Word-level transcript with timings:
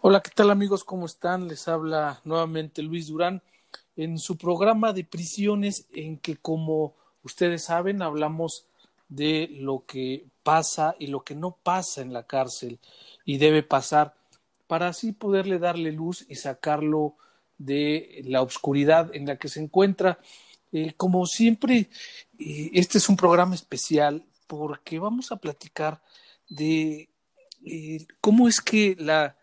Hola, 0.00 0.20
¿qué 0.20 0.30
tal 0.32 0.50
amigos? 0.52 0.84
¿Cómo 0.84 1.06
están? 1.06 1.48
Les 1.48 1.66
habla 1.66 2.20
nuevamente 2.22 2.82
Luis 2.82 3.08
Durán 3.08 3.42
en 3.96 4.20
su 4.20 4.38
programa 4.38 4.92
de 4.92 5.02
prisiones 5.02 5.88
en 5.92 6.18
que, 6.18 6.36
como 6.36 6.94
ustedes 7.24 7.64
saben, 7.64 8.00
hablamos 8.00 8.66
de 9.08 9.48
lo 9.58 9.84
que 9.86 10.24
pasa 10.44 10.94
y 11.00 11.08
lo 11.08 11.24
que 11.24 11.34
no 11.34 11.56
pasa 11.64 12.00
en 12.00 12.12
la 12.12 12.28
cárcel 12.28 12.78
y 13.24 13.38
debe 13.38 13.64
pasar 13.64 14.14
para 14.68 14.86
así 14.86 15.10
poderle 15.10 15.58
darle 15.58 15.90
luz 15.90 16.24
y 16.28 16.36
sacarlo 16.36 17.16
de 17.58 18.22
la 18.24 18.42
oscuridad 18.42 19.10
en 19.16 19.26
la 19.26 19.36
que 19.36 19.48
se 19.48 19.60
encuentra. 19.60 20.20
Eh, 20.70 20.94
como 20.96 21.26
siempre, 21.26 21.90
eh, 22.38 22.70
este 22.72 22.98
es 22.98 23.08
un 23.08 23.16
programa 23.16 23.56
especial 23.56 24.24
porque 24.46 25.00
vamos 25.00 25.32
a 25.32 25.36
platicar 25.38 26.00
de 26.48 27.08
eh, 27.66 28.06
cómo 28.20 28.46
es 28.46 28.60
que 28.60 28.94
la 28.96 29.37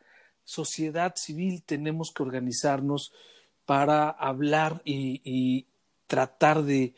sociedad 0.46 1.16
civil 1.16 1.64
tenemos 1.64 2.14
que 2.14 2.24
organizarnos 2.24 3.12
para 3.66 4.10
hablar 4.10 4.82
y, 4.86 5.66
tratar 6.08 6.62
de 6.62 6.94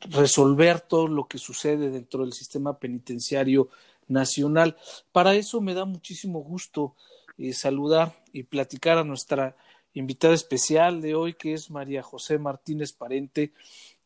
resolver 0.00 0.82
todo 0.82 1.08
lo 1.08 1.26
que 1.26 1.38
sucede 1.38 1.88
dentro 1.88 2.24
del 2.24 2.34
sistema 2.34 2.78
penitenciario 2.78 3.70
nacional. 4.06 4.76
Para 5.12 5.34
eso 5.34 5.62
me 5.62 5.72
da 5.72 5.86
muchísimo 5.86 6.40
gusto 6.40 6.94
eh, 7.38 7.54
saludar 7.54 8.22
y 8.34 8.42
platicar 8.42 8.98
a 8.98 9.04
nuestra 9.04 9.56
invitada 9.94 10.34
especial 10.34 11.00
de 11.00 11.14
hoy, 11.14 11.32
que 11.32 11.54
es 11.54 11.70
María 11.70 12.02
José 12.02 12.38
Martínez 12.38 12.92
Parente, 12.92 13.54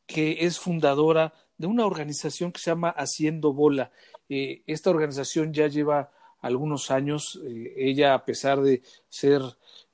que 0.07 0.45
es 0.47 0.61
fundadora 0.61 1.35
de 1.59 1.67
una 1.67 1.85
organización 1.85 2.53
que 2.53 2.61
se 2.61 2.71
llama 2.71 2.91
Haciendo 2.91 3.53
Bola. 3.53 3.91
Eh, 4.29 4.63
esta 4.67 4.91
organización 4.91 5.53
ya 5.53 5.67
lleva 5.67 6.13
algunos 6.45 6.91
años. 6.91 7.41
Eh, 7.45 7.75
ella, 7.77 8.15
a 8.15 8.25
pesar 8.25 8.61
de 8.61 8.83
ser 9.09 9.41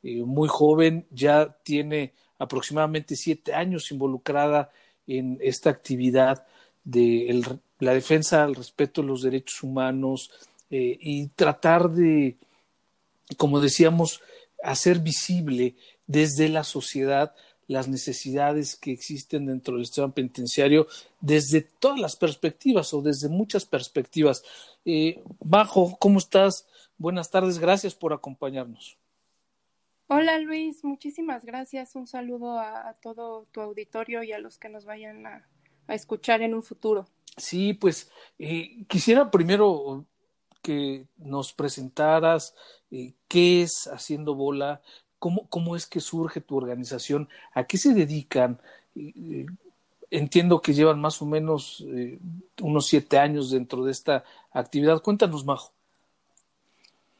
eh, 0.02 0.22
muy 0.24 0.48
joven, 0.48 1.06
ya 1.10 1.56
tiene 1.62 2.12
aproximadamente 2.38 3.16
siete 3.16 3.54
años 3.54 3.90
involucrada 3.92 4.70
en 5.06 5.38
esta 5.40 5.70
actividad 5.70 6.46
de 6.84 7.42
la 7.78 7.94
defensa 7.94 8.42
al 8.42 8.54
respeto 8.54 9.02
de 9.02 9.08
los 9.08 9.22
derechos 9.22 9.62
humanos 9.62 10.30
eh, 10.70 10.98
y 11.00 11.28
tratar 11.28 11.90
de, 11.90 12.36
como 13.36 13.60
decíamos, 13.60 14.20
hacer 14.62 14.98
visible 14.98 15.76
desde 16.06 16.48
la 16.48 16.64
sociedad 16.64 17.34
las 17.70 17.86
necesidades 17.86 18.74
que 18.74 18.90
existen 18.90 19.46
dentro 19.46 19.76
del 19.76 19.86
sistema 19.86 20.12
penitenciario 20.12 20.88
desde 21.20 21.60
todas 21.60 22.00
las 22.00 22.16
perspectivas 22.16 22.92
o 22.92 23.00
desde 23.00 23.28
muchas 23.28 23.64
perspectivas. 23.64 24.42
Eh, 24.84 25.22
Bajo, 25.40 25.96
¿cómo 25.98 26.18
estás? 26.18 26.66
Buenas 26.96 27.30
tardes, 27.30 27.58
gracias 27.58 27.94
por 27.94 28.12
acompañarnos. 28.12 28.98
Hola 30.08 30.38
Luis, 30.38 30.84
muchísimas 30.84 31.44
gracias. 31.44 31.94
Un 31.94 32.06
saludo 32.06 32.58
a, 32.58 32.88
a 32.88 32.94
todo 32.94 33.46
tu 33.52 33.60
auditorio 33.60 34.22
y 34.22 34.32
a 34.32 34.38
los 34.38 34.58
que 34.58 34.68
nos 34.68 34.84
vayan 34.84 35.26
a, 35.26 35.48
a 35.86 35.94
escuchar 35.94 36.42
en 36.42 36.54
un 36.54 36.62
futuro. 36.62 37.06
Sí, 37.36 37.74
pues 37.74 38.10
eh, 38.38 38.84
quisiera 38.88 39.30
primero 39.30 40.04
que 40.62 41.06
nos 41.16 41.52
presentaras 41.52 42.54
eh, 42.90 43.14
qué 43.28 43.62
es 43.62 43.88
Haciendo 43.92 44.34
Bola, 44.34 44.82
¿Cómo, 45.20 45.46
¿Cómo 45.48 45.76
es 45.76 45.86
que 45.86 46.00
surge 46.00 46.40
tu 46.40 46.56
organización? 46.56 47.28
¿A 47.52 47.64
qué 47.64 47.76
se 47.76 47.92
dedican? 47.92 48.58
Entiendo 50.10 50.60
que 50.60 50.74
llevan 50.74 51.00
más 51.00 51.22
o 51.22 51.26
menos 51.26 51.84
eh, 51.86 52.18
unos 52.60 52.86
siete 52.86 53.18
años 53.18 53.50
dentro 53.50 53.84
de 53.84 53.92
esta 53.92 54.24
actividad. 54.50 55.02
Cuéntanos, 55.02 55.44
Majo. 55.44 55.72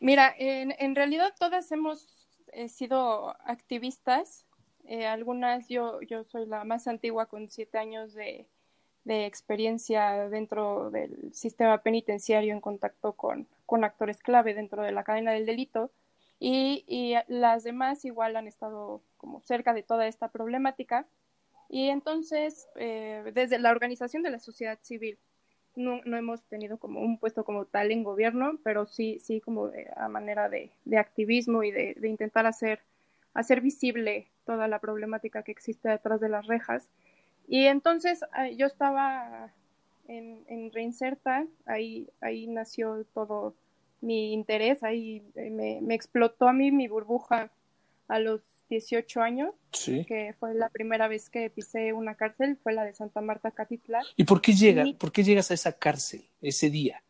Mira, 0.01 0.35
en, 0.39 0.75
en 0.79 0.97
realidad 0.97 1.33
todas 1.39 1.71
hemos 1.73 2.09
eh, 2.53 2.69
sido 2.69 3.37
activistas. 3.45 4.45
Eh, 4.85 5.07
algunas, 5.07 5.69
yo, 5.69 6.01
yo 6.03 6.25
soy 6.25 6.47
la 6.47 6.65
más 6.65 6.89
antigua 6.89 7.27
con 7.27 7.49
siete 7.49 7.79
años 7.79 8.13
de, 8.15 8.49
de 9.05 9.27
experiencia 9.27 10.29
dentro 10.29 10.91
del 10.91 11.33
sistema 11.33 11.79
penitenciario 11.79 12.53
en 12.53 12.61
contacto 12.61 13.13
con, 13.13 13.47
con 13.67 13.85
actores 13.85 14.19
clave 14.19 14.55
dentro 14.55 14.83
de 14.83 14.93
la 14.93 15.05
cadena 15.05 15.33
del 15.33 15.47
delito 15.47 15.91
y, 16.39 16.85
y, 16.87 17.15
las 17.29 17.65
demás 17.65 18.05
igual 18.05 18.37
han 18.37 18.49
estado 18.49 19.03
como 19.19 19.41
cerca 19.43 19.75
de 19.75 19.83
toda 19.83 20.07
esta 20.07 20.29
problemática. 20.29 21.07
Y 21.71 21.89
entonces, 21.89 22.69
eh, 22.75 23.31
desde 23.33 23.61
la 23.61 23.71
organización 23.71 24.25
de 24.25 24.31
la 24.31 24.41
sociedad 24.41 24.79
civil, 24.83 25.19
no, 25.77 26.01
no, 26.05 26.17
hemos 26.17 26.43
tenido 26.47 26.79
como 26.79 27.01
un 27.01 27.17
puesto 27.17 27.45
como 27.45 27.65
tal 27.65 27.93
en 27.93 28.03
gobierno, 28.03 28.59
pero 28.65 28.87
sí, 28.87 29.21
sí 29.21 29.41
como 29.41 29.69
de, 29.69 29.89
a 29.97 30.09
manera 30.09 30.49
de, 30.49 30.73
de 30.85 30.99
activismo 30.99 31.63
y 31.63 31.71
de, 31.71 31.95
de, 31.95 32.09
intentar 32.09 32.45
hacer, 32.45 32.81
hacer 33.35 33.61
visible 33.61 34.27
toda 34.45 34.67
la 34.67 34.81
problemática 34.81 35.45
que 35.45 35.53
existe 35.53 35.89
detrás 35.89 36.21
de 36.21 36.29
las 36.29 36.49
rejas. 36.49 36.89
Y 37.47 37.67
entonces 37.67 38.21
yo 38.57 38.67
estaba 38.67 39.53
en, 40.09 40.45
en 40.49 40.73
Reinserta, 40.73 41.47
ahí, 41.67 42.09
ahí 42.21 42.49
nació 42.49 43.05
todo 43.15 43.55
mi 44.01 44.33
interés, 44.33 44.83
ahí 44.83 45.23
eh, 45.37 45.51
me, 45.51 45.81
me, 45.83 45.95
explotó 45.95 46.49
a 46.49 46.53
mí 46.53 46.73
mi 46.73 46.89
burbuja 46.89 47.53
a 48.09 48.19
los 48.19 48.43
18 48.71 49.21
años, 49.21 49.55
sí. 49.73 50.05
que 50.07 50.35
fue 50.39 50.55
la 50.55 50.71
primera 50.71 51.09
vez 51.09 51.29
que 51.29 51.51
pisé 51.51 51.93
una 51.93 52.15
cárcel, 52.15 52.59
fue 52.63 52.73
la 52.73 52.85
de 52.85 52.95
Santa 52.95 53.21
Marta 53.21 53.51
Catitla. 53.51 54.01
¿Y 54.17 54.25
por 54.25 54.41
qué 54.41 54.53
y, 54.53 54.95
por 54.95 55.13
qué 55.13 55.23
llegas 55.23 55.51
a 55.51 55.55
esa 55.55 55.73
cárcel 55.73 56.25
ese 56.41 56.71
día? 56.71 57.03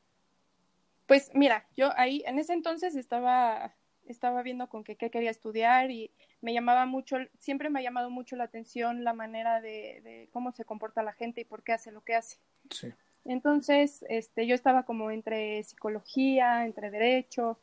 Pues 1.06 1.30
mira, 1.34 1.66
yo 1.76 1.90
ahí 1.96 2.22
en 2.26 2.38
ese 2.38 2.52
entonces 2.52 2.96
estaba 2.96 3.74
estaba 4.06 4.42
viendo 4.42 4.68
con 4.68 4.82
qué 4.82 4.96
quería 4.96 5.30
estudiar 5.30 5.92
y 5.92 6.10
me 6.40 6.52
llamaba 6.52 6.84
mucho, 6.84 7.16
siempre 7.38 7.70
me 7.70 7.78
ha 7.78 7.82
llamado 7.82 8.10
mucho 8.10 8.34
la 8.34 8.44
atención 8.44 9.04
la 9.04 9.12
manera 9.12 9.60
de, 9.60 10.00
de 10.02 10.28
cómo 10.32 10.50
se 10.50 10.64
comporta 10.64 11.04
la 11.04 11.12
gente 11.12 11.42
y 11.42 11.44
por 11.44 11.62
qué 11.62 11.74
hace 11.74 11.92
lo 11.92 12.00
que 12.02 12.16
hace. 12.16 12.38
Sí. 12.70 12.88
Entonces, 13.24 14.04
este, 14.08 14.48
yo 14.48 14.56
estaba 14.56 14.84
como 14.84 15.12
entre 15.12 15.62
psicología, 15.62 16.64
entre 16.64 16.90
derecho, 16.90 17.58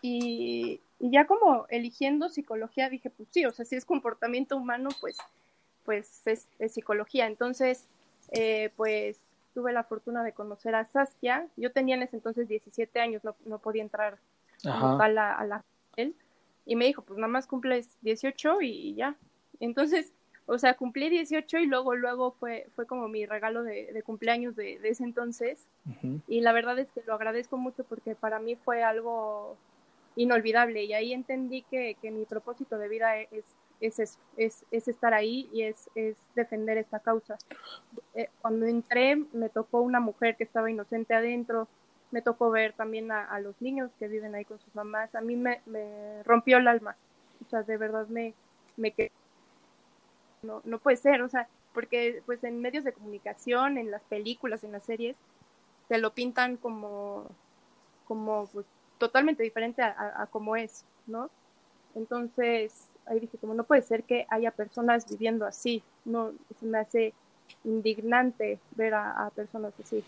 y, 0.00 0.80
y, 1.02 1.10
ya 1.10 1.26
como 1.26 1.66
eligiendo 1.68 2.28
psicología 2.28 2.88
dije, 2.88 3.10
pues 3.10 3.28
sí, 3.30 3.44
o 3.44 3.50
sea, 3.50 3.64
si 3.64 3.76
es 3.76 3.84
comportamiento 3.84 4.56
humano, 4.56 4.90
pues, 5.00 5.18
pues 5.84 6.26
es, 6.26 6.48
es 6.58 6.72
psicología. 6.72 7.26
Entonces, 7.26 7.88
eh, 8.30 8.70
pues 8.76 9.20
tuve 9.54 9.72
la 9.72 9.84
fortuna 9.84 10.22
de 10.22 10.32
conocer 10.32 10.74
a 10.74 10.84
Saskia. 10.84 11.46
Yo 11.56 11.72
tenía 11.72 11.96
en 11.96 12.02
ese 12.02 12.16
entonces 12.16 12.48
17 12.48 13.00
años, 13.00 13.24
no, 13.24 13.34
no 13.44 13.58
podía 13.58 13.82
entrar 13.82 14.18
a 14.64 15.08
la, 15.08 15.32
a 15.34 15.44
la 15.44 15.64
él, 15.96 16.14
y 16.64 16.76
me 16.76 16.86
dijo, 16.86 17.02
pues 17.02 17.18
nada 17.18 17.28
más 17.28 17.46
cumples 17.46 17.96
18 18.02 18.62
y 18.62 18.94
ya. 18.94 19.16
Entonces, 19.60 20.12
o 20.46 20.58
sea, 20.58 20.74
cumplí 20.74 21.08
18 21.08 21.58
y 21.58 21.66
luego, 21.66 21.94
luego 21.94 22.32
fue, 22.32 22.66
fue 22.74 22.86
como 22.86 23.08
mi 23.08 23.26
regalo 23.26 23.62
de, 23.62 23.92
de 23.92 24.02
cumpleaños 24.02 24.56
de, 24.56 24.78
de, 24.78 24.88
ese 24.88 25.04
entonces. 25.04 25.66
Uh 25.86 25.90
-huh. 25.90 26.20
Y 26.28 26.40
la 26.40 26.52
verdad 26.52 26.78
es 26.78 26.90
que 26.92 27.02
lo 27.06 27.14
agradezco 27.14 27.56
mucho 27.56 27.84
porque 27.84 28.14
para 28.14 28.38
mí 28.38 28.56
fue 28.56 28.82
algo 28.82 29.56
inolvidable. 30.16 30.84
Y 30.84 30.92
ahí 30.92 31.12
entendí 31.12 31.62
que, 31.62 31.96
que 32.00 32.10
mi 32.10 32.24
propósito 32.24 32.78
de 32.78 32.88
vida 32.88 33.18
es, 33.18 33.44
es, 33.80 34.18
es, 34.36 34.64
es 34.70 34.88
estar 34.88 35.14
ahí 35.14 35.48
y 35.52 35.62
es, 35.62 35.90
es 35.94 36.16
defender 36.34 36.78
esta 36.78 37.00
causa. 37.00 37.36
Eh, 38.14 38.28
cuando 38.40 38.66
entré 38.66 39.16
me 39.16 39.48
tocó 39.48 39.80
una 39.80 40.00
mujer 40.00 40.36
que 40.36 40.44
estaba 40.44 40.70
inocente 40.70 41.14
adentro, 41.14 41.68
me 42.10 42.22
tocó 42.22 42.50
ver 42.50 42.74
también 42.74 43.10
a, 43.10 43.40
los 43.40 43.60
niños 43.62 43.90
que 43.98 44.06
viven 44.06 44.34
ahí 44.34 44.44
con 44.44 44.58
sus 44.58 44.74
mamás, 44.74 45.14
a 45.14 45.22
mí 45.22 45.34
me, 45.34 45.62
me 45.64 46.22
rompió 46.24 46.58
el 46.58 46.68
alma, 46.68 46.94
o 47.42 47.48
sea, 47.48 47.62
de 47.62 47.78
verdad 47.78 48.06
me, 48.08 48.34
me 48.76 48.92
quedé 48.92 49.10
no, 50.42 50.60
no 50.64 50.78
puede 50.78 50.96
ser, 50.96 51.22
o 51.22 51.28
sea, 51.28 51.48
porque 51.72 52.22
pues 52.26 52.44
en 52.44 52.60
medios 52.60 52.84
de 52.84 52.92
comunicación, 52.92 53.78
en 53.78 53.90
las 53.90 54.02
películas, 54.02 54.64
en 54.64 54.72
las 54.72 54.84
series, 54.84 55.16
te 55.88 55.98
lo 55.98 56.12
pintan 56.14 56.56
como, 56.56 57.26
como 58.06 58.46
pues, 58.52 58.66
totalmente 59.02 59.42
diferente 59.42 59.82
a, 59.82 60.28
como 60.30 60.54
es, 60.54 60.84
¿no? 61.08 61.28
Entonces, 61.96 62.86
ahí 63.04 63.18
dije, 63.18 63.36
como 63.36 63.52
no 63.52 63.64
puede 63.64 63.82
ser 63.82 64.04
que 64.04 64.28
haya 64.30 64.52
personas 64.52 65.10
viviendo 65.10 65.44
así, 65.44 65.82
no, 66.04 66.30
se 66.60 66.66
me 66.66 66.78
hace 66.78 67.12
indignante 67.64 68.60
ver 68.76 68.94
a, 68.94 69.28
personas 69.34 69.72
así. 69.82 70.04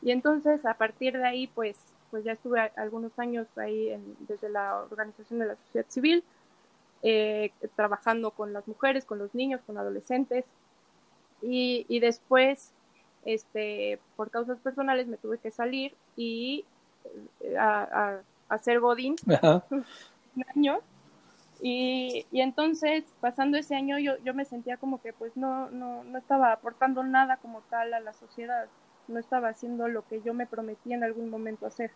Y 0.00 0.10
entonces, 0.10 0.64
a 0.64 0.72
partir 0.72 1.18
de 1.18 1.26
ahí, 1.26 1.48
pues, 1.48 1.76
pues 2.10 2.24
ya 2.24 2.32
estuve 2.32 2.60
algunos 2.76 3.18
años 3.18 3.46
ahí 3.58 3.94
desde 4.20 4.48
la 4.48 4.84
organización 4.90 5.40
de 5.40 5.46
la 5.48 5.56
sociedad 5.56 5.86
civil, 5.90 6.24
eh, 7.02 7.52
trabajando 7.76 8.30
con 8.30 8.54
las 8.54 8.66
mujeres, 8.66 9.04
con 9.04 9.18
los 9.18 9.34
niños, 9.34 9.60
con 9.66 9.76
adolescentes. 9.76 10.46
Y, 11.42 11.84
y 11.90 12.00
después, 12.00 12.72
este, 13.26 13.98
por 14.16 14.30
causas 14.30 14.58
personales, 14.60 15.08
me 15.08 15.18
tuve 15.18 15.36
que 15.36 15.50
salir 15.50 15.94
y 16.16 16.64
eh, 17.40 17.56
a, 17.58 17.82
a, 17.82 18.20
hacer 18.48 18.80
Godín. 18.80 19.16
Un 19.70 20.44
año. 20.54 20.80
Y, 21.62 22.26
y, 22.32 22.40
entonces, 22.40 23.04
pasando 23.20 23.58
ese 23.58 23.74
año, 23.74 23.98
yo, 23.98 24.16
yo 24.24 24.32
me 24.32 24.44
sentía 24.44 24.78
como 24.78 25.00
que 25.02 25.12
pues 25.12 25.36
no, 25.36 25.68
no, 25.70 26.04
no 26.04 26.18
estaba 26.18 26.52
aportando 26.52 27.02
nada 27.02 27.36
como 27.36 27.60
tal 27.62 27.92
a 27.92 28.00
la 28.00 28.14
sociedad, 28.14 28.66
no 29.08 29.18
estaba 29.18 29.48
haciendo 29.48 29.86
lo 29.88 30.06
que 30.06 30.22
yo 30.22 30.32
me 30.32 30.46
prometí 30.46 30.94
en 30.94 31.04
algún 31.04 31.28
momento 31.28 31.66
hacer. 31.66 31.90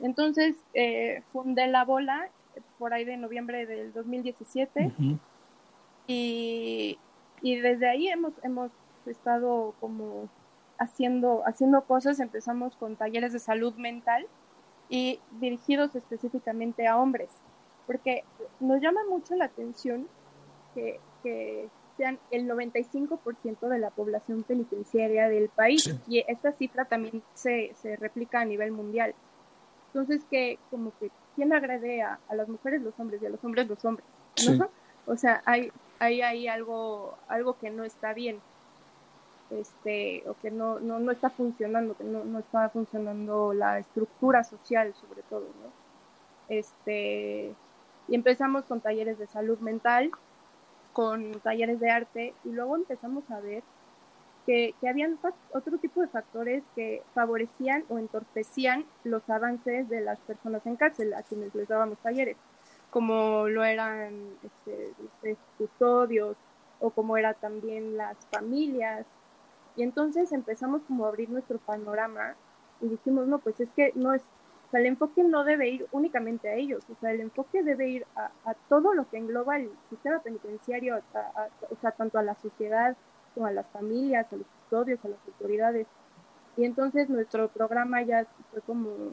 Entonces, 0.00 0.56
eh, 0.74 1.22
fundé 1.32 1.66
la 1.66 1.84
bola 1.84 2.28
por 2.78 2.92
ahí 2.92 3.04
de 3.04 3.16
noviembre 3.16 3.64
del 3.66 3.92
2017 3.92 4.92
y, 6.06 6.98
y 7.40 7.56
desde 7.56 7.88
ahí 7.88 8.08
hemos, 8.08 8.34
hemos 8.42 8.70
estado 9.06 9.74
como 9.80 10.28
haciendo, 10.78 11.42
haciendo 11.46 11.82
cosas, 11.82 12.20
empezamos 12.20 12.76
con 12.76 12.96
talleres 12.96 13.32
de 13.32 13.38
salud 13.38 13.74
mental 13.74 14.26
y 14.88 15.20
dirigidos 15.40 15.94
específicamente 15.94 16.86
a 16.86 16.98
hombres, 16.98 17.30
porque 17.86 18.24
nos 18.60 18.80
llama 18.80 19.00
mucho 19.08 19.34
la 19.34 19.46
atención 19.46 20.08
que, 20.74 21.00
que 21.22 21.68
sean 21.96 22.18
el 22.30 22.48
95% 22.48 23.68
de 23.68 23.78
la 23.78 23.90
población 23.90 24.42
penitenciaria 24.42 25.28
del 25.28 25.48
país 25.48 25.94
y 26.08 26.24
esta 26.26 26.52
cifra 26.52 26.84
también 26.84 27.22
se, 27.34 27.72
se 27.80 27.96
replica 27.96 28.40
a 28.40 28.44
nivel 28.44 28.72
mundial. 28.72 29.14
Entonces, 29.88 30.22
que 30.28 30.58
como 30.70 30.92
que 30.98 31.10
¿quién 31.34 31.52
agrede 31.52 32.02
a, 32.02 32.18
las 32.32 32.48
mujeres 32.48 32.82
los 32.82 32.98
hombres 32.98 33.22
y 33.22 33.26
a 33.26 33.30
los 33.30 33.42
hombres 33.44 33.68
los 33.68 33.84
hombres? 33.84 34.06
O 35.06 35.16
sea, 35.16 35.42
hay, 35.44 35.70
hay 35.98 36.22
ahí 36.22 36.48
algo, 36.48 37.16
algo 37.28 37.58
que 37.58 37.70
no 37.70 37.84
está 37.84 38.14
bien, 38.14 38.40
este, 39.60 40.22
o 40.28 40.34
que 40.34 40.50
no, 40.50 40.80
no, 40.80 40.98
no 40.98 41.12
está 41.12 41.30
funcionando, 41.30 41.96
que 41.96 42.04
no, 42.04 42.24
no 42.24 42.38
está 42.38 42.68
funcionando 42.68 43.52
la 43.52 43.78
estructura 43.78 44.44
social 44.44 44.94
sobre 44.94 45.22
todo, 45.22 45.46
¿no? 45.62 45.84
Este, 46.48 47.54
y 48.08 48.14
empezamos 48.14 48.64
con 48.66 48.80
talleres 48.80 49.18
de 49.18 49.26
salud 49.26 49.58
mental, 49.60 50.10
con 50.92 51.32
talleres 51.40 51.80
de 51.80 51.90
arte, 51.90 52.34
y 52.44 52.50
luego 52.50 52.76
empezamos 52.76 53.30
a 53.30 53.40
ver 53.40 53.62
que, 54.46 54.74
que 54.80 54.88
habían 54.88 55.18
otro 55.52 55.78
tipo 55.78 56.02
de 56.02 56.08
factores 56.08 56.62
que 56.74 57.02
favorecían 57.14 57.84
o 57.88 57.98
entorpecían 57.98 58.84
los 59.02 59.28
avances 59.30 59.88
de 59.88 60.02
las 60.02 60.20
personas 60.20 60.64
en 60.66 60.76
cárcel 60.76 61.14
a 61.14 61.22
quienes 61.22 61.54
les 61.54 61.66
dábamos 61.66 61.98
talleres, 61.98 62.36
como 62.90 63.48
lo 63.48 63.64
eran 63.64 64.12
este, 64.42 64.92
este, 65.02 65.36
custodios 65.56 66.36
o 66.80 66.90
como 66.90 67.16
era 67.16 67.34
también 67.34 67.96
las 67.96 68.16
familias. 68.30 69.06
Y 69.76 69.82
entonces 69.82 70.32
empezamos 70.32 70.82
como 70.82 71.04
a 71.04 71.08
abrir 71.08 71.30
nuestro 71.30 71.58
panorama 71.58 72.34
y 72.80 72.88
dijimos, 72.88 73.26
no, 73.26 73.38
pues 73.38 73.60
es 73.60 73.70
que 73.72 73.92
no 73.94 74.14
es, 74.14 74.22
o 74.68 74.70
sea, 74.70 74.80
el 74.80 74.86
enfoque 74.86 75.24
no 75.24 75.44
debe 75.44 75.68
ir 75.68 75.86
únicamente 75.92 76.48
a 76.48 76.54
ellos, 76.54 76.84
o 76.90 76.94
sea, 76.96 77.12
el 77.12 77.20
enfoque 77.20 77.62
debe 77.62 77.88
ir 77.88 78.06
a, 78.16 78.30
a 78.44 78.54
todo 78.68 78.94
lo 78.94 79.08
que 79.08 79.18
engloba 79.18 79.56
el 79.56 79.70
sistema 79.90 80.20
penitenciario, 80.20 80.96
o 81.70 81.76
sea, 81.76 81.92
tanto 81.92 82.18
a 82.18 82.22
la 82.22 82.34
sociedad, 82.36 82.96
a 83.42 83.50
las 83.50 83.66
familias, 83.68 84.32
a 84.32 84.36
los 84.36 84.46
custodios, 84.46 85.04
a 85.04 85.08
las 85.08 85.18
autoridades. 85.26 85.86
Y 86.56 86.64
entonces 86.64 87.08
nuestro 87.08 87.48
programa 87.48 88.02
ya 88.02 88.26
fue 88.52 88.60
como 88.62 89.12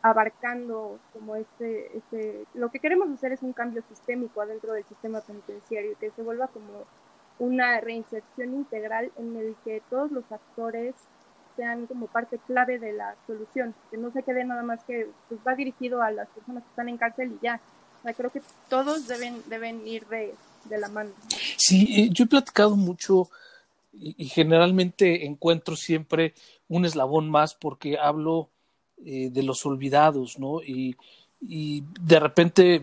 abarcando 0.00 0.98
como 1.12 1.36
este, 1.36 1.96
este, 1.96 2.44
lo 2.54 2.70
que 2.70 2.78
queremos 2.78 3.10
hacer 3.10 3.32
es 3.32 3.42
un 3.42 3.54
cambio 3.54 3.82
sistémico 3.88 4.42
adentro 4.42 4.72
del 4.72 4.84
sistema 4.84 5.20
penitenciario, 5.22 5.96
que 5.98 6.10
se 6.10 6.22
vuelva 6.22 6.46
como 6.48 6.84
una 7.38 7.80
reinserción 7.80 8.54
integral 8.54 9.10
en 9.18 9.36
el 9.36 9.56
que 9.64 9.82
todos 9.90 10.10
los 10.12 10.30
actores 10.30 10.94
sean 11.56 11.86
como 11.86 12.06
parte 12.06 12.38
clave 12.46 12.78
de 12.78 12.92
la 12.92 13.14
solución, 13.26 13.74
que 13.90 13.96
no 13.96 14.10
se 14.10 14.22
quede 14.22 14.44
nada 14.44 14.62
más 14.62 14.82
que 14.84 15.08
pues 15.28 15.40
va 15.46 15.54
dirigido 15.54 16.02
a 16.02 16.10
las 16.10 16.28
personas 16.28 16.64
que 16.64 16.70
están 16.70 16.88
en 16.88 16.98
cárcel 16.98 17.32
y 17.32 17.44
ya. 17.44 17.60
Creo 18.16 18.30
que 18.30 18.42
todos 18.68 19.08
deben, 19.08 19.42
deben 19.48 19.86
ir 19.86 20.06
de, 20.08 20.34
de 20.64 20.78
la 20.78 20.88
mano. 20.90 21.10
Sí, 21.56 22.10
yo 22.12 22.24
he 22.24 22.28
platicado 22.28 22.76
mucho 22.76 23.30
y, 23.92 24.26
generalmente 24.26 25.24
encuentro 25.26 25.76
siempre 25.76 26.34
un 26.68 26.84
eslabón 26.84 27.30
más 27.30 27.54
porque 27.54 27.98
hablo 27.98 28.50
eh, 29.04 29.30
de 29.30 29.42
los 29.42 29.64
olvidados, 29.64 30.38
¿no? 30.38 30.62
Y, 30.62 30.96
y 31.40 31.84
de 32.00 32.20
repente 32.20 32.82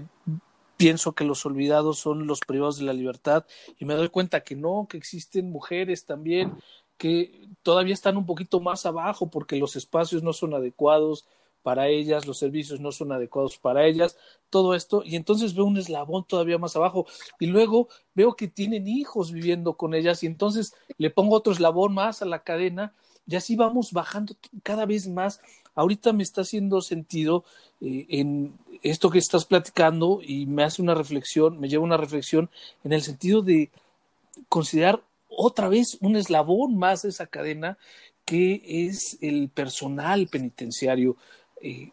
pienso 0.81 1.13
que 1.13 1.23
los 1.23 1.45
olvidados 1.45 1.99
son 1.99 2.25
los 2.25 2.39
privados 2.39 2.77
de 2.77 2.85
la 2.85 2.93
libertad 2.93 3.45
y 3.77 3.85
me 3.85 3.93
doy 3.93 4.09
cuenta 4.09 4.43
que 4.43 4.55
no, 4.55 4.87
que 4.89 4.97
existen 4.97 5.51
mujeres 5.51 6.05
también 6.05 6.53
que 6.97 7.47
todavía 7.63 7.93
están 7.93 8.17
un 8.17 8.25
poquito 8.25 8.59
más 8.59 8.85
abajo 8.85 9.29
porque 9.29 9.57
los 9.57 9.75
espacios 9.75 10.23
no 10.23 10.33
son 10.33 10.53
adecuados, 10.53 11.25
para 11.61 11.87
ellas, 11.87 12.25
los 12.25 12.39
servicios 12.39 12.79
no 12.79 12.91
son 12.91 13.11
adecuados 13.11 13.57
para 13.57 13.85
ellas, 13.85 14.17
todo 14.49 14.73
esto, 14.73 15.03
y 15.05 15.15
entonces 15.15 15.53
veo 15.53 15.65
un 15.65 15.77
eslabón 15.77 16.25
todavía 16.25 16.57
más 16.57 16.75
abajo, 16.75 17.05
y 17.39 17.45
luego 17.45 17.87
veo 18.15 18.35
que 18.35 18.47
tienen 18.47 18.87
hijos 18.87 19.31
viviendo 19.31 19.73
con 19.73 19.93
ellas, 19.93 20.23
y 20.23 20.25
entonces 20.27 20.73
le 20.97 21.09
pongo 21.09 21.35
otro 21.35 21.53
eslabón 21.53 21.93
más 21.93 22.21
a 22.21 22.25
la 22.25 22.43
cadena, 22.43 22.95
y 23.27 23.35
así 23.35 23.55
vamos 23.55 23.93
bajando 23.93 24.35
cada 24.63 24.85
vez 24.85 25.07
más. 25.07 25.39
Ahorita 25.75 26.13
me 26.13 26.23
está 26.23 26.41
haciendo 26.41 26.81
sentido 26.81 27.43
eh, 27.79 28.05
en 28.09 28.53
esto 28.83 29.09
que 29.09 29.19
estás 29.19 29.45
platicando 29.45 30.19
y 30.21 30.45
me 30.45 30.63
hace 30.63 30.81
una 30.81 30.95
reflexión, 30.95 31.59
me 31.59 31.69
lleva 31.69 31.83
una 31.83 31.97
reflexión 31.97 32.49
en 32.83 32.93
el 32.93 33.01
sentido 33.01 33.41
de 33.41 33.69
considerar 34.49 35.03
otra 35.29 35.69
vez 35.69 35.97
un 36.01 36.15
eslabón 36.15 36.77
más 36.77 37.03
de 37.03 37.09
esa 37.09 37.27
cadena 37.27 37.77
que 38.25 38.61
es 38.65 39.17
el 39.21 39.49
personal 39.49 40.27
penitenciario. 40.27 41.15
Eh, 41.61 41.91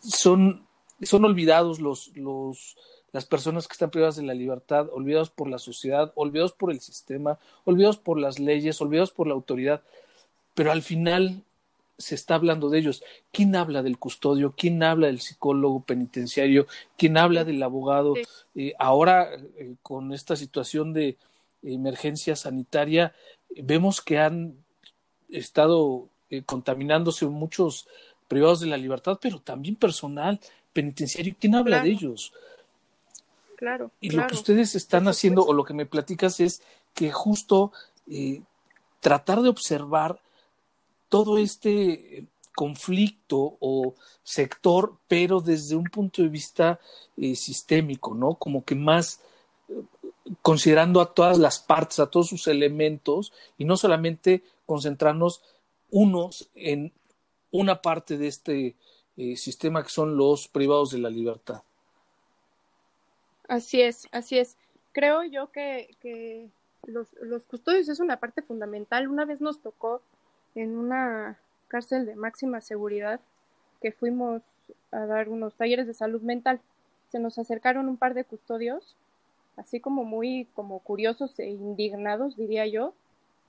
son, 0.00 0.66
son 1.02 1.24
olvidados 1.24 1.80
los, 1.80 2.10
los, 2.16 2.76
las 3.12 3.26
personas 3.26 3.66
que 3.66 3.72
están 3.72 3.90
privadas 3.90 4.16
de 4.16 4.22
la 4.22 4.34
libertad, 4.34 4.88
olvidados 4.92 5.30
por 5.30 5.48
la 5.48 5.58
sociedad, 5.58 6.12
olvidados 6.14 6.52
por 6.52 6.70
el 6.70 6.80
sistema, 6.80 7.38
olvidados 7.64 7.98
por 7.98 8.18
las 8.18 8.38
leyes, 8.38 8.80
olvidados 8.80 9.10
por 9.10 9.26
la 9.26 9.34
autoridad, 9.34 9.82
pero 10.54 10.72
al 10.72 10.82
final 10.82 11.44
se 12.00 12.14
está 12.14 12.34
hablando 12.34 12.70
de 12.70 12.78
ellos. 12.78 13.02
¿Quién 13.32 13.54
habla 13.54 13.82
del 13.82 13.98
custodio? 13.98 14.54
¿Quién 14.56 14.82
habla 14.82 15.06
del 15.06 15.20
psicólogo 15.20 15.84
penitenciario? 15.84 16.66
¿Quién 16.96 17.16
habla 17.16 17.44
del 17.44 17.62
abogado? 17.62 18.14
Eh, 18.54 18.74
ahora, 18.78 19.32
eh, 19.34 19.74
con 19.82 20.12
esta 20.12 20.34
situación 20.36 20.92
de 20.92 21.16
emergencia 21.62 22.36
sanitaria, 22.36 23.14
vemos 23.56 24.00
que 24.00 24.18
han 24.18 24.54
estado 25.28 26.08
contaminándose 26.46 27.26
muchos 27.26 27.88
privados 28.28 28.60
de 28.60 28.68
la 28.68 28.76
libertad, 28.76 29.18
pero 29.20 29.40
también 29.40 29.74
personal, 29.74 30.38
penitenciario. 30.72 31.34
¿Quién 31.38 31.56
habla 31.56 31.82
de 31.82 31.90
ellos? 31.90 32.32
Claro. 33.56 33.90
Y 34.00 34.10
lo 34.10 34.26
que 34.26 34.34
ustedes 34.34 34.74
están 34.74 35.08
haciendo, 35.08 35.44
o 35.44 35.52
lo 35.52 35.64
que 35.64 35.74
me 35.74 35.84
platicas, 35.84 36.40
es 36.40 36.62
que 36.94 37.10
justo 37.10 37.72
eh, 38.08 38.40
tratar 39.00 39.42
de 39.42 39.48
observar 39.48 40.20
todo 41.10 41.36
este 41.36 42.24
conflicto 42.54 43.56
o 43.60 43.94
sector, 44.22 44.96
pero 45.08 45.40
desde 45.40 45.76
un 45.76 45.84
punto 45.84 46.22
de 46.22 46.28
vista 46.28 46.80
eh, 47.16 47.34
sistémico, 47.34 48.14
¿no? 48.14 48.34
Como 48.34 48.64
que 48.64 48.74
más 48.74 49.20
eh, 49.68 49.82
considerando 50.40 51.00
a 51.00 51.12
todas 51.12 51.38
las 51.38 51.58
partes, 51.58 51.98
a 52.00 52.06
todos 52.08 52.28
sus 52.28 52.46
elementos, 52.46 53.32
y 53.58 53.64
no 53.64 53.76
solamente 53.76 54.42
concentrarnos 54.66 55.42
unos 55.90 56.48
en 56.54 56.92
una 57.50 57.82
parte 57.82 58.16
de 58.16 58.28
este 58.28 58.76
eh, 59.16 59.36
sistema 59.36 59.82
que 59.82 59.90
son 59.90 60.16
los 60.16 60.48
privados 60.48 60.92
de 60.92 60.98
la 60.98 61.10
libertad. 61.10 61.62
Así 63.48 63.80
es, 63.80 64.06
así 64.12 64.38
es. 64.38 64.56
Creo 64.92 65.24
yo 65.24 65.50
que, 65.50 65.96
que 66.00 66.48
los, 66.84 67.08
los 67.20 67.46
custodios 67.46 67.88
es 67.88 67.98
una 67.98 68.18
parte 68.18 68.42
fundamental. 68.42 69.08
Una 69.08 69.24
vez 69.24 69.40
nos 69.40 69.60
tocó 69.60 70.02
en 70.54 70.76
una 70.76 71.38
cárcel 71.68 72.06
de 72.06 72.16
máxima 72.16 72.60
seguridad 72.60 73.20
que 73.80 73.92
fuimos 73.92 74.42
a 74.90 75.06
dar 75.06 75.28
unos 75.28 75.54
talleres 75.54 75.86
de 75.86 75.94
salud 75.94 76.20
mental. 76.22 76.60
Se 77.10 77.18
nos 77.18 77.38
acercaron 77.38 77.88
un 77.88 77.96
par 77.96 78.14
de 78.14 78.24
custodios 78.24 78.96
así 79.60 79.80
como 79.80 80.04
muy 80.04 80.48
como 80.54 80.78
curiosos 80.80 81.38
e 81.38 81.50
indignados, 81.50 82.36
diría 82.36 82.66
yo, 82.66 82.94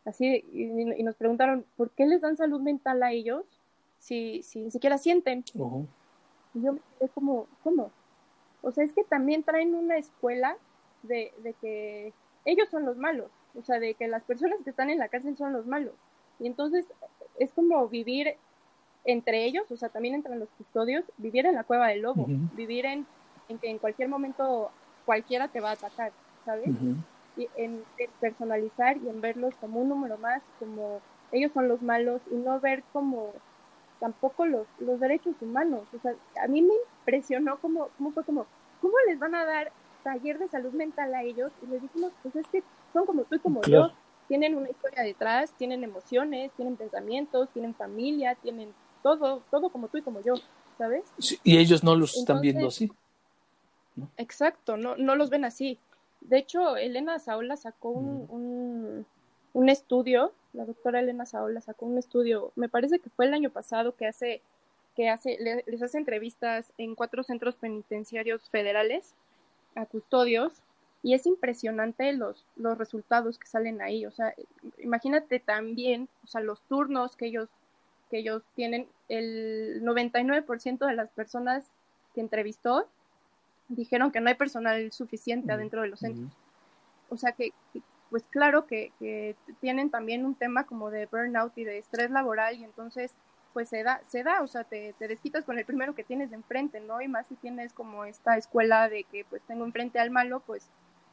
así, 0.06 0.44
y, 0.52 1.04
nos 1.04 1.16
preguntaron, 1.16 1.66
¿por 1.78 1.90
qué 1.92 2.06
les 2.06 2.22
dan 2.22 2.36
salud 2.36 2.62
mental 2.62 3.02
a 3.02 3.12
ellos 3.12 3.46
si, 4.00 4.44
si 4.44 4.62
ni 4.62 4.72
siquiera 4.72 4.98
sienten? 4.98 5.44
Y 6.54 6.62
yo 6.62 6.74
me 6.74 6.80
quedé 7.00 7.10
como, 7.10 7.48
¿cómo? 7.64 7.92
O 8.62 8.72
sea, 8.72 8.84
es 8.84 8.94
que 8.94 9.04
también 9.04 9.44
traen 9.44 9.74
una 9.74 9.98
escuela 9.98 10.58
de, 11.04 11.34
de 11.44 11.54
que 11.54 12.14
ellos 12.46 12.70
son 12.70 12.86
los 12.86 12.98
malos, 12.98 13.32
o 13.56 13.62
sea, 13.62 13.80
de 13.80 13.94
que 13.94 14.08
las 14.08 14.24
personas 14.24 14.62
que 14.64 14.70
están 14.70 14.90
en 14.90 15.00
la 15.00 15.08
cárcel 15.08 15.38
son 15.38 15.54
los 15.54 15.66
malos. 15.66 15.94
Y 16.42 16.48
entonces 16.48 16.86
es 17.38 17.54
como 17.54 17.88
vivir 17.88 18.36
entre 19.06 19.46
ellos, 19.46 19.70
o 19.72 19.78
sea, 19.78 19.90
también 19.90 20.16
entre 20.16 20.36
los 20.36 20.50
custodios, 20.52 21.06
vivir 21.18 21.46
en 21.46 21.56
la 21.56 21.64
cueva 21.64 21.88
del 21.88 22.02
lobo, 22.02 22.26
vivir 22.56 22.86
en, 22.86 23.06
en, 23.48 23.60
que 23.60 23.70
en 23.70 23.78
cualquier 23.78 24.10
momento 24.10 24.72
cualquiera 25.06 25.48
te 25.48 25.60
va 25.60 25.70
a 25.70 25.74
atacar, 25.74 26.12
¿sabes? 26.46 26.70
Y 27.38 27.48
en 27.56 27.84
personalizar 28.20 28.98
y 28.98 29.10
en 29.10 29.22
verlos 29.22 29.56
como 29.56 29.80
un 29.80 29.90
número 29.90 30.18
más, 30.18 30.44
como 30.60 31.00
ellos 31.32 31.52
son 31.52 31.68
los 31.68 31.82
malos 31.82 32.22
y 32.30 32.36
no 32.36 32.60
ver 32.60 32.84
como 32.92 33.32
tampoco 34.00 34.46
los, 34.46 34.68
los 34.80 35.00
derechos 35.00 35.36
humanos. 35.42 35.88
O 35.96 36.00
sea, 36.00 36.16
a 36.44 36.48
mí 36.48 36.62
me 36.62 36.74
impresionó 37.00 37.58
como, 37.60 37.88
como 37.98 38.12
fue 38.12 38.24
como, 38.24 38.46
¿cómo 38.82 38.94
les 39.08 39.18
van 39.20 39.36
a 39.36 39.46
dar 39.46 39.72
taller 40.04 40.40
de 40.40 40.48
salud 40.48 40.74
mental 40.74 41.14
a 41.14 41.24
ellos? 41.24 41.52
Y 41.64 41.68
les 41.68 41.82
dijimos, 41.82 42.12
pues 42.22 42.36
es 42.36 42.48
que 42.48 42.64
son 42.92 43.06
como 43.06 43.24
tú 43.24 43.36
y 43.36 43.40
como 43.40 43.62
yo, 43.64 43.92
tienen 44.28 44.56
una 44.56 44.70
historia 44.70 45.04
detrás, 45.04 45.52
tienen 45.58 45.84
emociones, 45.84 46.52
tienen 46.54 46.78
pensamientos, 46.78 47.50
tienen 47.52 47.76
familia, 47.76 48.36
tienen 48.36 48.74
todo, 49.04 49.44
todo 49.52 49.70
como 49.70 49.88
tú 49.88 49.98
y 49.98 50.02
como 50.02 50.22
yo, 50.22 50.36
¿sabes? 50.78 51.04
y 51.44 51.58
ellos 51.58 51.84
no 51.84 51.96
los 51.96 52.16
están 52.16 52.42
viendo 52.42 52.68
así. 52.68 52.92
Exacto, 54.18 54.78
no, 54.78 54.96
no 54.96 55.16
los 55.16 55.30
ven 55.30 55.46
así. 55.46 55.78
De 56.22 56.38
hecho, 56.38 56.78
Elena 56.78 57.20
Saola 57.20 57.58
sacó 57.58 57.90
un, 57.90 58.28
un, 58.30 59.06
un, 59.54 59.70
estudio, 59.70 60.34
la 60.54 60.66
doctora 60.66 61.00
Elena 61.00 61.26
Saola 61.26 61.62
sacó 61.62 61.86
un 61.86 61.98
estudio, 61.98 62.52
me 62.56 62.70
parece 62.70 63.00
que 63.00 63.10
fue 63.10 63.26
el 63.26 63.34
año 63.34 63.50
pasado 63.50 63.96
que 63.96 64.08
hace, 64.08 64.42
que 64.96 65.10
hace, 65.10 65.38
les 65.66 65.82
hace 65.82 65.98
entrevistas 65.98 66.74
en 66.78 66.96
cuatro 66.96 67.24
centros 67.24 67.56
penitenciarios 67.56 68.50
federales 68.50 69.16
a 69.76 69.86
custodios 69.86 70.62
y 71.04 71.16
es 71.16 71.26
impresionante 71.26 72.14
los, 72.14 72.46
los 72.56 72.78
resultados 72.78 73.40
que 73.40 73.48
salen 73.48 73.82
ahí. 73.82 74.06
O 74.06 74.12
sea, 74.12 74.34
imagínate 74.80 75.40
también, 75.40 76.08
o 76.24 76.28
sea, 76.28 76.42
los 76.42 76.62
turnos 76.64 77.16
que 77.16 77.26
ellos, 77.26 77.50
que 78.10 78.20
ellos 78.20 78.44
tienen, 78.56 78.88
el 79.10 79.82
99% 79.84 80.86
de 80.86 80.96
las 80.96 81.10
personas 81.10 81.66
que 82.14 82.22
entrevistó 82.22 82.88
dijeron 83.68 84.12
que 84.12 84.20
no 84.20 84.30
hay 84.30 84.36
personal 84.36 84.92
suficiente 84.92 85.52
adentro 85.52 85.82
de 85.82 85.88
los 85.88 86.00
centros. 86.00 86.32
O 87.10 87.18
sea 87.18 87.32
que, 87.32 87.52
pues 88.10 88.24
claro 88.30 88.68
que, 88.68 88.92
que, 89.00 89.36
tienen 89.60 89.90
también 89.90 90.26
un 90.26 90.36
tema 90.36 90.66
como 90.66 90.92
de 90.92 91.08
burnout 91.08 91.58
y 91.58 91.64
de 91.64 91.78
estrés 91.78 92.12
laboral 92.12 92.58
y 92.58 92.64
entonces 92.64 93.14
pues 93.54 93.68
se 93.68 93.84
da, 93.84 94.02
se 94.08 94.24
da, 94.24 94.42
o 94.42 94.48
sea, 94.48 94.64
te, 94.64 94.94
te 94.98 95.10
desquitas 95.10 95.44
con 95.44 95.60
el 95.60 95.66
primero 95.66 95.94
que 95.94 96.06
tienes 96.06 96.30
de 96.30 96.38
enfrente, 96.38 96.80
¿no? 96.80 97.02
Y 97.02 97.10
más 97.10 97.28
si 97.28 97.36
tienes 97.36 97.74
como 97.74 98.06
esta 98.06 98.38
escuela 98.38 98.88
de 98.88 99.04
que 99.04 99.26
pues 99.26 99.42
tengo 99.44 99.66
enfrente 99.66 100.00
al 100.00 100.10
malo, 100.10 100.42
pues 100.46 100.70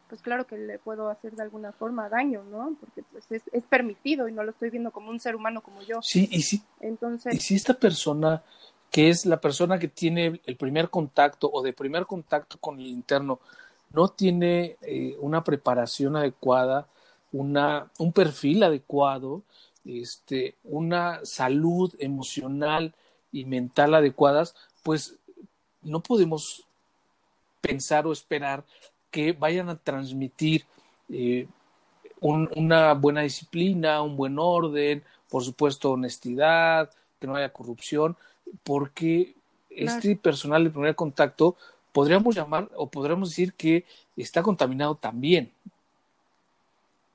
pues 0.08 0.22
claro 0.22 0.46
que 0.46 0.56
le 0.56 0.78
puedo 0.78 1.08
hacer 1.08 1.32
de 1.36 1.42
alguna 1.42 1.72
forma 1.72 2.08
daño, 2.08 2.42
¿no? 2.44 2.76
Porque 2.80 3.02
pues 3.10 3.30
es, 3.30 3.42
es 3.52 3.64
permitido 3.64 4.28
y 4.28 4.32
no 4.32 4.42
lo 4.42 4.50
estoy 4.50 4.70
viendo 4.70 4.90
como 4.90 5.10
un 5.10 5.20
ser 5.20 5.36
humano 5.36 5.62
como 5.62 5.82
yo. 5.82 6.00
Sí, 6.02 6.28
y 6.30 6.42
sí. 6.42 6.62
Entonces, 6.80 7.34
y 7.34 7.38
si 7.38 7.54
esta 7.54 7.74
persona 7.74 8.42
que 8.90 9.10
es 9.10 9.26
la 9.26 9.40
persona 9.40 9.78
que 9.78 9.88
tiene 9.88 10.40
el 10.44 10.56
primer 10.56 10.88
contacto 10.88 11.50
o 11.52 11.62
de 11.62 11.72
primer 11.72 12.06
contacto 12.06 12.58
con 12.58 12.80
el 12.80 12.86
interno, 12.86 13.40
no 13.92 14.08
tiene 14.08 14.76
eh, 14.82 15.16
una 15.20 15.44
preparación 15.44 16.16
adecuada, 16.16 16.88
una, 17.32 17.90
un 17.98 18.12
perfil 18.12 18.62
adecuado, 18.62 19.42
este, 19.84 20.56
una 20.64 21.20
salud 21.24 21.94
emocional 21.98 22.94
y 23.32 23.44
mental 23.44 23.94
adecuadas, 23.94 24.54
pues 24.82 25.16
no 25.82 26.00
podemos 26.00 26.64
pensar 27.60 28.06
o 28.06 28.12
esperar 28.12 28.64
que 29.10 29.32
vayan 29.32 29.68
a 29.68 29.76
transmitir 29.76 30.64
eh, 31.08 31.46
una 32.20 32.94
buena 32.94 33.22
disciplina, 33.22 34.02
un 34.02 34.16
buen 34.16 34.38
orden, 34.38 35.02
por 35.28 35.44
supuesto 35.44 35.92
honestidad, 35.92 36.90
que 37.20 37.26
no 37.26 37.36
haya 37.36 37.52
corrupción, 37.52 38.16
porque 38.64 39.34
este 39.70 40.16
personal 40.16 40.64
de 40.64 40.70
primer 40.70 40.94
contacto 40.94 41.56
podríamos 41.92 42.34
llamar 42.34 42.68
o 42.74 42.88
podríamos 42.88 43.30
decir 43.30 43.52
que 43.54 43.84
está 44.16 44.42
contaminado 44.42 44.94
también. 44.94 45.50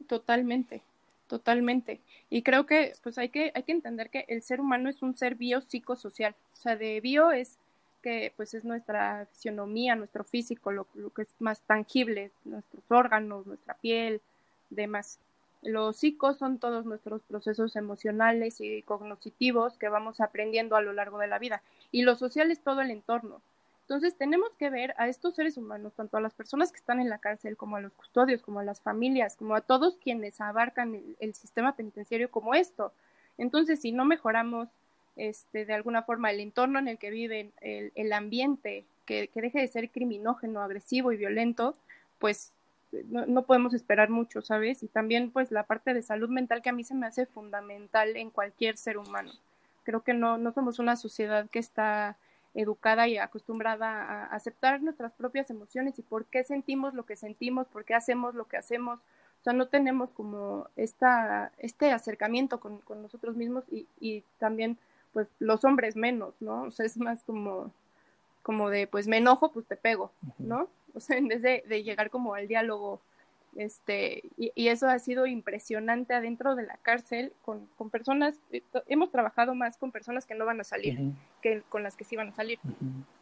Totalmente, 0.08 0.82
totalmente. 1.28 2.00
Y 2.30 2.42
creo 2.42 2.66
que 2.66 2.94
pues 3.02 3.18
hay 3.18 3.30
que, 3.30 3.52
hay 3.56 3.64
que 3.64 3.72
entender 3.72 4.10
que 4.10 4.26
el 4.28 4.42
ser 4.42 4.60
humano 4.62 4.90
es 4.90 5.02
un 5.02 5.14
ser 5.14 5.36
biopsicosocial. 5.36 6.36
O 6.54 6.56
sea, 6.56 6.76
de 6.76 7.00
bio 7.02 7.32
es 7.32 7.58
que 8.04 8.34
pues 8.36 8.54
es 8.54 8.66
nuestra 8.66 9.26
fisionomía, 9.32 9.96
nuestro 9.96 10.24
físico, 10.24 10.72
lo, 10.72 10.86
que 11.16 11.24
es 11.24 11.30
más 11.40 11.62
tangible, 11.62 12.32
nuestros 12.46 12.84
órganos, 12.92 13.48
nuestra 13.48 13.74
piel, 13.76 14.22
demás. 14.70 15.20
Los 15.64 15.98
psicos 15.98 16.38
son 16.38 16.60
todos 16.60 16.86
nuestros 16.86 17.24
procesos 17.24 17.76
emocionales 17.78 18.60
y 18.60 18.82
cognitivos 18.84 19.78
que 19.78 19.88
vamos 19.88 20.20
aprendiendo 20.20 20.76
a 20.76 20.82
lo 20.82 20.92
largo 20.92 21.18
de 21.18 21.28
la 21.28 21.40
vida. 21.40 21.64
Y 21.92 22.04
lo 22.04 22.16
social 22.16 22.52
es 22.52 22.60
todo 22.60 22.82
el 22.82 22.92
entorno. 22.92 23.42
Entonces 23.84 24.16
tenemos 24.16 24.56
que 24.56 24.70
ver 24.70 24.94
a 24.98 25.08
estos 25.08 25.36
seres 25.36 25.58
humanos, 25.58 25.94
tanto 25.94 26.18
a 26.18 26.22
las 26.22 26.34
personas 26.34 26.72
que 26.72 26.80
están 26.80 27.00
en 27.00 27.10
la 27.10 27.18
cárcel, 27.18 27.58
como 27.58 27.76
a 27.76 27.82
los 27.82 27.94
custodios, 27.94 28.42
como 28.42 28.60
a 28.60 28.64
las 28.64 28.82
familias, 28.82 29.36
como 29.36 29.56
a 29.56 29.62
todos 29.62 29.98
quienes 29.98 30.40
abarcan 30.40 31.02
el, 31.20 31.34
sistema 31.34 31.76
penitenciario 31.76 32.32
como 32.32 32.56
esto. 32.56 32.94
Entonces, 33.38 33.82
si 33.82 33.92
no 33.92 34.06
mejoramos 34.06 34.70
este, 35.16 35.66
de 35.66 35.74
alguna 35.74 36.04
forma 36.04 36.32
el 36.32 36.40
entorno 36.40 36.80
en 36.80 36.88
el 36.88 36.98
que 36.98 37.10
viven, 37.10 37.52
el, 37.62 37.92
el 37.96 38.14
ambiente, 38.14 38.86
que, 39.06 39.28
que, 39.28 39.42
deje 39.42 39.60
de 39.60 39.68
ser 39.68 39.90
criminógeno, 39.90 40.62
agresivo 40.62 41.12
y 41.12 41.18
violento, 41.18 41.76
pues 42.20 42.52
no, 43.10 43.26
no, 43.26 43.44
podemos 43.44 43.74
esperar 43.74 44.10
mucho, 44.10 44.42
¿sabes? 44.42 44.84
Y 44.84 44.88
también 44.88 45.32
pues 45.32 45.52
la 45.52 45.64
parte 45.64 45.94
de 45.94 46.02
salud 46.02 46.30
mental 46.30 46.62
que 46.62 46.70
a 46.70 46.74
mí 46.74 46.84
se 46.84 46.96
me 46.96 47.08
hace 47.08 47.26
fundamental 47.26 48.16
en 48.16 48.30
cualquier 48.30 48.78
ser 48.78 48.98
humano. 48.98 49.32
Creo 49.84 50.02
que 50.02 50.14
no, 50.14 50.38
no 50.38 50.52
somos 50.52 50.80
una 50.80 50.96
sociedad 50.96 51.50
que 51.50 51.60
está 51.60 52.18
educada 52.54 53.08
y 53.08 53.18
acostumbrada 53.18 54.04
a 54.04 54.26
aceptar 54.26 54.82
nuestras 54.82 55.12
propias 55.14 55.50
emociones 55.50 55.98
y 55.98 56.04
por 56.04 56.26
qué 56.26 56.44
sentimos 56.44 56.94
lo 56.94 57.06
que 57.06 57.16
sentimos, 57.16 57.68
por 57.68 57.84
qué 57.84 57.96
hacemos 57.96 58.36
lo 58.36 58.48
que 58.48 58.58
hacemos. 58.58 59.00
O 59.00 59.44
sea, 59.44 59.54
no 59.54 59.68
tenemos 59.68 60.14
como 60.14 60.68
esta, 60.76 61.52
este 61.58 61.92
acercamiento 61.92 62.60
con, 62.60 62.78
con 62.80 63.02
nosotros 63.02 63.36
mismos 63.36 63.66
y, 63.70 63.88
y 64.00 64.24
también 64.38 64.78
pues 65.14 65.28
los 65.40 65.64
hombres 65.64 65.96
menos, 65.96 66.34
¿no? 66.42 66.64
O 66.64 66.72
sea, 66.72 66.86
es 66.86 66.98
más 66.98 67.24
como, 67.24 67.72
como 68.42 68.70
de, 68.70 68.88
pues 68.88 69.08
me 69.08 69.18
enojo, 69.18 69.52
pues 69.52 69.66
te 69.68 69.76
pego, 69.76 70.12
¿no? 70.40 70.68
O 70.94 71.00
sea, 71.00 71.18
en 71.18 71.28
vez 71.28 71.42
de, 71.42 71.64
de 71.68 71.84
llegar 71.84 72.10
como 72.10 72.34
al 72.34 72.48
diálogo, 72.48 73.02
este, 73.56 74.24
y, 74.36 74.52
y, 74.56 74.70
eso 74.70 74.88
ha 74.88 74.98
sido 74.98 75.28
impresionante 75.28 76.16
adentro 76.16 76.56
de 76.56 76.64
la 76.64 76.78
cárcel 76.78 77.34
con, 77.44 77.68
con 77.78 77.92
personas, 77.92 78.40
eh, 78.52 78.64
hemos 78.88 79.12
trabajado 79.12 79.54
más 79.54 79.78
con 79.78 79.92
personas 79.92 80.26
que 80.26 80.34
no 80.34 80.46
van 80.46 80.60
a 80.60 80.64
salir 80.64 81.00
que 81.42 81.62
con 81.70 81.84
las 81.84 81.96
que 81.96 82.04
sí 82.04 82.16
van 82.16 82.30
a 82.30 82.34
salir. 82.34 82.58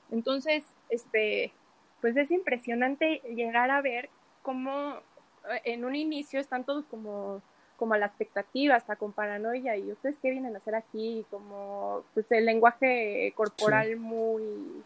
Entonces, 0.10 0.63
este, 0.89 1.51
pues 2.00 2.15
es 2.15 2.31
impresionante 2.31 3.21
llegar 3.36 3.71
a 3.71 3.81
ver 3.81 4.10
cómo 4.41 5.00
eh, 5.50 5.62
en 5.65 5.83
un 5.83 5.95
inicio 5.95 6.39
están 6.39 6.63
todos 6.63 6.86
como 6.86 7.41
como 7.82 7.96
a 7.96 7.98
la 7.98 8.06
expectativa, 8.06 8.76
hasta 8.76 8.96
con 8.96 9.12
paranoia, 9.12 9.76
y 9.76 9.92
ustedes 9.92 10.20
qué 10.22 10.30
vienen 10.30 10.54
a 10.54 10.60
hacer 10.60 10.76
aquí, 10.76 11.26
como 11.32 12.04
pues 12.14 12.32
el 12.32 12.46
lenguaje 12.46 13.34
corporal 13.36 13.98
muy, 13.98 14.84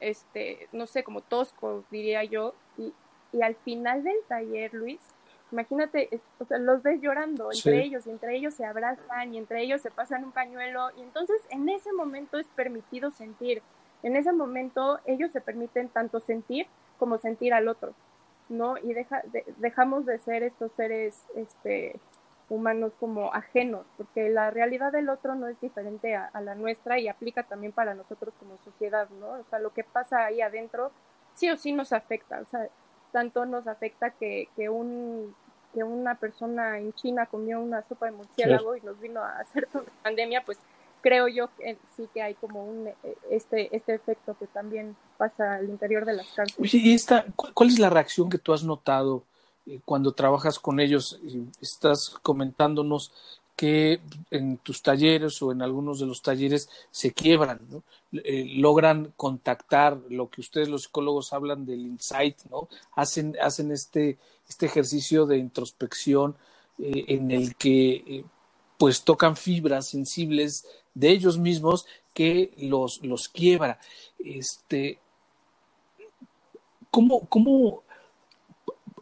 este, 0.00 0.68
no 0.70 0.86
sé, 0.86 1.02
como 1.02 1.22
tosco, 1.22 1.82
diría 1.90 2.24
yo, 2.24 2.52
y, 2.76 2.92
y 3.32 3.40
al 3.40 3.54
final 3.54 4.04
del 4.04 4.18
taller, 4.28 4.74
Luis, 4.74 5.00
imagínate, 5.50 6.20
o 6.38 6.44
sea, 6.44 6.58
los 6.58 6.82
ves 6.82 7.00
llorando 7.00 7.50
entre 7.50 7.82
ellos, 7.82 8.06
y 8.06 8.10
entre 8.10 8.36
ellos 8.36 8.52
se 8.52 8.66
abrazan, 8.66 9.32
y 9.32 9.38
entre 9.38 9.62
ellos 9.62 9.80
se 9.80 9.90
pasan 9.90 10.22
un 10.22 10.32
pañuelo, 10.32 10.90
y 10.98 11.00
entonces 11.00 11.40
en 11.48 11.70
ese 11.70 11.90
momento 11.94 12.38
es 12.38 12.48
permitido 12.48 13.10
sentir, 13.12 13.62
en 14.02 14.14
ese 14.14 14.32
momento 14.32 15.00
ellos 15.06 15.32
se 15.32 15.40
permiten 15.40 15.88
tanto 15.88 16.20
sentir 16.20 16.66
como 16.98 17.16
sentir 17.16 17.54
al 17.54 17.68
otro, 17.68 17.94
¿no? 18.50 18.76
Y 18.76 18.92
deja, 18.92 19.22
dejamos 19.56 20.04
de 20.04 20.18
ser 20.18 20.42
estos 20.42 20.70
seres, 20.72 21.24
este, 21.34 21.98
humanos 22.48 22.92
como 23.00 23.32
ajenos, 23.32 23.86
porque 23.96 24.28
la 24.28 24.50
realidad 24.50 24.92
del 24.92 25.08
otro 25.08 25.34
no 25.34 25.48
es 25.48 25.60
diferente 25.60 26.14
a, 26.14 26.30
la 26.40 26.54
nuestra 26.54 26.98
y 26.98 27.08
aplica 27.08 27.42
también 27.42 27.72
para 27.72 27.94
nosotros 27.94 28.34
como 28.38 28.58
sociedad, 28.64 29.08
¿no? 29.20 29.32
O 29.32 29.44
sea, 29.50 29.58
lo 29.58 29.72
que 29.72 29.84
pasa 29.84 30.24
ahí 30.24 30.40
adentro 30.40 30.92
sí 31.34 31.50
o 31.50 31.56
sí 31.56 31.72
nos 31.72 31.92
afecta, 31.92 32.40
o 32.40 32.46
sea, 32.46 32.68
tanto 33.12 33.46
nos 33.46 33.66
afecta 33.66 34.10
que, 34.10 34.48
que 34.56 34.68
un 34.68 35.34
que 35.74 35.84
una 35.84 36.14
persona 36.14 36.78
en 36.78 36.94
China 36.94 37.26
comió 37.26 37.60
una 37.60 37.82
sopa 37.82 38.06
de 38.06 38.12
murciélago 38.12 38.76
y 38.76 38.80
nos 38.80 38.98
vino 38.98 39.20
a 39.20 39.40
hacer 39.40 39.68
la 39.74 39.82
pandemia, 40.02 40.42
pues 40.42 40.58
creo 41.02 41.28
yo 41.28 41.48
que 41.56 41.76
sí 41.94 42.08
que 42.14 42.22
hay 42.22 42.34
como 42.34 42.64
un 42.64 42.88
este 43.30 43.76
este 43.76 43.94
efecto 43.94 44.34
que 44.38 44.46
también 44.46 44.96
pasa 45.18 45.56
al 45.56 45.68
interior 45.68 46.06
de 46.06 46.14
las 46.14 46.26
cárceles. 46.28 46.58
Oye, 46.60 46.82
¿y 46.82 46.94
esta, 46.94 47.26
cuál 47.36 47.68
es 47.68 47.78
la 47.78 47.90
reacción 47.90 48.30
que 48.30 48.38
tú 48.38 48.54
has 48.54 48.64
notado 48.64 49.24
eh, 49.34 49.35
cuando 49.84 50.12
trabajas 50.12 50.58
con 50.58 50.80
ellos? 50.80 51.20
Estás 51.60 52.16
comentándonos 52.22 53.12
que 53.56 54.00
en 54.30 54.58
tus 54.58 54.82
talleres 54.82 55.40
o 55.40 55.50
en 55.50 55.62
algunos 55.62 55.98
de 55.98 56.06
los 56.06 56.20
talleres 56.20 56.68
se 56.90 57.12
quiebran, 57.12 57.60
¿no? 57.70 57.82
Eh, 58.12 58.44
logran 58.56 59.14
contactar 59.16 59.98
lo 60.10 60.28
que 60.28 60.42
ustedes 60.42 60.68
los 60.68 60.82
psicólogos 60.84 61.32
hablan 61.32 61.64
del 61.64 61.80
insight, 61.80 62.36
¿no? 62.50 62.68
Hacen, 62.94 63.34
hacen 63.40 63.72
este, 63.72 64.18
este 64.46 64.66
ejercicio 64.66 65.24
de 65.24 65.38
introspección 65.38 66.36
eh, 66.78 67.06
en 67.08 67.30
el 67.30 67.56
que 67.56 67.94
eh, 67.94 68.24
pues 68.76 69.02
tocan 69.04 69.36
fibras 69.36 69.88
sensibles 69.88 70.66
de 70.94 71.10
ellos 71.10 71.38
mismos 71.38 71.86
que 72.12 72.52
los, 72.58 73.02
los 73.02 73.30
quiebra. 73.30 73.80
Este, 74.18 74.98
¿cómo, 76.90 77.26
cómo, 77.28 77.84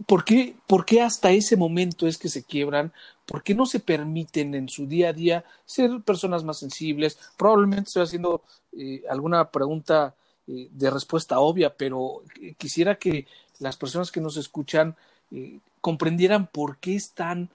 por 0.07 0.25
qué, 0.25 0.55
por 0.67 0.85
qué 0.85 1.03
hasta 1.03 1.31
ese 1.31 1.57
momento 1.57 2.07
es 2.07 2.19
que 2.19 2.29
se 2.29 2.45
quiebran? 2.45 2.93
¿Por 3.27 3.43
qué 3.43 3.55
no 3.55 3.67
se 3.67 3.81
permiten 3.81 4.55
en 4.55 4.69
su 4.69 4.87
día 4.87 5.11
a 5.11 5.13
día 5.13 5.45
ser 5.65 6.01
personas 6.03 6.45
más 6.45 6.59
sensibles? 6.59 7.19
Probablemente 7.37 7.89
estoy 7.89 8.03
haciendo 8.03 8.43
eh, 8.73 9.03
alguna 9.09 9.51
pregunta 9.51 10.15
eh, 10.47 10.69
de 10.71 10.91
respuesta 10.91 11.41
obvia, 11.41 11.75
pero 11.75 12.23
quisiera 12.59 12.97
que 12.97 13.27
las 13.61 13.77
personas 13.77 14.11
que 14.11 14.21
nos 14.21 14.37
escuchan 14.37 14.97
eh, 15.31 15.59
comprendieran 15.81 16.47
por 16.47 16.79
qué 16.79 16.97
es 16.97 17.13
tan 17.13 17.49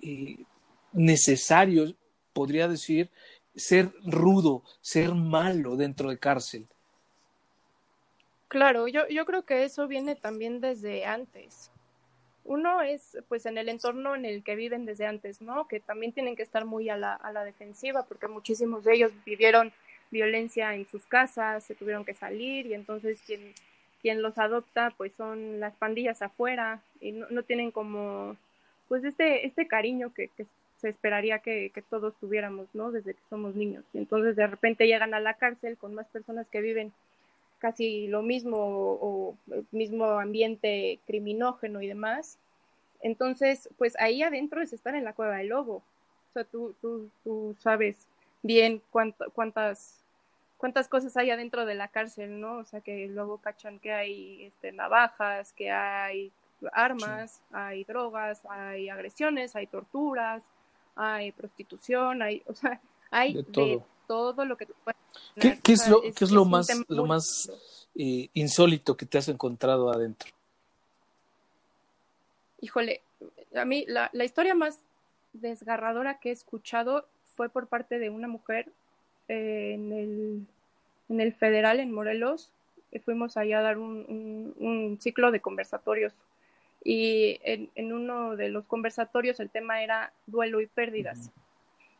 eh, 0.00 0.38
necesario, 0.92 1.94
podría 2.32 2.68
decir, 2.68 3.10
ser 3.54 3.92
rudo, 4.04 4.62
ser 4.80 5.14
malo 5.14 5.76
dentro 5.76 6.10
de 6.10 6.18
cárcel. 6.18 6.66
Claro, 8.48 8.88
yo, 8.88 9.08
yo 9.08 9.24
creo 9.24 9.44
que 9.44 9.64
eso 9.64 9.86
viene 9.88 10.16
también 10.16 10.60
desde 10.60 11.04
antes. 11.04 11.71
Uno 12.44 12.82
es 12.82 13.18
pues 13.28 13.46
en 13.46 13.56
el 13.56 13.68
entorno 13.68 14.16
en 14.16 14.24
el 14.24 14.42
que 14.42 14.56
viven 14.56 14.84
desde 14.84 15.06
antes, 15.06 15.40
¿no? 15.40 15.68
Que 15.68 15.80
también 15.80 16.12
tienen 16.12 16.36
que 16.36 16.42
estar 16.42 16.64
muy 16.64 16.88
a 16.88 16.96
la, 16.96 17.14
a 17.14 17.32
la 17.32 17.44
defensiva 17.44 18.04
porque 18.04 18.26
muchísimos 18.28 18.84
de 18.84 18.94
ellos 18.94 19.12
vivieron 19.24 19.72
violencia 20.10 20.74
en 20.74 20.86
sus 20.86 21.06
casas, 21.06 21.64
se 21.64 21.74
tuvieron 21.74 22.04
que 22.04 22.14
salir 22.14 22.66
y 22.66 22.74
entonces 22.74 23.22
quien, 23.26 23.54
quien 24.00 24.22
los 24.22 24.38
adopta 24.38 24.92
pues 24.96 25.12
son 25.14 25.60
las 25.60 25.74
pandillas 25.74 26.20
afuera 26.20 26.82
y 27.00 27.12
no, 27.12 27.26
no 27.30 27.42
tienen 27.44 27.70
como 27.70 28.36
pues 28.88 29.04
este, 29.04 29.46
este 29.46 29.66
cariño 29.66 30.12
que, 30.12 30.28
se 30.76 30.88
esperaría 30.88 31.38
que, 31.38 31.70
que, 31.72 31.80
todos 31.80 32.16
tuviéramos, 32.16 32.66
¿no? 32.74 32.90
Desde 32.90 33.14
que 33.14 33.20
somos 33.30 33.54
niños. 33.54 33.84
Y 33.94 33.98
entonces 33.98 34.34
de 34.34 34.48
repente 34.48 34.88
llegan 34.88 35.14
a 35.14 35.20
la 35.20 35.34
cárcel 35.34 35.78
con 35.78 35.94
más 35.94 36.08
personas 36.08 36.48
que 36.48 36.60
viven 36.60 36.92
casi 37.62 38.08
lo 38.08 38.22
mismo 38.22 38.58
o 38.58 39.36
el 39.52 39.64
mismo 39.70 40.04
ambiente 40.18 40.98
criminógeno 41.06 41.80
y 41.80 41.86
demás. 41.86 42.36
Entonces, 43.02 43.68
pues 43.78 43.94
ahí 44.00 44.24
adentro 44.24 44.60
es 44.60 44.72
estar 44.72 44.96
en 44.96 45.04
la 45.04 45.12
cueva 45.12 45.36
del 45.36 45.48
lobo. 45.48 45.76
O 45.76 46.32
sea, 46.32 46.42
tú, 46.42 46.74
tú, 46.80 47.08
tú 47.22 47.54
sabes 47.60 48.08
bien 48.42 48.82
cuánto, 48.90 49.30
cuántas 49.30 50.02
cuántas 50.56 50.88
cosas 50.88 51.16
hay 51.16 51.30
adentro 51.30 51.64
de 51.64 51.74
la 51.76 51.86
cárcel, 51.86 52.40
¿no? 52.40 52.58
O 52.58 52.64
sea, 52.64 52.80
que 52.80 53.06
luego 53.06 53.38
cachan 53.38 53.78
que 53.78 53.92
hay 53.92 54.44
este, 54.44 54.72
navajas, 54.72 55.52
que 55.52 55.70
hay 55.70 56.32
armas, 56.72 57.32
sí. 57.32 57.42
hay 57.52 57.84
drogas, 57.84 58.42
hay 58.48 58.88
agresiones, 58.88 59.54
hay 59.54 59.68
torturas, 59.68 60.42
hay 60.96 61.30
prostitución, 61.30 62.22
hay, 62.22 62.42
o 62.46 62.54
sea, 62.54 62.80
hay 63.10 63.34
de 63.34 63.42
todo, 63.44 63.66
de 63.66 63.82
todo 64.12 64.44
lo 64.44 64.58
que 64.58 64.66
tú 64.66 64.74
puedes 64.84 65.00
¿Qué, 65.40 65.58
qué, 65.62 65.72
es 65.72 65.88
lo, 65.88 66.02
es, 66.02 66.14
¿Qué 66.14 66.26
es 66.26 66.30
lo 66.30 66.44
más, 66.44 66.68
lo 66.88 67.06
más 67.06 67.50
eh, 67.94 68.28
insólito 68.34 68.94
que 68.94 69.06
te 69.06 69.16
has 69.16 69.28
encontrado 69.28 69.90
adentro? 69.90 70.28
Híjole, 72.60 73.00
a 73.54 73.64
mí 73.64 73.86
la, 73.88 74.10
la, 74.12 74.24
historia 74.24 74.54
más 74.54 74.80
desgarradora 75.32 76.18
que 76.18 76.28
he 76.28 76.32
escuchado 76.32 77.06
fue 77.34 77.48
por 77.48 77.68
parte 77.68 77.98
de 77.98 78.10
una 78.10 78.28
mujer 78.28 78.68
eh, 79.28 79.72
en, 79.74 79.92
el, 79.92 80.46
en 81.08 81.20
el 81.22 81.32
federal 81.32 81.80
en 81.80 81.90
Morelos. 81.90 82.50
Fuimos 83.02 83.38
allá 83.38 83.60
a 83.60 83.62
dar 83.62 83.78
un, 83.78 84.04
un, 84.06 84.54
un 84.58 85.00
ciclo 85.00 85.30
de 85.30 85.40
conversatorios 85.40 86.12
y 86.84 87.40
en, 87.44 87.70
en, 87.76 87.94
uno 87.94 88.36
de 88.36 88.50
los 88.50 88.66
conversatorios 88.66 89.40
el 89.40 89.48
tema 89.48 89.82
era 89.82 90.12
duelo 90.26 90.60
y 90.60 90.66
pérdidas. 90.66 91.30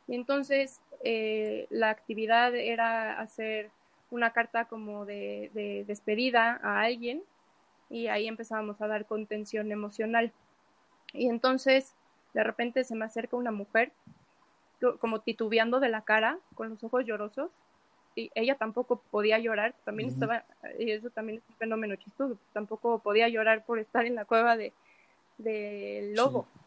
Y 0.07 0.15
entonces 0.15 0.81
eh, 1.05 1.67
la 1.71 1.91
actividad 1.91 2.55
era 2.55 3.21
hacer 3.21 3.71
una 4.11 4.33
carta 4.33 4.67
como 4.67 5.05
de, 5.05 5.51
de, 5.55 5.85
despedida 5.87 6.61
a 6.63 6.83
alguien 6.83 7.23
y 7.89 8.09
ahí 8.09 8.29
empezábamos 8.29 8.81
a 8.81 8.87
dar 8.87 9.07
contención 9.07 9.73
emocional. 9.73 10.33
Y 11.13 11.29
entonces 11.29 11.95
de 12.35 12.45
repente 12.45 12.85
se 12.85 12.95
me 12.95 13.05
acerca 13.05 13.37
una 13.37 13.51
mujer 13.51 13.93
como 14.99 15.21
titubeando 15.21 15.81
de 15.81 15.89
la 15.89 16.03
cara, 16.03 16.39
con 16.55 16.71
los 16.71 16.83
ojos 16.83 17.05
llorosos, 17.05 17.53
y 18.15 18.31
ella 18.35 18.57
tampoco 18.57 18.97
podía 19.11 19.39
llorar, 19.39 19.75
también 19.85 20.09
uh 20.09 20.13
-huh. 20.13 20.15
estaba, 20.15 20.45
y 20.79 20.91
eso 20.91 21.11
también 21.11 21.39
es 21.39 21.49
un 21.49 21.57
fenómeno 21.57 21.97
chistoso, 21.97 22.37
tampoco 22.53 22.99
podía 22.99 23.29
llorar 23.29 23.65
por 23.65 23.79
estar 23.79 24.05
en 24.05 24.17
la 24.17 24.25
cueva 24.25 24.57
de, 24.57 24.73
del 25.39 26.15
lobo. 26.15 26.47
Sí. 26.53 26.61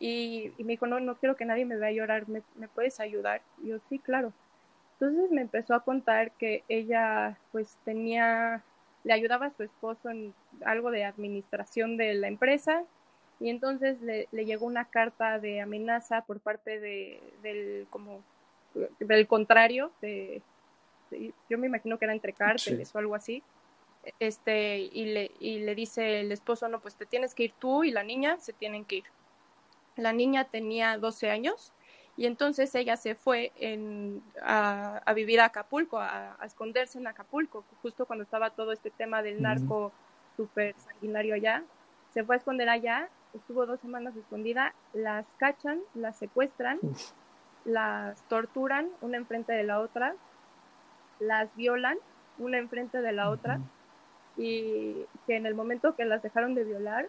Y, 0.00 0.52
y, 0.56 0.64
me 0.64 0.72
dijo, 0.72 0.86
no, 0.86 1.00
no 1.00 1.16
quiero 1.16 1.36
que 1.36 1.44
nadie 1.44 1.64
me 1.64 1.76
vea 1.76 1.90
llorar, 1.90 2.28
¿me, 2.28 2.42
¿me 2.54 2.68
puedes 2.68 3.00
ayudar? 3.00 3.42
Y 3.62 3.68
yo, 3.68 3.78
sí, 3.88 3.98
claro. 3.98 4.32
Entonces 5.00 5.30
me 5.30 5.42
empezó 5.42 5.74
a 5.74 5.84
contar 5.84 6.32
que 6.32 6.64
ella 6.68 7.38
pues 7.52 7.76
tenía, 7.84 8.62
le 9.04 9.12
ayudaba 9.12 9.46
a 9.46 9.50
su 9.50 9.62
esposo 9.62 10.10
en 10.10 10.34
algo 10.64 10.90
de 10.90 11.04
administración 11.04 11.96
de 11.96 12.14
la 12.14 12.28
empresa 12.28 12.84
y 13.40 13.50
entonces 13.50 14.00
le, 14.02 14.28
le 14.32 14.44
llegó 14.44 14.66
una 14.66 14.86
carta 14.86 15.38
de 15.38 15.60
amenaza 15.60 16.22
por 16.22 16.40
parte 16.40 16.80
de, 16.80 17.20
del, 17.42 17.86
como, 17.90 18.22
del 18.98 19.28
contrario, 19.28 19.92
de, 20.00 20.42
de, 21.10 21.32
yo 21.48 21.58
me 21.58 21.68
imagino 21.68 21.98
que 21.98 22.04
era 22.04 22.14
entre 22.14 22.32
cárteles 22.32 22.88
sí. 22.88 22.92
o 22.96 22.98
algo 22.98 23.14
así, 23.14 23.42
este, 24.18 24.78
y 24.78 25.06
le, 25.06 25.30
y 25.38 25.60
le 25.60 25.74
dice 25.74 26.20
el 26.20 26.32
esposo, 26.32 26.68
no, 26.68 26.80
pues 26.80 26.96
te 26.96 27.06
tienes 27.06 27.34
que 27.34 27.44
ir 27.44 27.54
tú 27.58 27.84
y 27.84 27.90
la 27.90 28.02
niña 28.02 28.38
se 28.38 28.52
tienen 28.52 28.84
que 28.84 28.96
ir 28.96 29.04
la 29.98 30.12
niña 30.12 30.44
tenía 30.44 30.96
12 30.98 31.30
años 31.30 31.72
y 32.16 32.26
entonces 32.26 32.74
ella 32.74 32.96
se 32.96 33.14
fue 33.14 33.52
en, 33.56 34.22
a, 34.42 35.00
a, 35.04 35.12
vivir 35.12 35.40
a 35.40 35.46
Acapulco, 35.46 35.98
a, 35.98 36.36
a, 36.40 36.46
esconderse 36.46 36.98
en 36.98 37.06
Acapulco, 37.06 37.64
justo 37.80 38.06
cuando 38.06 38.24
estaba 38.24 38.50
todo 38.50 38.72
este 38.72 38.90
tema 38.90 39.22
del 39.22 39.40
narco 39.40 39.92
súper 40.36 40.74
sanguinario 40.78 41.34
allá. 41.34 41.62
Se 42.12 42.24
fue 42.24 42.34
a 42.34 42.38
esconder 42.38 42.68
allá, 42.68 43.08
estuvo 43.34 43.66
dos 43.66 43.78
semanas 43.80 44.16
escondida, 44.16 44.74
las 44.92 45.26
cachan, 45.36 45.80
las 45.94 46.16
secuestran, 46.16 46.78
Uf. 46.82 47.12
las 47.64 48.20
torturan 48.24 48.88
una 49.00 49.16
enfrente 49.16 49.52
de 49.52 49.62
la 49.62 49.78
otra, 49.78 50.16
las 51.20 51.54
violan 51.54 51.98
una 52.38 52.58
enfrente 52.58 53.00
de 53.00 53.12
la 53.12 53.30
otra 53.30 53.60
y 54.36 55.04
que 55.26 55.36
en 55.36 55.46
el 55.46 55.54
momento 55.54 55.94
que 55.94 56.04
las 56.04 56.22
dejaron 56.22 56.54
de 56.54 56.64
violar, 56.64 57.08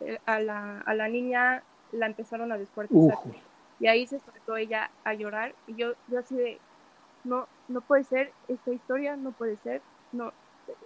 eh, 0.00 0.18
a 0.26 0.40
la, 0.40 0.80
a 0.80 0.94
la 0.94 1.08
niña 1.08 1.62
la 1.94 2.06
empezaron 2.06 2.52
a 2.52 2.58
descuartizar. 2.58 3.18
Y 3.80 3.86
ahí 3.86 4.06
se 4.06 4.20
soltó 4.20 4.56
ella 4.56 4.90
a 5.04 5.14
llorar 5.14 5.54
y 5.66 5.74
yo, 5.74 5.94
yo 6.08 6.20
así 6.20 6.36
de, 6.36 6.58
no, 7.24 7.48
no 7.68 7.80
puede 7.80 8.04
ser 8.04 8.32
esta 8.48 8.72
historia, 8.72 9.16
no 9.16 9.32
puede 9.32 9.56
ser, 9.56 9.82
no, 10.12 10.32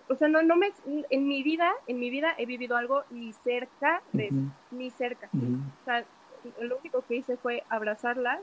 o 0.09 0.15
sea, 0.15 0.29
no, 0.29 0.43
no 0.43 0.57
me, 0.57 0.73
en 1.11 1.29
mi 1.29 1.43
vida, 1.43 1.73
en 1.87 1.99
mi 1.99 2.11
vida 2.11 2.35
he 2.39 2.47
vivido 2.47 2.77
algo 2.77 3.05
ni 3.11 3.33
cerca 3.33 4.03
de 4.13 4.29
uh 4.31 4.35
-huh. 4.35 4.51
ni 4.71 4.91
cerca. 4.91 5.29
Uh 5.33 5.39
-huh. 5.39 5.61
O 5.83 5.85
sea, 5.85 6.05
lo 6.61 6.79
único 6.79 7.03
que 7.03 7.17
hice 7.17 7.37
fue 7.37 7.63
abrazarla 7.69 8.41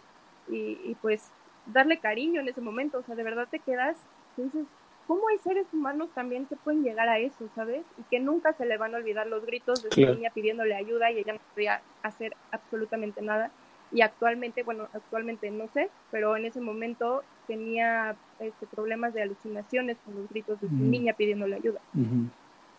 y, 0.48 0.80
y, 0.84 0.96
pues 1.02 1.32
darle 1.66 1.98
cariño 2.00 2.42
en 2.42 2.48
ese 2.48 2.62
momento, 2.62 3.00
o 3.00 3.04
sea, 3.04 3.16
de 3.16 3.24
verdad 3.24 3.48
te 3.50 3.60
quedas, 3.60 3.98
y 4.38 4.44
dices, 4.44 4.68
¿cómo 5.08 5.28
hay 5.28 5.38
seres 5.40 5.68
humanos 5.74 6.10
también 6.14 6.46
que 6.46 6.56
pueden 6.56 6.84
llegar 6.84 7.08
a 7.10 7.20
eso, 7.20 7.48
sabes? 7.56 7.86
Y 7.98 8.04
que 8.04 8.20
nunca 8.20 8.54
se 8.54 8.66
le 8.66 8.78
van 8.78 8.94
a 8.94 8.98
olvidar 8.98 9.28
los 9.28 9.46
gritos 9.46 9.84
de 9.84 9.90
claro. 9.90 10.14
su 10.14 10.20
niña 10.20 10.32
pidiéndole 10.34 10.76
ayuda 10.76 11.12
y 11.12 11.20
ella 11.20 11.34
no 11.34 11.40
podía 11.54 11.82
hacer 12.04 12.36
absolutamente 12.52 13.22
nada. 13.22 13.52
Y 13.92 14.02
actualmente, 14.02 14.64
bueno, 14.64 14.88
actualmente 14.94 15.52
no 15.52 15.68
sé, 15.68 15.90
pero 16.12 16.36
en 16.36 16.46
ese 16.46 16.60
momento 16.60 17.24
tenía 17.48 18.16
este, 18.40 18.66
problemas 18.66 19.14
de 19.14 19.22
alucinaciones 19.22 19.98
con 20.04 20.16
los 20.16 20.30
gritos 20.30 20.60
de 20.60 20.68
su 20.68 20.74
uh 20.76 20.78
-huh. 20.78 20.90
niña 20.90 21.14
pidiéndole 21.14 21.56
ayuda. 21.56 21.80
Uh 21.94 22.00
-huh. 22.00 22.30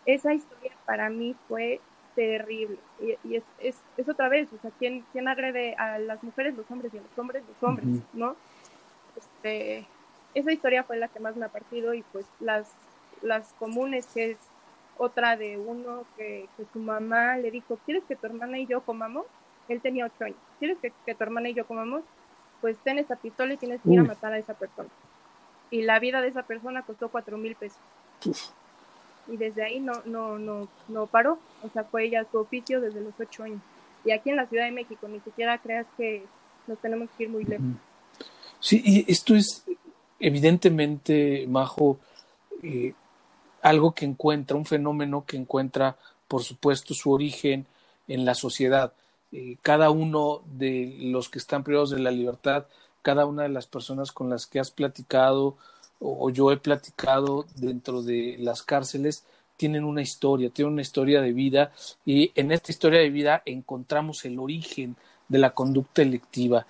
Esa 0.05 0.33
historia 0.33 0.71
para 0.85 1.09
mí 1.09 1.35
fue 1.47 1.79
terrible. 2.15 2.77
Y, 2.99 3.15
y 3.27 3.35
es, 3.37 3.43
es, 3.59 3.81
es, 3.95 4.09
otra 4.09 4.27
vez, 4.27 4.51
o 4.51 4.57
sea, 4.57 4.71
¿quién, 4.77 5.05
¿quién 5.11 5.27
agrede 5.27 5.75
a 5.75 5.97
las 5.99 6.21
mujeres? 6.23 6.55
Los 6.55 6.69
hombres 6.71 6.93
y 6.93 6.97
a 6.97 7.01
los 7.01 7.17
hombres, 7.17 7.43
los 7.47 7.63
hombres, 7.63 7.87
uh 7.87 7.91
-huh. 7.91 8.03
¿no? 8.13 8.35
Este, 9.15 9.87
esa 10.39 10.51
historia 10.51 10.83
fue 10.83 10.97
la 10.97 11.07
que 11.07 11.19
más 11.19 11.35
me 11.35 11.45
ha 11.45 11.49
partido 11.49 11.93
y 11.93 12.03
pues 12.03 12.25
las, 12.39 12.69
las 13.21 13.53
comunes, 13.53 14.05
que 14.13 14.31
es 14.31 14.37
otra 14.97 15.37
de 15.37 15.57
uno 15.57 16.05
que, 16.15 16.47
que, 16.57 16.65
su 16.71 16.79
mamá 16.79 17.37
le 17.37 17.51
dijo, 17.51 17.79
¿quieres 17.85 18.03
que 18.05 18.15
tu 18.15 18.25
hermana 18.27 18.59
y 18.59 18.67
yo 18.67 18.81
comamos? 18.81 19.25
Él 19.67 19.81
tenía 19.81 20.05
ocho 20.05 20.25
años. 20.25 20.37
¿Quieres 20.59 20.77
que, 20.79 20.91
que 21.05 21.15
tu 21.15 21.23
hermana 21.23 21.49
y 21.49 21.53
yo 21.53 21.65
comamos? 21.65 22.03
Pues 22.61 22.77
ten 22.83 22.97
esta 22.97 23.15
pistola 23.15 23.53
y 23.53 23.57
tienes 23.57 23.81
que 23.81 23.91
ir 23.91 23.99
a 23.99 24.03
matar 24.03 24.33
a 24.33 24.37
esa 24.37 24.53
persona. 24.53 24.89
Y 25.69 25.81
la 25.83 25.99
vida 25.99 26.21
de 26.21 26.29
esa 26.29 26.43
persona 26.43 26.83
costó 26.83 27.09
cuatro 27.09 27.37
mil 27.37 27.55
pesos. 27.55 27.79
Y 29.27 29.37
desde 29.37 29.63
ahí 29.63 29.79
no, 29.79 30.01
no, 30.05 30.39
no, 30.39 30.67
no 30.87 31.05
paró, 31.07 31.37
o 31.61 31.69
sea, 31.69 31.83
fue 31.83 32.05
ella 32.05 32.25
su 32.31 32.37
oficio 32.39 32.79
desde 32.79 33.01
los 33.01 33.19
ocho 33.19 33.43
años. 33.43 33.61
Y 34.05 34.11
aquí 34.11 34.29
en 34.29 34.37
la 34.37 34.47
Ciudad 34.47 34.65
de 34.65 34.71
México, 34.71 35.07
ni 35.07 35.19
siquiera 35.19 35.57
creas 35.57 35.85
que 35.97 36.23
nos 36.65 36.79
tenemos 36.79 37.09
que 37.17 37.23
ir 37.23 37.29
muy 37.29 37.43
lejos. 37.43 37.65
Sí, 38.59 38.81
y 38.83 39.11
esto 39.11 39.35
es 39.35 39.65
evidentemente, 40.19 41.45
Majo, 41.47 41.99
eh, 42.63 42.93
algo 43.61 43.93
que 43.93 44.05
encuentra, 44.05 44.57
un 44.57 44.65
fenómeno 44.65 45.25
que 45.25 45.37
encuentra, 45.37 45.97
por 46.27 46.43
supuesto, 46.43 46.93
su 46.93 47.11
origen 47.11 47.65
en 48.07 48.25
la 48.25 48.33
sociedad. 48.35 48.93
Eh, 49.31 49.57
cada 49.61 49.89
uno 49.89 50.41
de 50.45 50.95
los 50.99 51.29
que 51.29 51.39
están 51.39 51.63
privados 51.63 51.89
de 51.89 51.99
la 51.99 52.11
libertad, 52.11 52.65
cada 53.01 53.25
una 53.25 53.43
de 53.43 53.49
las 53.49 53.67
personas 53.67 54.11
con 54.11 54.29
las 54.29 54.47
que 54.47 54.59
has 54.59 54.71
platicado 54.71 55.57
o, 55.99 56.29
yo 56.29 56.51
he 56.51 56.57
platicado 56.57 57.45
dentro 57.55 58.03
de 58.03 58.37
las 58.39 58.63
cárceles, 58.63 59.25
tienen 59.57 59.83
una 59.83 60.01
historia, 60.01 60.51
tienen 60.51 60.73
una 60.73 60.83
historia 60.83 61.21
de 61.21 61.33
vida 61.33 61.71
y 62.05 62.31
en 62.35 62.51
esta 62.51 62.71
historia 62.71 62.99
de 62.99 63.09
vida 63.09 63.41
encontramos 63.45 64.23
el 64.25 64.37
origen 64.37 64.95
de 65.27 65.39
la 65.39 65.55
conducta 65.55 66.03
electiva. 66.03 66.67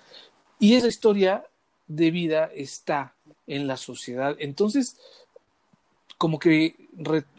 Y 0.58 0.74
esa 0.74 0.88
historia 0.88 1.44
de 1.86 2.10
vida 2.10 2.50
está 2.54 3.14
en 3.48 3.66
la 3.66 3.76
sociedad. 3.76 4.36
Entonces, 4.38 4.96
como 6.16 6.38
que 6.38 6.76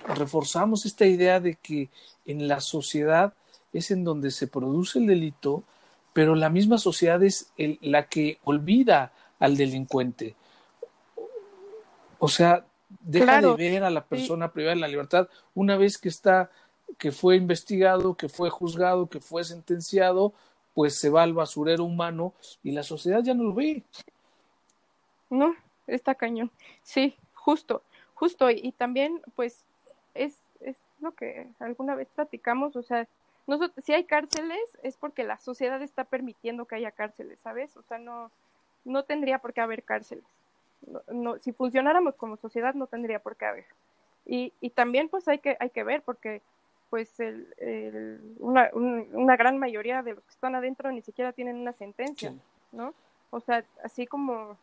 reforzamos 0.05 0.85
esta 0.85 1.05
idea 1.05 1.39
de 1.39 1.55
que 1.55 1.89
en 2.25 2.47
la 2.47 2.59
sociedad 2.59 3.33
es 3.71 3.91
en 3.91 4.03
donde 4.03 4.31
se 4.31 4.47
produce 4.47 4.99
el 4.99 5.07
delito, 5.07 5.63
pero 6.13 6.35
la 6.35 6.49
misma 6.49 6.77
sociedad 6.77 7.21
es 7.23 7.51
la 7.81 8.07
que 8.07 8.39
olvida 8.43 9.13
al 9.39 9.55
delincuente. 9.55 10.35
O 12.17 12.27
sea, 12.27 12.65
deja 13.01 13.41
de 13.41 13.53
ver 13.53 13.83
a 13.83 13.89
la 13.89 14.03
persona 14.03 14.51
privada 14.51 14.75
de 14.75 14.81
la 14.81 14.87
libertad 14.87 15.29
una 15.53 15.77
vez 15.77 15.97
que 15.97 16.09
está, 16.09 16.49
que 16.97 17.11
fue 17.11 17.35
investigado, 17.35 18.15
que 18.15 18.27
fue 18.27 18.49
juzgado, 18.49 19.07
que 19.07 19.19
fue 19.19 19.43
sentenciado, 19.43 20.33
pues 20.73 20.95
se 20.95 21.09
va 21.09 21.23
al 21.23 21.33
basurero 21.33 21.83
humano 21.83 22.33
y 22.63 22.71
la 22.71 22.83
sociedad 22.83 23.21
ya 23.23 23.33
no 23.33 23.43
lo 23.43 23.53
ve. 23.53 23.83
No, 25.29 25.53
está 25.89 26.15
cañón. 26.15 26.51
Sí, 26.83 27.15
justo, 27.33 27.81
justo. 28.13 28.49
Y, 28.49 28.71
también, 28.73 29.21
pues, 29.35 29.65
es, 30.13 30.41
es 30.61 30.77
lo 31.01 31.13
que 31.13 31.47
alguna 31.59 31.95
vez 31.95 32.07
platicamos, 32.09 32.75
o 32.75 32.83
sea, 32.83 33.07
nosotros, 33.47 33.83
si 33.83 33.93
hay 33.93 34.03
cárceles 34.03 34.59
es 34.83 34.95
porque 34.95 35.23
la 35.23 35.39
sociedad 35.39 35.81
está 35.81 36.03
permitiendo 36.03 36.65
que 36.65 36.75
haya 36.75 36.91
cárceles, 36.91 37.39
¿sabes? 37.39 37.75
O 37.77 37.81
sea, 37.81 37.97
no, 37.97 38.31
no 38.85 39.03
tendría 39.03 39.39
por 39.39 39.53
qué 39.53 39.61
haber 39.61 39.83
cárceles. 39.83 40.23
No, 41.07 41.39
si 41.39 41.51
funcionáramos 41.51 42.15
como 42.15 42.37
sociedad 42.37 42.75
no 42.75 42.85
tendría 42.85 43.19
por 43.19 43.35
qué 43.35 43.45
haber. 43.45 43.65
Y, 44.25 44.53
y 44.61 44.69
también 44.69 45.09
pues 45.09 45.27
hay 45.27 45.39
que, 45.39 45.57
hay 45.59 45.71
que 45.71 45.83
ver 45.83 46.03
porque 46.03 46.41
pues 46.89 47.19
el, 47.19 47.47
el, 47.57 48.35
una, 48.39 48.69
una 48.73 49.35
gran 49.35 49.57
mayoría 49.57 50.03
de 50.03 50.13
los 50.13 50.23
que 50.23 50.31
están 50.31 50.55
adentro 50.55 50.91
ni 50.91 51.01
siquiera 51.01 51.33
tienen 51.33 51.57
una 51.57 51.73
sentencia, 51.73 52.33
¿no? 52.71 52.93
O 53.31 53.39
sea, 53.39 53.63
así 53.83 54.07
como 54.07 54.57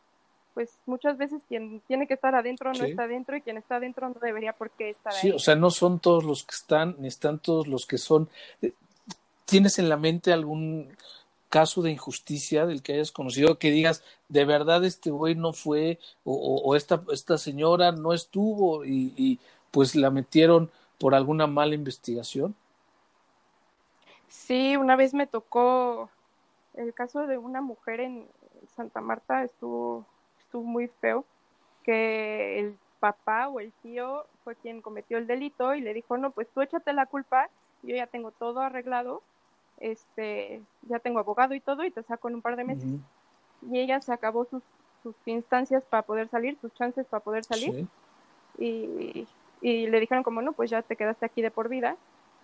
pues 0.57 0.79
muchas 0.87 1.19
veces 1.19 1.42
quien 1.47 1.83
tiene 1.87 2.07
que 2.07 2.14
estar 2.14 2.35
adentro 2.35 2.73
no 2.73 2.83
está 2.83 3.03
adentro 3.03 3.37
y 3.37 3.42
quien 3.42 3.59
está 3.59 3.77
adentro 3.77 4.09
no 4.09 4.14
debería 4.19 4.55
por 4.55 4.71
qué 4.71 4.88
estar 4.88 5.12
ahí. 5.12 5.21
Sí, 5.21 5.31
o 5.31 5.38
sea, 5.38 5.55
no 5.55 5.69
son 5.69 6.01
todos 6.01 6.25
los 6.25 6.45
que 6.45 6.55
están, 6.55 6.97
ni 6.99 7.09
están 7.09 7.40
todos 7.40 7.66
los 7.66 7.85
que 7.85 7.99
son. 7.99 8.31
Eh, 8.62 8.73
¿Tienes 9.45 9.79
en 9.79 9.90
la 9.90 9.99
mente 9.99 10.33
algún 10.33 10.97
caso 11.51 11.83
de 11.83 11.90
injusticia 11.90 12.64
del 12.64 12.83
que 12.83 12.95
hayas 12.95 13.12
conocido 13.12 13.59
que 13.59 13.71
digas, 13.71 14.03
de 14.31 14.47
verdad 14.47 14.83
este 14.87 15.11
güey 15.11 15.35
no 15.35 15.53
fue 15.53 15.99
o, 16.25 16.33
o, 16.33 16.75
esta, 16.75 17.03
esta 17.12 17.37
señora 17.37 17.92
no 17.92 18.14
estuvo 18.14 18.83
y, 18.83 19.12
y 19.14 19.38
pues 19.71 19.95
la 19.95 20.09
metieron 20.11 20.71
por 20.99 21.14
alguna 21.14 21.47
mala 21.47 21.75
investigación? 21.75 22.55
Sí, 24.31 24.75
una 24.79 24.97
vez 24.97 25.12
me 25.12 25.27
tocó 25.27 26.09
el 26.73 26.95
caso 26.95 27.27
de 27.27 27.37
una 27.37 27.61
mujer 27.61 28.01
en 28.01 28.27
Santa 28.75 29.03
Marta, 29.03 29.45
estuvo 29.45 30.07
muy 30.62 30.88
feo, 31.01 31.25
que 31.85 32.59
el 32.59 32.77
papá 33.01 33.49
o 33.49 33.61
el 33.61 33.73
tío 33.83 34.27
fue 34.45 34.57
quien 34.57 34.81
cometió 34.81 35.19
el 35.19 35.27
delito 35.27 35.75
y 35.75 35.81
le 35.81 35.95
dijo, 35.95 36.16
no, 36.16 36.31
pues 36.31 36.49
tú 36.55 36.62
échate 36.62 36.92
la 36.92 37.07
culpa, 37.07 37.49
yo 37.83 37.95
ya 37.95 38.07
tengo 38.07 38.31
todo 38.33 38.61
arreglado, 38.61 39.23
este, 39.79 40.62
ya 40.88 40.99
tengo 40.99 41.19
abogado 41.19 41.55
y 41.55 41.61
todo 41.61 41.85
y 41.85 41.90
te 41.90 42.03
saco 42.03 42.29
en 42.29 42.37
un 42.37 42.42
par 42.42 42.57
de 42.57 42.64
meses. 42.64 42.90
Y 43.71 43.79
ella 43.79 44.01
se 44.01 44.12
acabó 44.12 44.45
sus, 44.45 44.62
sus 45.03 45.14
instancias 45.27 45.85
para 45.85 46.03
poder 46.03 46.29
salir, 46.29 46.59
sus 46.61 46.73
chances 46.75 47.07
para 47.07 47.23
poder 47.23 47.45
salir. 47.45 47.87
Y, 48.59 49.27
y, 49.61 49.87
le 49.87 50.01
dijeron 50.01 50.25
como, 50.25 50.42
no, 50.42 50.53
pues 50.53 50.71
ya 50.71 50.83
te 50.83 50.97
quedaste 50.97 51.27
aquí 51.27 51.42
de 51.42 51.51
por 51.51 51.69
vida 51.69 51.97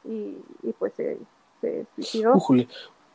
y, 0.04 0.36
y 0.62 0.72
pues 0.78 0.92
se, 0.94 1.18
se 1.60 1.86
suicidó. 1.94 2.34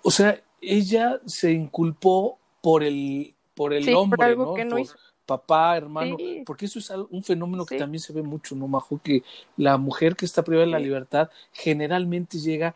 O 0.01 0.12
sea, 0.12 0.41
ella 0.62 1.19
se 1.25 1.51
inculpó 1.51 2.39
por 2.62 2.83
el 2.83 3.36
por 3.58 3.74
el 3.74 3.93
hombre, 3.96 4.36
¿no? 4.36 4.54
por 4.54 4.88
papá, 5.26 5.76
hermano, 5.76 6.15
porque 6.46 6.67
eso 6.67 6.80
es 6.80 6.89
un 6.89 7.22
fenómeno 7.22 7.65
que 7.65 7.78
también 7.78 8.00
se 8.00 8.13
ve 8.13 8.22
mucho, 8.22 8.56
¿no, 8.56 8.67
Majo? 8.67 9.02
Que 9.04 9.24
la 9.58 9.78
mujer 9.78 10.15
que 10.15 10.26
está 10.26 10.43
privada 10.43 10.65
de 10.65 10.72
la 10.72 10.80
libertad 10.80 11.30
generalmente 11.52 12.39
llega 12.39 12.76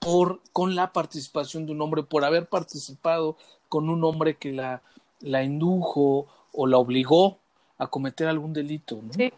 por 0.00 0.40
con 0.52 0.74
la 0.74 0.92
participación 0.92 1.64
de 1.64 1.72
un 1.72 1.80
hombre, 1.80 2.02
por 2.02 2.24
haber 2.24 2.46
participado 2.46 3.36
con 3.68 3.88
un 3.88 4.04
hombre 4.04 4.34
que 4.34 4.52
la, 4.52 4.82
la 5.20 5.42
indujo 5.42 6.26
o 6.52 6.66
la 6.66 6.76
obligó 6.76 7.38
a 7.78 7.86
cometer 7.86 8.28
algún 8.28 8.52
delito, 8.52 9.00
¿no? 9.02 9.12
Sí, 9.12 9.32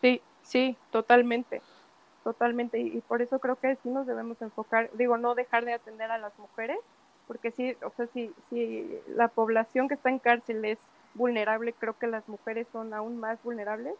sí, 0.00 0.22
sí, 0.42 0.76
totalmente, 0.90 1.60
totalmente, 2.24 2.80
y 2.80 3.02
por 3.02 3.20
eso 3.20 3.38
creo 3.40 3.56
que 3.56 3.76
sí 3.82 3.90
nos 3.90 4.06
debemos 4.06 4.40
enfocar, 4.40 4.90
digo, 4.94 5.18
no 5.18 5.34
dejar 5.34 5.66
de 5.66 5.74
atender 5.74 6.10
a 6.10 6.16
las 6.16 6.38
mujeres, 6.38 6.78
porque 7.28 7.52
sí, 7.52 7.76
o 7.84 7.92
sea, 7.96 8.06
si, 8.08 8.32
si 8.50 8.88
la 9.14 9.28
población 9.28 9.86
que 9.86 9.94
está 9.94 10.08
en 10.08 10.18
cárcel 10.18 10.64
es 10.64 10.78
vulnerable, 11.14 11.74
creo 11.74 11.96
que 11.96 12.06
las 12.06 12.28
mujeres 12.28 12.66
son 12.72 12.94
aún 12.94 13.18
más 13.18 13.40
vulnerables, 13.44 13.94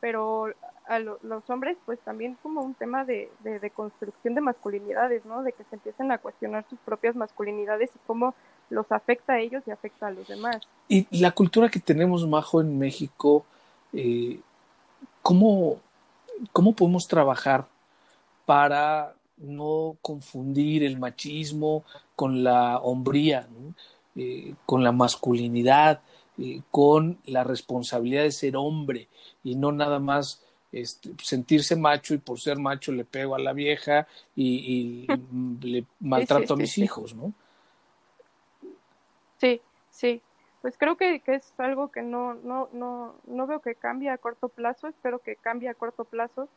pero 0.00 0.46
a 0.88 0.98
los 0.98 1.48
hombres 1.48 1.76
pues 1.86 2.00
también 2.00 2.36
como 2.42 2.62
un 2.62 2.74
tema 2.74 3.04
de, 3.04 3.30
de, 3.44 3.70
construcción 3.70 4.34
de 4.34 4.40
masculinidades, 4.40 5.24
¿no? 5.24 5.42
De 5.44 5.52
que 5.52 5.62
se 5.64 5.76
empiecen 5.76 6.10
a 6.10 6.18
cuestionar 6.18 6.64
sus 6.68 6.78
propias 6.80 7.14
masculinidades 7.14 7.90
y 7.94 7.98
cómo 8.06 8.34
los 8.68 8.90
afecta 8.90 9.34
a 9.34 9.38
ellos 9.38 9.62
y 9.66 9.70
afecta 9.70 10.08
a 10.08 10.10
los 10.10 10.26
demás. 10.26 10.56
Y 10.88 11.06
la 11.20 11.30
cultura 11.30 11.68
que 11.68 11.78
tenemos, 11.78 12.26
Majo, 12.26 12.60
en 12.60 12.78
México, 12.78 13.44
eh, 13.92 14.40
¿cómo, 15.22 15.78
¿cómo 16.52 16.74
podemos 16.74 17.06
trabajar 17.06 17.66
para 18.44 19.14
no 19.42 19.96
confundir 20.00 20.84
el 20.84 20.98
machismo 20.98 21.84
con 22.16 22.42
la 22.44 22.78
hombría, 22.78 23.48
eh, 24.16 24.54
con 24.66 24.84
la 24.84 24.92
masculinidad, 24.92 26.00
eh, 26.38 26.62
con 26.70 27.18
la 27.26 27.44
responsabilidad 27.44 28.22
de 28.22 28.32
ser 28.32 28.56
hombre 28.56 29.08
y 29.44 29.54
no 29.54 29.72
nada 29.72 29.98
más 29.98 30.42
este, 30.72 31.10
sentirse 31.22 31.76
macho 31.76 32.14
y 32.14 32.18
por 32.18 32.40
ser 32.40 32.58
macho 32.58 32.92
le 32.92 33.04
pego 33.04 33.34
a 33.34 33.38
la 33.38 33.52
vieja 33.52 34.06
y, 34.34 35.06
le 35.60 35.84
maltrato 36.00 36.54
a 36.54 36.56
mis 36.56 36.78
hijos, 36.78 37.14
¿no? 37.14 37.32
Sí, 39.38 39.60
sí. 39.90 40.22
Pues 40.62 40.78
creo 40.78 40.96
que, 40.96 41.20
que, 41.20 41.34
es 41.34 41.52
algo 41.58 41.90
que 41.90 42.02
no, 42.02 42.34
no, 42.34 42.68
no, 42.72 43.16
no 43.26 43.46
veo 43.48 43.60
que 43.60 43.74
cambie 43.74 44.10
a 44.10 44.18
corto 44.18 44.48
plazo, 44.48 44.86
espero 44.86 45.18
que 45.18 45.34
cambie 45.34 45.68
a 45.68 45.74
corto 45.74 46.04
plazo, 46.04 46.48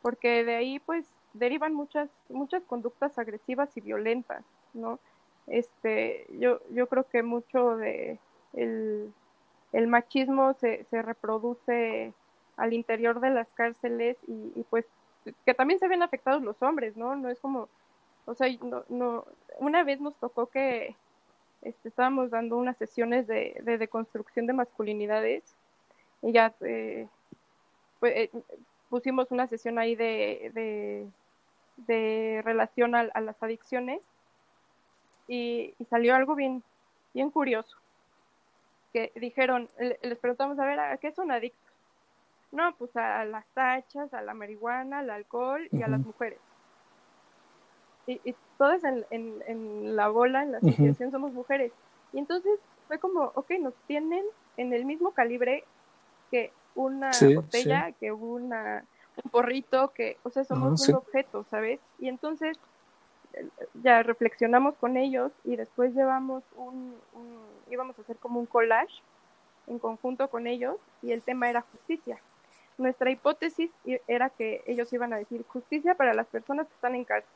porque 0.00 0.42
de 0.42 0.56
ahí 0.56 0.78
pues 0.80 1.06
derivan 1.34 1.74
muchas, 1.74 2.08
muchas 2.28 2.62
conductas 2.64 3.18
agresivas 3.18 3.76
y 3.76 3.80
violentas, 3.80 4.44
¿no? 4.74 4.98
Este, 5.46 6.26
yo, 6.38 6.60
yo 6.70 6.86
creo 6.86 7.08
que 7.08 7.22
mucho 7.22 7.76
de 7.76 8.18
el, 8.52 9.12
machismo 9.86 10.54
se, 10.54 10.84
se 10.84 11.02
reproduce 11.02 12.12
al 12.56 12.72
interior 12.72 13.20
de 13.20 13.30
las 13.30 13.52
cárceles 13.54 14.18
y, 14.28 14.52
y, 14.54 14.64
pues 14.68 14.86
que 15.46 15.54
también 15.54 15.80
se 15.80 15.88
ven 15.88 16.02
afectados 16.02 16.42
los 16.42 16.62
hombres, 16.62 16.96
¿no? 16.96 17.16
No 17.16 17.28
es 17.28 17.40
como, 17.40 17.68
o 18.26 18.34
sea, 18.34 18.48
no, 18.62 18.84
no, 18.88 19.24
una 19.58 19.84
vez 19.84 20.00
nos 20.00 20.16
tocó 20.16 20.46
que 20.46 20.96
este, 21.62 21.88
estábamos 21.88 22.30
dando 22.30 22.56
unas 22.56 22.76
sesiones 22.76 23.26
de, 23.26 23.60
de, 23.62 23.78
de 23.78 23.88
construcción 23.88 24.46
de 24.46 24.52
masculinidades 24.52 25.56
y 26.22 26.32
ya 26.32 26.54
eh, 26.60 27.08
pues, 28.00 28.16
eh, 28.16 28.30
pusimos 28.88 29.30
una 29.30 29.46
sesión 29.46 29.78
ahí 29.78 29.94
de, 29.94 31.06
de 31.76 32.42
relación 32.44 32.94
a, 32.94 33.04
las 33.04 33.42
adicciones 33.42 34.00
y, 35.28 35.74
salió 35.88 36.14
algo 36.14 36.34
bien, 36.34 36.62
bien 37.14 37.30
curioso. 37.30 37.76
Que 38.92 39.12
dijeron, 39.16 39.68
les 39.78 40.18
preguntamos, 40.18 40.58
a 40.58 40.64
ver, 40.64 40.78
¿a 40.78 40.96
qué 40.98 41.12
son 41.12 41.30
adictos? 41.30 41.72
No, 42.50 42.74
pues 42.76 42.94
a 42.96 43.24
las 43.24 43.46
tachas, 43.54 44.12
a 44.12 44.20
la 44.20 44.34
marihuana, 44.34 44.98
al 44.98 45.10
alcohol 45.10 45.66
y 45.72 45.82
a 45.82 45.88
las 45.88 46.00
mujeres. 46.00 46.38
Y, 48.06 48.20
y 48.24 48.34
todas 48.58 48.84
en, 48.84 49.06
en, 49.10 49.96
la 49.96 50.08
bola, 50.08 50.42
en 50.42 50.52
la 50.52 50.58
asociación, 50.58 51.10
somos 51.10 51.32
mujeres. 51.32 51.72
Y 52.12 52.18
entonces 52.18 52.60
fue 52.88 52.98
como, 52.98 53.32
ok, 53.34 53.52
nos 53.60 53.74
tienen 53.86 54.22
en 54.58 54.74
el 54.74 54.84
mismo 54.84 55.12
calibre 55.12 55.64
que 56.30 56.52
una 56.74 57.10
botella, 57.34 57.92
que 57.92 58.12
una, 58.12 58.84
un 59.22 59.30
porrito, 59.30 59.92
que, 59.94 60.16
o 60.22 60.30
sea, 60.30 60.44
somos 60.44 60.88
un 60.88 60.94
objeto, 60.94 61.44
¿sabes? 61.50 61.80
Y 61.98 62.08
entonces 62.08 62.58
ya 63.82 64.02
reflexionamos 64.02 64.76
con 64.76 64.96
ellos 64.96 65.32
y 65.44 65.56
después 65.56 65.94
llevamos 65.94 66.44
un, 66.56 66.94
íbamos 67.70 67.98
a 67.98 68.02
hacer 68.02 68.16
como 68.16 68.40
un 68.40 68.46
collage 68.46 69.02
en 69.66 69.78
conjunto 69.78 70.28
con 70.28 70.46
ellos 70.46 70.76
y 71.02 71.12
el 71.12 71.22
tema 71.22 71.48
era 71.48 71.62
justicia. 71.62 72.18
Nuestra 72.78 73.10
hipótesis 73.10 73.70
era 74.06 74.30
que 74.30 74.62
ellos 74.66 74.92
iban 74.92 75.12
a 75.12 75.18
decir 75.18 75.44
justicia 75.46 75.94
para 75.94 76.14
las 76.14 76.26
personas 76.26 76.66
que 76.66 76.74
están 76.74 76.94
en 76.94 77.04
cárcel. 77.04 77.32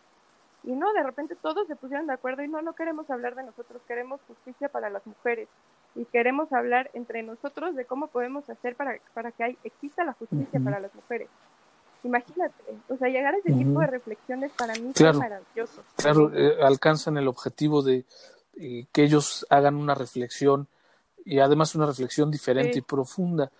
Y 0.64 0.72
no, 0.72 0.92
de 0.92 1.02
repente 1.02 1.36
todos 1.36 1.68
se 1.68 1.76
pusieron 1.76 2.06
de 2.08 2.14
acuerdo 2.14 2.42
y 2.42 2.48
no, 2.48 2.60
no 2.60 2.72
queremos 2.72 3.08
hablar 3.10 3.36
de 3.36 3.44
nosotros, 3.44 3.80
queremos 3.86 4.20
justicia 4.26 4.68
para 4.68 4.90
las 4.90 5.06
mujeres 5.06 5.48
y 5.94 6.04
queremos 6.06 6.52
hablar 6.52 6.90
entre 6.92 7.22
nosotros 7.22 7.76
de 7.76 7.84
cómo 7.84 8.08
podemos 8.08 8.50
hacer 8.50 8.74
para, 8.74 8.98
para 9.14 9.30
que 9.30 9.44
hay, 9.44 9.58
exista 9.62 10.04
la 10.04 10.14
justicia 10.14 10.58
para 10.58 10.80
las 10.80 10.94
mujeres. 10.94 11.28
Imagínate, 12.04 12.54
o 12.88 12.96
sea, 12.96 13.08
llegar 13.08 13.34
a 13.34 13.38
ese 13.38 13.52
tipo 13.52 13.80
de 13.80 13.86
reflexiones 13.86 14.52
para 14.52 14.74
mí 14.74 14.92
es 14.94 15.16
maravilloso. 15.16 15.82
Claro, 15.96 16.32
eh, 16.34 16.56
alcanzan 16.62 17.16
el 17.16 17.26
objetivo 17.26 17.82
de 17.82 18.04
eh, 18.56 18.86
que 18.92 19.02
ellos 19.02 19.46
hagan 19.50 19.76
una 19.76 19.94
reflexión 19.94 20.68
y 21.24 21.40
además 21.40 21.74
una 21.74 21.86
reflexión 21.86 22.30
diferente 22.30 22.78
y 22.78 22.82
profunda. 22.82 23.50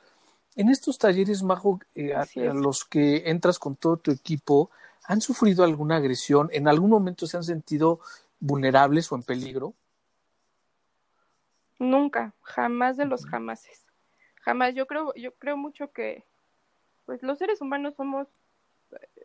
En 0.54 0.70
estos 0.70 0.96
talleres, 0.96 1.42
Majo, 1.42 1.80
eh, 1.94 2.14
a, 2.14 2.24
los 2.54 2.84
que 2.84 3.28
entras 3.28 3.58
con 3.58 3.76
todo 3.76 3.98
tu 3.98 4.10
equipo, 4.10 4.70
¿han 5.04 5.20
sufrido 5.20 5.64
alguna 5.64 5.96
agresión? 5.96 6.48
¿En 6.52 6.68
algún 6.68 6.90
momento 6.90 7.26
se 7.26 7.36
han 7.36 7.44
sentido 7.44 8.00
vulnerables 8.40 9.10
o 9.12 9.16
en 9.16 9.22
peligro? 9.22 9.74
Nunca, 11.78 12.32
jamás 12.42 12.96
de 12.96 13.04
los 13.04 13.26
jamases. 13.26 13.84
Jamás. 14.40 14.74
Yo 14.74 14.86
creo, 14.86 15.12
yo 15.14 15.32
creo 15.34 15.56
mucho 15.56 15.90
que, 15.92 16.24
pues, 17.06 17.22
los 17.22 17.38
seres 17.38 17.60
humanos 17.60 17.94
somos 17.94 18.28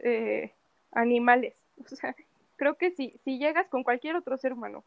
eh, 0.04 0.54
animales. 0.91 1.56
O 1.91 1.96
sea, 1.96 2.15
creo 2.58 2.76
que 2.76 2.91
si, 2.91 3.10
si 3.24 3.39
llegas 3.39 3.67
con 3.67 3.84
cualquier 3.84 4.15
otro 4.15 4.38
ser 4.38 4.54
humano, 4.54 4.84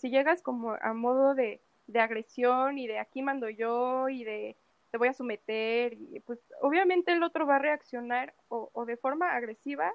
si 0.00 0.10
llegas 0.10 0.42
como 0.42 0.76
a 0.80 0.92
modo 0.92 1.34
de, 1.34 1.60
de 1.88 2.00
agresión 2.00 2.78
y 2.78 2.86
de 2.86 3.00
aquí 3.00 3.20
mando 3.20 3.48
yo 3.48 4.08
y 4.08 4.22
de 4.22 4.54
te 4.92 4.98
voy 4.98 5.08
a 5.08 5.12
someter 5.12 5.94
y 5.94 6.20
pues 6.20 6.38
obviamente 6.60 7.12
el 7.12 7.24
otro 7.24 7.46
va 7.46 7.56
a 7.56 7.58
reaccionar 7.58 8.32
o, 8.48 8.70
o 8.72 8.84
de 8.84 8.96
forma 8.96 9.34
agresiva 9.34 9.92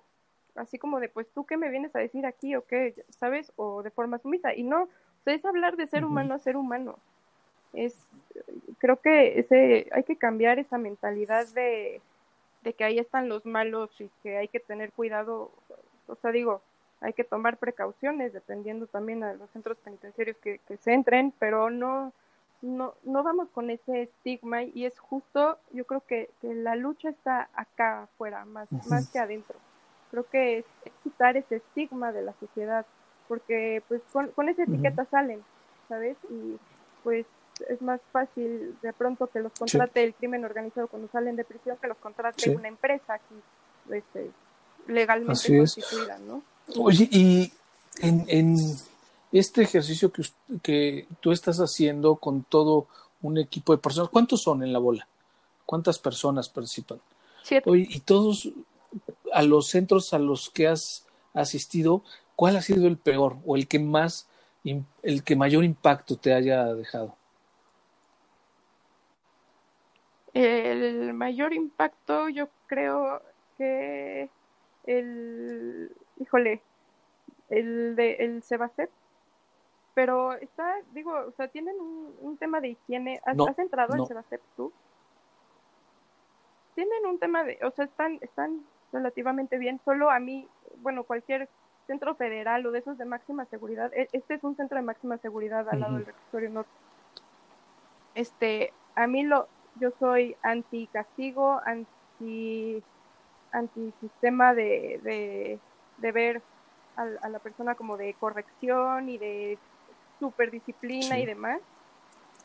así 0.55 0.77
como 0.77 0.99
de 0.99 1.09
pues 1.09 1.29
tú 1.33 1.45
qué 1.45 1.57
me 1.57 1.69
vienes 1.69 1.95
a 1.95 1.99
decir 1.99 2.25
aquí 2.25 2.55
o 2.55 2.63
qué 2.63 2.93
sabes 3.09 3.51
o 3.55 3.83
de 3.83 3.91
forma 3.91 4.19
sumisa. 4.19 4.53
Y 4.53 4.63
no 4.63 4.83
o 4.83 5.23
sea, 5.23 5.33
es 5.33 5.45
hablar 5.45 5.77
de 5.77 5.87
ser 5.87 6.03
humano 6.03 6.33
a 6.33 6.39
ser 6.39 6.57
humano. 6.57 6.97
Es 7.73 7.95
creo 8.79 8.99
que 8.99 9.39
ese 9.39 9.87
hay 9.91 10.03
que 10.03 10.17
cambiar 10.17 10.59
esa 10.59 10.77
mentalidad 10.77 11.47
de, 11.53 12.01
de 12.63 12.73
que 12.73 12.83
ahí 12.83 12.99
están 12.99 13.29
los 13.29 13.45
malos 13.45 13.89
y 13.99 14.09
que 14.23 14.37
hay 14.37 14.47
que 14.47 14.59
tener 14.59 14.91
cuidado 14.91 15.51
o 16.07 16.15
sea 16.15 16.31
digo 16.31 16.61
hay 16.99 17.13
que 17.13 17.23
tomar 17.23 17.57
precauciones 17.57 18.33
dependiendo 18.33 18.87
también 18.87 19.23
a 19.23 19.33
los 19.33 19.49
centros 19.51 19.77
penitenciarios 19.79 20.37
que, 20.37 20.59
que 20.67 20.77
se 20.77 20.93
entren 20.93 21.33
pero 21.39 21.69
no 21.69 22.13
no, 22.61 22.93
no 23.03 23.23
vamos 23.23 23.49
con 23.49 23.69
ese 23.69 24.03
estigma 24.03 24.63
y 24.63 24.85
es 24.85 24.97
justo, 24.99 25.57
yo 25.71 25.85
creo 25.85 26.03
que, 26.05 26.29
la 26.41 26.75
lucha 26.75 27.09
está 27.09 27.49
acá 27.53 28.03
afuera, 28.03 28.45
más, 28.45 28.71
más 28.87 29.09
que 29.09 29.19
adentro. 29.19 29.57
Creo 30.11 30.25
que 30.29 30.59
es, 30.59 30.65
quitar 31.03 31.37
ese 31.37 31.57
estigma 31.57 32.11
de 32.11 32.21
la 32.21 32.33
sociedad, 32.33 32.85
porque 33.27 33.83
pues 33.87 34.01
con, 34.11 34.27
con 34.29 34.49
esa 34.49 34.63
etiqueta 34.63 35.05
salen, 35.05 35.43
¿sabes? 35.87 36.17
Y 36.29 36.57
pues 37.03 37.25
es 37.69 37.81
más 37.81 38.01
fácil 38.11 38.75
de 38.81 38.93
pronto 38.93 39.27
que 39.27 39.39
los 39.39 39.51
contrate 39.53 40.03
el 40.03 40.13
crimen 40.13 40.45
organizado 40.45 40.87
cuando 40.87 41.09
salen 41.11 41.35
de 41.35 41.43
prisión 41.43 41.77
que 41.81 41.87
los 41.87 41.97
contrate 41.97 42.49
una 42.49 42.67
empresa 42.67 43.15
aquí 43.15 43.35
este, 43.89 44.31
legalmente 44.87 45.57
constituida, 45.57 46.19
¿no? 46.19 46.43
Oye, 46.77 47.07
y 47.11 47.51
en, 48.01 48.25
en 48.27 48.55
este 49.31 49.63
ejercicio 49.63 50.11
que, 50.11 50.23
que 50.61 51.07
tú 51.19 51.31
estás 51.31 51.57
haciendo 51.59 52.15
con 52.15 52.43
todo 52.43 52.87
un 53.21 53.37
equipo 53.37 53.73
de 53.73 53.81
personas, 53.81 54.09
¿cuántos 54.09 54.41
son 54.41 54.63
en 54.63 54.73
la 54.73 54.79
bola? 54.79 55.07
¿Cuántas 55.65 55.99
personas 55.99 56.49
participan? 56.49 56.99
Siete. 57.43 57.69
y 57.73 57.99
todos 58.01 58.49
a 59.33 59.41
los 59.41 59.67
centros 59.67 60.13
a 60.13 60.19
los 60.19 60.49
que 60.51 60.67
has 60.67 61.05
asistido, 61.33 62.03
¿cuál 62.35 62.55
ha 62.55 62.61
sido 62.61 62.87
el 62.87 62.97
peor 62.97 63.37
o 63.45 63.55
el 63.55 63.67
que 63.67 63.79
más, 63.79 64.27
el 64.63 65.23
que 65.23 65.35
mayor 65.35 65.63
impacto 65.63 66.17
te 66.17 66.33
haya 66.33 66.65
dejado? 66.75 67.15
El 70.33 71.13
mayor 71.13 71.53
impacto 71.53 72.29
yo 72.29 72.47
creo 72.67 73.21
que 73.57 74.29
el, 74.85 75.91
híjole, 76.17 76.61
el 77.49 77.95
de 77.95 78.13
el 78.15 78.43
Sebacet 78.43 78.89
pero 79.93 80.33
está, 80.33 80.75
digo, 80.93 81.13
o 81.27 81.31
sea, 81.31 81.47
tienen 81.49 81.75
un, 81.79 82.37
tema 82.37 82.61
de 82.61 82.69
higiene. 82.69 83.21
¿Has, 83.25 83.59
entrado 83.59 83.95
en 83.95 84.05
Sebastep 84.05 84.41
tú? 84.55 84.71
Tienen 86.75 87.05
un 87.05 87.19
tema 87.19 87.43
de, 87.43 87.59
o 87.63 87.71
sea, 87.71 87.85
están, 87.85 88.17
están 88.21 88.63
relativamente 88.93 89.57
bien. 89.57 89.79
Solo 89.83 90.09
a 90.09 90.19
mí, 90.19 90.47
bueno, 90.77 91.03
cualquier 91.03 91.49
centro 91.87 92.15
federal 92.15 92.65
o 92.65 92.71
de 92.71 92.79
esos 92.79 92.97
de 92.97 93.05
máxima 93.05 93.45
seguridad, 93.45 93.93
e, 93.93 94.07
este 94.13 94.35
es 94.35 94.43
un 94.43 94.55
centro 94.55 94.77
de 94.77 94.83
máxima 94.83 95.17
seguridad 95.17 95.67
al 95.69 95.81
lado 95.81 95.95
del 95.95 96.05
reclusorio 96.05 96.49
norte. 96.49 96.71
Este, 98.15 98.71
a 98.95 99.07
mí 99.07 99.23
lo, 99.23 99.47
yo 99.75 99.91
soy 99.99 100.35
anti 100.41 100.87
castigo, 100.87 101.61
anti, 101.65 102.83
anti 103.51 103.91
sistema 103.99 104.53
de, 104.53 104.99
de, 105.03 105.59
de 105.97 106.11
ver 106.11 106.41
a, 106.95 107.03
a, 107.21 107.29
la 107.29 107.39
persona 107.39 107.75
como 107.75 107.97
de 107.97 108.13
corrección 108.15 109.09
y 109.09 109.17
de 109.17 109.57
super 110.19 110.51
disciplina 110.51 111.19
y 111.19 111.25
demás. 111.25 111.61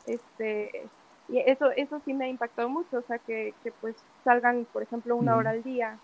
Este, 0.05 0.87
y 1.29 1.39
eso, 1.39 1.71
eso 1.71 1.99
sí 1.99 2.13
me 2.13 2.25
ha 2.25 2.29
impactado 2.29 2.69
mucho, 2.69 2.99
o 2.99 3.01
sea, 3.01 3.19
que, 3.19 3.53
que 3.63 3.71
pues 3.71 3.95
salgan, 4.23 4.65
por 4.71 4.81
ejemplo, 4.81 5.15
una 5.15 5.35
hora 5.35 5.51
al 5.51 5.63
día 5.63 5.97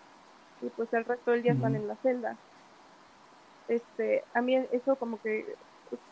y 0.60 0.68
pues 0.70 0.92
el 0.92 1.04
resto 1.04 1.30
del 1.30 1.42
día 1.42 1.52
están 1.52 1.74
en 1.74 1.88
la 1.88 1.96
celda. 1.96 2.36
Este, 3.68 4.24
a 4.34 4.42
mí 4.42 4.56
eso 4.72 4.96
como 4.96 5.20
que 5.22 5.46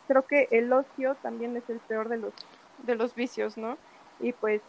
creo 0.08 0.22
que 0.26 0.48
el 0.50 0.72
ocio 0.72 1.16
también 1.16 1.56
es 1.56 1.68
el 1.68 1.78
peor 1.80 2.08
de 2.08 2.16
los 2.16 2.32
de 2.78 2.94
los 2.94 3.14
vicios, 3.14 3.56
¿no? 3.56 3.76
Y 4.20 4.32
pues 4.32 4.62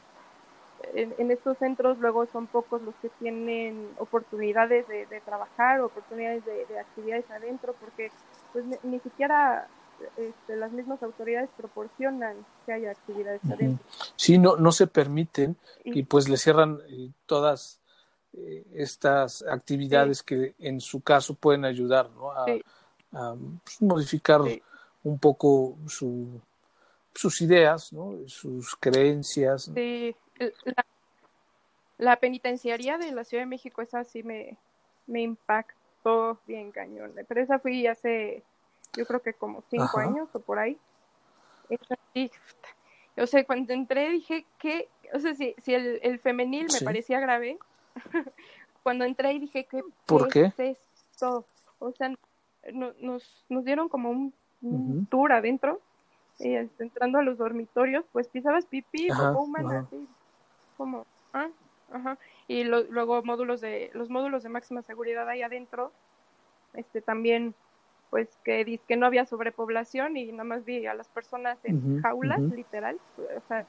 en, 0.94 1.32
estos 1.32 1.58
centros 1.58 1.98
luego 2.00 2.26
son 2.26 2.48
pocos 2.48 2.82
los 2.82 2.96
que 2.96 3.10
tienen 3.20 3.90
oportunidades 3.98 4.88
de, 4.88 5.22
trabajar, 5.26 5.82
oportunidades 5.82 6.46
de, 6.46 6.66
de, 6.66 6.80
actividades 6.80 7.30
adentro, 7.32 7.74
porque 7.80 8.12
pues 8.52 8.66
ni 8.84 9.00
siquiera 9.00 9.68
este, 10.18 10.56
las 10.56 10.72
mismas 10.72 11.02
autoridades 11.02 11.50
proporcionan 11.56 12.46
que 12.66 12.74
haya 12.74 12.92
actividades 12.92 13.42
adentro. 13.46 13.86
Sí, 14.16 14.38
no, 14.38 14.58
no 14.58 14.72
se 14.72 14.88
permiten 14.88 15.56
y, 15.84 16.04
pues 16.04 16.28
le 16.30 16.38
cierran 16.38 16.80
eh, 16.90 17.10
todas 17.26 17.80
eh, 18.34 18.64
estas 18.74 19.44
actividades 19.44 20.24
que 20.24 20.56
en 20.60 20.82
su 20.82 21.02
caso 21.02 21.36
pueden 21.36 21.66
ayudar 21.66 22.10
¿no? 22.12 22.32
a, 22.32 22.46
pues, 22.46 23.82
modificar 23.82 24.42
un 25.04 25.20
poco 25.20 25.78
su, 25.88 26.42
sus 27.14 27.42
ideas, 27.42 27.94
¿no? 27.94 28.18
sus 28.28 28.76
creencias. 28.76 29.72
La, 30.38 30.86
la, 31.98 32.16
penitenciaría 32.18 32.98
de 32.98 33.12
la 33.12 33.24
Ciudad 33.24 33.44
de 33.44 33.48
México, 33.48 33.82
esa 33.82 34.04
sí 34.04 34.24
me, 34.24 34.58
me 35.08 35.22
impactó 35.22 36.40
bien 36.48 36.72
cañón. 36.72 37.14
Pero 37.28 37.42
esa 37.42 37.60
fui 37.60 37.88
hace 37.88 38.44
yo 38.96 39.06
creo 39.06 39.22
que 39.22 39.34
como 39.34 39.64
cinco 39.70 40.00
años 40.00 40.30
o 40.34 40.40
por 40.40 40.60
ahí. 40.60 40.78
o 43.18 43.28
sea, 43.28 43.44
cuando 43.46 43.74
entré 43.74 44.10
dije 44.10 44.46
que, 44.60 44.90
o 45.14 45.20
sea, 45.20 45.34
si, 45.34 45.56
si 45.64 45.74
el, 45.74 46.00
el 46.04 46.20
femenil 46.20 46.68
me 46.72 46.82
parecía 46.82 47.20
grave, 47.20 47.58
cuando 48.84 49.06
entré 49.06 49.34
y 49.34 49.40
dije 49.40 49.66
que 49.66 49.84
¿Por 50.06 50.30
qué? 50.30 50.46
es 50.58 50.60
esto? 50.60 51.46
O 51.80 51.92
sea, 51.92 52.14
nos, 52.72 53.44
nos 53.50 53.66
dieron 53.66 53.90
como 53.90 54.10
un, 54.10 54.34
tour 55.10 55.34
adentro, 55.34 55.82
y 56.40 56.54
este, 56.54 56.84
entrando 56.84 57.20
a 57.20 57.24
los 57.24 57.38
dormitorios, 57.38 58.06
pues 58.14 58.28
pisabas 58.30 58.66
pipí, 58.66 59.10
humana, 59.12 59.80
así, 59.80 60.08
como, 60.74 61.06
ah, 61.34 61.50
ajá, 61.92 62.18
y 62.48 62.64
luego 62.64 63.24
módulos 63.24 63.62
de, 63.62 63.92
los 63.94 64.10
módulos 64.10 64.44
de 64.44 64.50
máxima 64.50 64.82
seguridad 64.82 65.28
ahí 65.30 65.42
adentro, 65.42 65.92
este, 66.74 67.02
también 67.02 67.56
pues 68.10 68.38
que 68.44 68.80
que 68.88 68.96
no 68.96 69.08
había 69.08 69.26
sobrepoblación 69.26 70.18
y 70.18 70.32
nada 70.32 70.44
más 70.44 70.66
vi 70.66 70.86
a 70.86 70.94
las 70.94 71.08
personas 71.08 71.58
en 71.66 72.00
jaulas, 72.02 72.40
literal, 72.42 73.00
o 73.18 73.42
sea, 73.48 73.66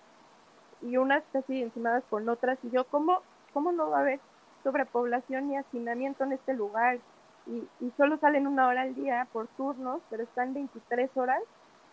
y 0.82 0.98
unas 0.98 1.24
casi 1.32 1.62
encimadas 1.62 2.04
con 2.10 2.28
otras, 2.28 2.62
y 2.62 2.70
yo, 2.70 2.84
¿cómo, 2.84 3.22
cómo 3.54 3.72
no 3.72 3.88
va 3.88 3.98
a 3.98 4.00
haber 4.02 4.20
sobrepoblación 4.62 5.48
ni 5.48 5.56
hacinamiento 5.56 6.24
en 6.24 6.32
este 6.32 6.52
lugar? 6.52 6.98
Y, 7.46 7.62
y 7.80 7.90
solo 7.96 8.18
salen 8.18 8.46
una 8.46 8.68
hora 8.68 8.82
al 8.82 8.94
día 8.94 9.26
por 9.32 9.46
turnos, 9.48 10.02
pero 10.10 10.22
están 10.22 10.52
23 10.52 11.16
horas 11.16 11.42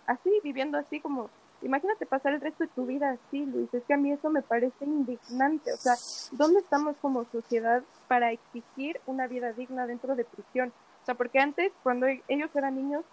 así, 0.06 0.30
viviendo 0.44 0.78
así 0.78 1.00
como 1.00 1.30
imagínate 1.62 2.06
pasar 2.06 2.34
el 2.34 2.42
resto 2.42 2.64
de 2.64 2.70
tu 2.70 2.86
vida 2.86 3.12
así, 3.12 3.46
Luis, 3.46 3.74
es 3.74 3.84
que 3.84 3.94
a 3.94 3.98
mí 3.98 4.12
eso 4.12 4.30
me 4.30 4.42
parece 4.42 4.86
indignante, 4.86 5.74
o 5.74 5.78
sea, 5.78 5.96
¿dónde 6.32 6.60
estamos 6.60 6.98
como 6.98 7.26
sociedad 7.26 7.84
para 8.08 8.32
exigir 8.32 9.00
una 9.06 9.28
vida 9.28 9.54
digna 9.54 9.88
dentro 9.88 10.16
de 10.16 10.26
prisión? 10.26 10.74
O 11.02 11.06
sea, 11.06 11.16
porque 11.16 11.40
antes, 11.40 11.72
cuando 11.84 12.08
e-, 12.08 12.24
ellos 12.28 12.56
eran 12.56 12.76
niños, 12.76 13.04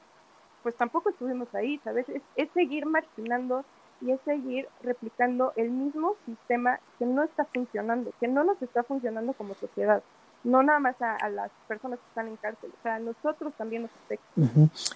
pues 0.63 0.77
tampoco 0.77 1.11
estuvimos 1.11 1.55
ahí, 1.55 1.79
¿sabes? 1.79 2.07
Es, 2.09 2.51
seguir 2.51 2.87
marginando 2.87 3.65
y 4.01 4.13
es 4.13 4.21
seguir 4.23 4.69
replicando 4.83 5.53
el 5.57 5.71
mismo 5.71 6.15
sistema 6.27 6.81
que 6.99 7.07
no 7.07 7.23
está 7.23 7.45
funcionando, 7.47 8.13
que 8.21 8.29
no 8.29 8.45
nos 8.45 8.61
está 8.63 8.83
funcionando 8.83 9.33
como 9.33 9.55
sociedad. 9.55 10.03
No 10.45 10.63
nada 10.63 10.79
más 10.79 10.97
a, 11.01 11.29
las 11.29 11.51
personas 11.67 11.99
que 11.99 12.07
están 12.09 12.29
en 12.29 12.37
cárcel, 12.37 12.71
o 12.79 12.83
sea, 12.83 12.97
a 12.97 12.99
nosotros 13.01 13.53
también 13.59 13.83
nos 13.83 13.91
afecta. 14.05 14.25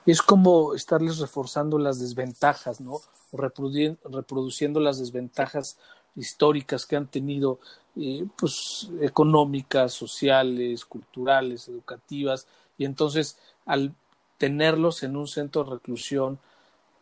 Es 0.07 0.23
como 0.23 0.75
estarles 0.75 1.19
reforzando 1.19 1.79
las 1.79 2.01
desventajas, 2.01 2.81
¿no? 2.81 3.01
Reproduciendo 3.33 4.81
las 4.81 4.99
desventajas 4.99 5.79
históricas 6.15 6.87
que 6.87 6.97
han 6.97 7.07
tenido, 7.07 7.59
eh, 7.97 8.27
pues, 8.39 8.91
económicas, 9.01 9.93
sociales, 9.93 10.85
culturales, 10.85 11.69
educativas, 11.69 12.47
y 12.79 12.85
entonces 12.85 13.39
al 13.67 13.95
tenerlos 14.39 15.03
en 15.03 15.17
un 15.17 15.29
centro 15.29 15.65
de 15.65 15.71
reclusión 15.73 16.39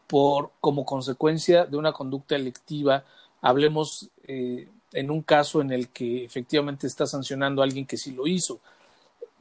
por 0.07 0.51
como 0.61 0.85
consecuencia 0.85 1.65
de 1.65 1.77
una 1.77 1.93
conducta 1.93 2.37
electiva, 2.37 3.05
hablemos 3.41 4.11
eh, 4.25 4.69
en 4.93 5.11
un 5.11 5.23
caso 5.23 5.61
en 5.61 5.73
el 5.73 5.89
que 5.89 6.25
efectivamente 6.25 6.87
está 6.87 7.07
sancionando 7.07 7.63
a 7.63 7.65
alguien 7.65 7.87
que 7.87 7.97
sí 7.97 8.13
lo 8.13 8.27
hizo, 8.27 8.61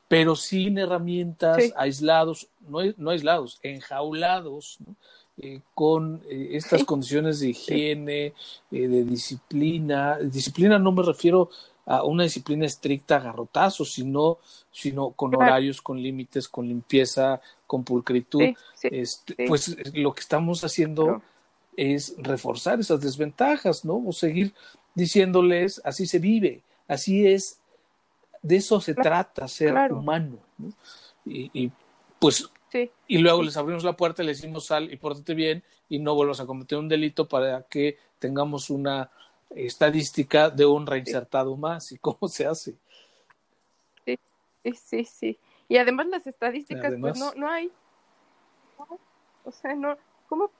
pero 0.07 0.35
sin 0.35 0.77
herramientas, 0.77 1.71
aislados, 1.75 2.47
no, 2.67 2.79
no, 2.97 3.11
aislados, 3.11 3.59
enjaulados, 3.61 4.79
eh, 5.37 5.61
con 5.73 6.21
eh, 6.29 6.49
estas 6.53 6.83
condiciones 6.83 7.39
de 7.39 7.49
higiene, 7.49 8.33
de 8.71 9.03
disciplina. 9.05 10.17
Disciplina 10.17 10.77
no 10.79 10.91
me 10.91 11.03
refiero 11.03 11.49
a 11.85 12.03
una 12.03 12.23
disciplina 12.23 12.67
estricta 12.67 13.15
a 13.15 13.19
garrotazos, 13.19 13.93
sino, 13.93 14.37
sino 14.71 15.11
con 15.11 15.35
horarios, 15.35 15.81
con 15.81 16.01
límites, 16.01 16.47
con 16.47 16.67
limpieza, 16.67 17.41
con 17.65 17.83
pulcritud. 17.83 18.43
este, 18.83 19.47
Pues 19.47 19.75
lo 19.95 20.13
que 20.13 20.21
estamos 20.21 20.63
haciendo 20.63 21.23
es 21.75 22.13
reforzar 22.17 22.79
esas 22.79 23.01
desventajas, 23.01 23.85
¿no? 23.85 24.03
O 24.05 24.11
seguir 24.11 24.53
diciéndoles, 24.99 25.81
así 25.83 26.05
se 26.05 26.19
vive, 26.19 26.61
así 26.87 27.25
es, 27.25 27.59
de 28.41 28.57
eso 28.57 28.79
se 28.79 28.93
trata, 28.93 29.47
ser 29.47 29.91
humano, 29.91 30.37
¿no? 30.57 30.69
Y, 31.25 31.49
y 31.53 31.71
pues, 32.19 32.49
y 33.07 33.17
luego 33.17 33.43
les 33.43 33.57
abrimos 33.57 33.83
la 33.83 33.93
puerta 33.93 34.21
y 34.21 34.27
les 34.27 34.41
decimos 34.41 34.65
sal 34.65 34.91
y 34.91 34.97
pórtate 34.97 35.33
bien 35.33 35.63
y 35.89 35.99
no 35.99 36.13
vuelvas 36.15 36.39
a 36.39 36.45
cometer 36.45 36.77
un 36.77 36.87
delito 36.87 37.27
para 37.27 37.63
que 37.63 37.97
tengamos 38.19 38.69
una 38.69 39.09
estadística 39.49 40.49
de 40.49 40.65
un 40.65 40.85
reinsertado 40.85 41.55
más 41.55 41.91
y 41.91 41.97
cómo 41.97 42.27
se 42.27 42.45
hace. 42.45 42.75
Sí, 44.05 44.19
sí, 44.73 45.05
sí. 45.05 45.39
Y 45.67 45.77
además 45.77 46.07
las 46.07 46.27
estadísticas, 46.27 46.93
pues 46.99 47.17
no, 47.17 47.33
no 47.35 47.49
hay. 47.49 47.71
O 49.45 49.51
sea, 49.51 49.75
no, 49.75 49.97
¿cómo 50.27 50.51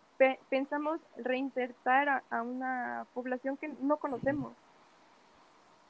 pensamos 0.50 1.02
reinsertar 1.18 2.24
a, 2.30 2.42
una 2.42 3.06
población 3.14 3.58
que 3.58 3.70
no 3.82 3.98
conocemos? 3.98 4.54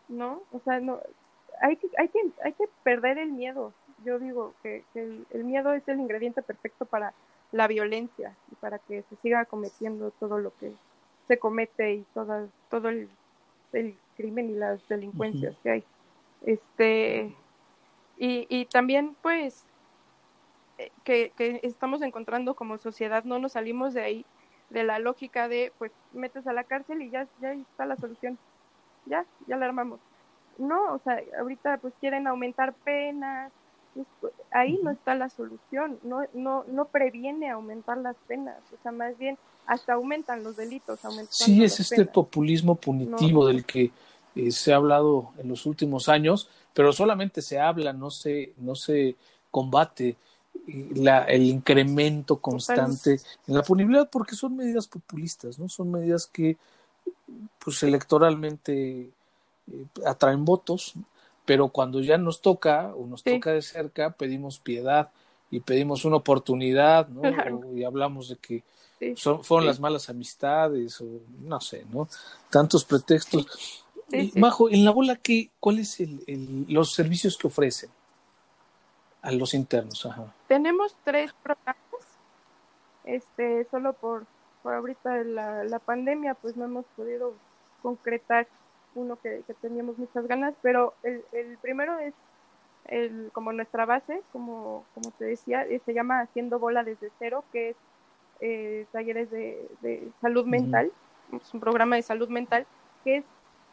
¿No? 0.08 0.42
O 0.52 0.60
sea, 0.60 0.80
no, 0.80 1.00
hay 1.62 1.76
que, 1.78 1.88
hay 1.98 2.08
que, 2.10 2.20
hay 2.44 2.54
que 2.54 2.66
perder 2.84 3.18
el 3.18 3.32
miedo. 3.32 3.74
Yo 4.06 4.20
digo 4.20 4.54
que, 4.64 4.84
el, 4.96 5.26
el, 5.32 5.44
miedo 5.44 5.74
es 5.74 5.88
el 5.88 6.00
ingrediente 6.00 6.42
perfecto 6.42 6.86
para 6.86 7.14
la 7.52 7.68
violencia 7.68 8.36
y 8.52 8.56
para 8.56 8.80
que 8.80 9.04
se 9.04 9.16
siga 9.18 9.46
cometiendo 9.46 10.12
todo 10.12 10.38
lo 10.40 10.56
que 10.58 10.72
se 11.28 11.38
comete 11.38 11.94
y 11.94 12.06
todo, 12.14 12.50
todo 12.70 12.90
el, 12.90 13.10
crimen 14.18 14.50
y 14.50 14.56
las 14.56 14.86
delincuencias 14.90 15.56
que 15.64 15.70
hay. 15.70 15.84
Este, 16.42 17.36
y, 18.18 18.48
y 18.50 18.66
también, 18.66 19.16
pues, 19.22 19.66
que, 21.04 21.32
que 21.36 21.60
estamos 21.64 22.02
encontrando 22.02 22.56
como 22.56 22.78
sociedad, 22.78 23.24
no 23.24 23.40
nos 23.40 23.54
salimos 23.54 23.94
de 23.94 24.02
ahí, 24.02 24.26
de 24.70 24.84
la 24.84 25.00
lógica 25.00 25.48
de, 25.48 25.72
pues, 25.78 25.92
metes 26.14 26.48
a 26.48 26.54
la 26.54 26.64
cárcel 26.64 27.02
y 27.02 27.10
ya, 27.10 27.28
ya 27.42 27.54
está 27.54 27.86
la 27.86 27.96
solución. 27.96 28.38
Ya, 29.06 29.26
ya 29.48 29.58
la 29.58 29.66
armamos. 29.66 30.00
No, 30.58 30.94
o 30.94 31.00
sea, 31.00 31.22
ahorita 31.40 31.78
pues 31.78 31.94
quieren 32.00 32.28
aumentar 32.28 32.74
penas, 32.74 33.52
pues, 33.94 34.34
ahí 34.52 34.80
no 34.84 34.92
está 34.92 35.16
la 35.16 35.30
solución, 35.30 36.00
no, 36.04 36.22
no, 36.34 36.64
no 36.68 36.86
previene 36.86 37.50
aumentar 37.50 37.98
las 37.98 38.18
penas, 38.28 38.58
o 38.74 38.82
sea, 38.82 38.92
más 38.92 39.18
bien 39.18 39.38
hasta 39.66 39.94
aumentan 39.94 40.44
los 40.44 40.58
delitos. 40.58 41.00
Sí, 41.30 41.64
es 41.64 41.80
este 41.80 42.06
populismo 42.06 42.76
punitivo 42.76 43.46
del 43.46 43.66
que 43.66 43.92
eh, 44.36 44.52
se 44.52 44.74
ha 44.74 44.78
hablado 44.78 45.32
en 45.38 45.48
los 45.48 45.66
últimos 45.66 46.10
años, 46.10 46.50
pero 46.74 46.92
solamente 46.92 47.42
se 47.42 47.60
habla, 47.60 47.94
no 47.94 48.10
se, 48.10 48.54
no 48.58 48.76
se 48.76 49.16
combate 49.52 50.18
la, 50.96 51.24
el 51.24 51.44
incremento 51.44 52.38
constante 52.38 53.20
en 53.48 53.56
la 53.56 53.64
punibilidad 53.64 54.10
porque 54.10 54.36
son 54.36 54.56
medidas 54.56 54.88
populistas, 54.88 55.60
¿no? 55.60 55.70
Son 55.70 55.92
medidas 55.92 56.28
que 56.28 56.58
pues 57.64 57.82
electoralmente 57.84 59.10
eh, 59.72 59.86
atraen 60.06 60.46
votos, 60.46 60.94
pero 61.46 61.70
cuando 61.70 62.02
ya 62.02 62.18
nos 62.18 62.42
toca 62.42 62.94
o 62.96 63.06
nos 63.06 63.24
toca 63.24 63.52
de 63.52 63.62
cerca 63.62 64.12
pedimos 64.12 64.60
piedad 64.60 65.10
y 65.52 65.60
pedimos 65.62 66.06
una 66.06 66.18
oportunidad, 66.18 67.08
¿no? 67.08 67.22
y 67.76 67.84
hablamos 67.84 68.30
de 68.30 68.36
que 68.36 68.64
son, 69.16 69.44
fueron 69.44 69.66
las 69.66 69.80
malas 69.80 70.10
amistades 70.10 71.00
o 71.02 71.06
no 71.42 71.60
sé, 71.62 71.86
¿no? 71.92 72.08
Tantos 72.50 72.84
pretextos. 72.86 73.86
Majo, 74.36 74.70
en 74.70 74.84
la 74.84 74.92
bola, 74.92 75.16
¿qué, 75.16 75.52
¿cuáles 75.60 76.00
el, 76.00 76.66
los 76.68 76.94
servicios 76.94 77.38
que 77.38 77.48
ofrecen 77.48 77.90
a 79.22 79.32
los 79.32 79.54
internos? 79.54 80.06
Ajá. 80.06 80.34
Tenemos 80.48 80.96
tres 81.04 81.34
programas, 81.44 81.78
este, 83.04 83.66
solo 83.72 83.94
por, 83.94 84.26
por 84.64 84.74
ahorita 84.74 85.24
la, 85.24 85.64
la 85.64 85.80
pandemia, 85.80 86.36
pues 86.36 86.56
no 86.56 86.66
hemos 86.66 86.86
podido 86.96 87.34
concretar 87.82 88.48
uno 88.96 89.18
que, 89.18 89.44
que 89.46 89.54
teníamos 89.54 89.98
muchas 89.98 90.28
ganas, 90.28 90.54
pero 90.62 90.94
el, 91.04 91.24
el 91.32 91.58
primero 91.58 92.00
es 92.00 92.14
el, 92.86 93.30
como 93.34 93.54
nuestra 93.54 93.86
base, 93.86 94.22
como, 94.32 94.84
como 94.94 95.12
te 95.12 95.26
decía, 95.26 95.64
eh, 95.64 95.80
se 95.80 95.94
llama 95.94 96.22
Haciendo 96.22 96.60
Bola 96.60 96.84
desde 96.84 97.10
cero, 97.20 97.44
que 97.52 97.70
es 97.70 97.78
eh, 98.42 98.86
talleres 98.92 99.30
de, 99.32 100.12
salud 100.22 100.46
mental, 100.46 100.92
es 101.34 101.54
un 101.54 101.60
programa 101.60 101.98
de 101.98 102.02
salud 102.02 102.30
mental 102.30 102.66
que 103.04 103.18
es 103.18 103.26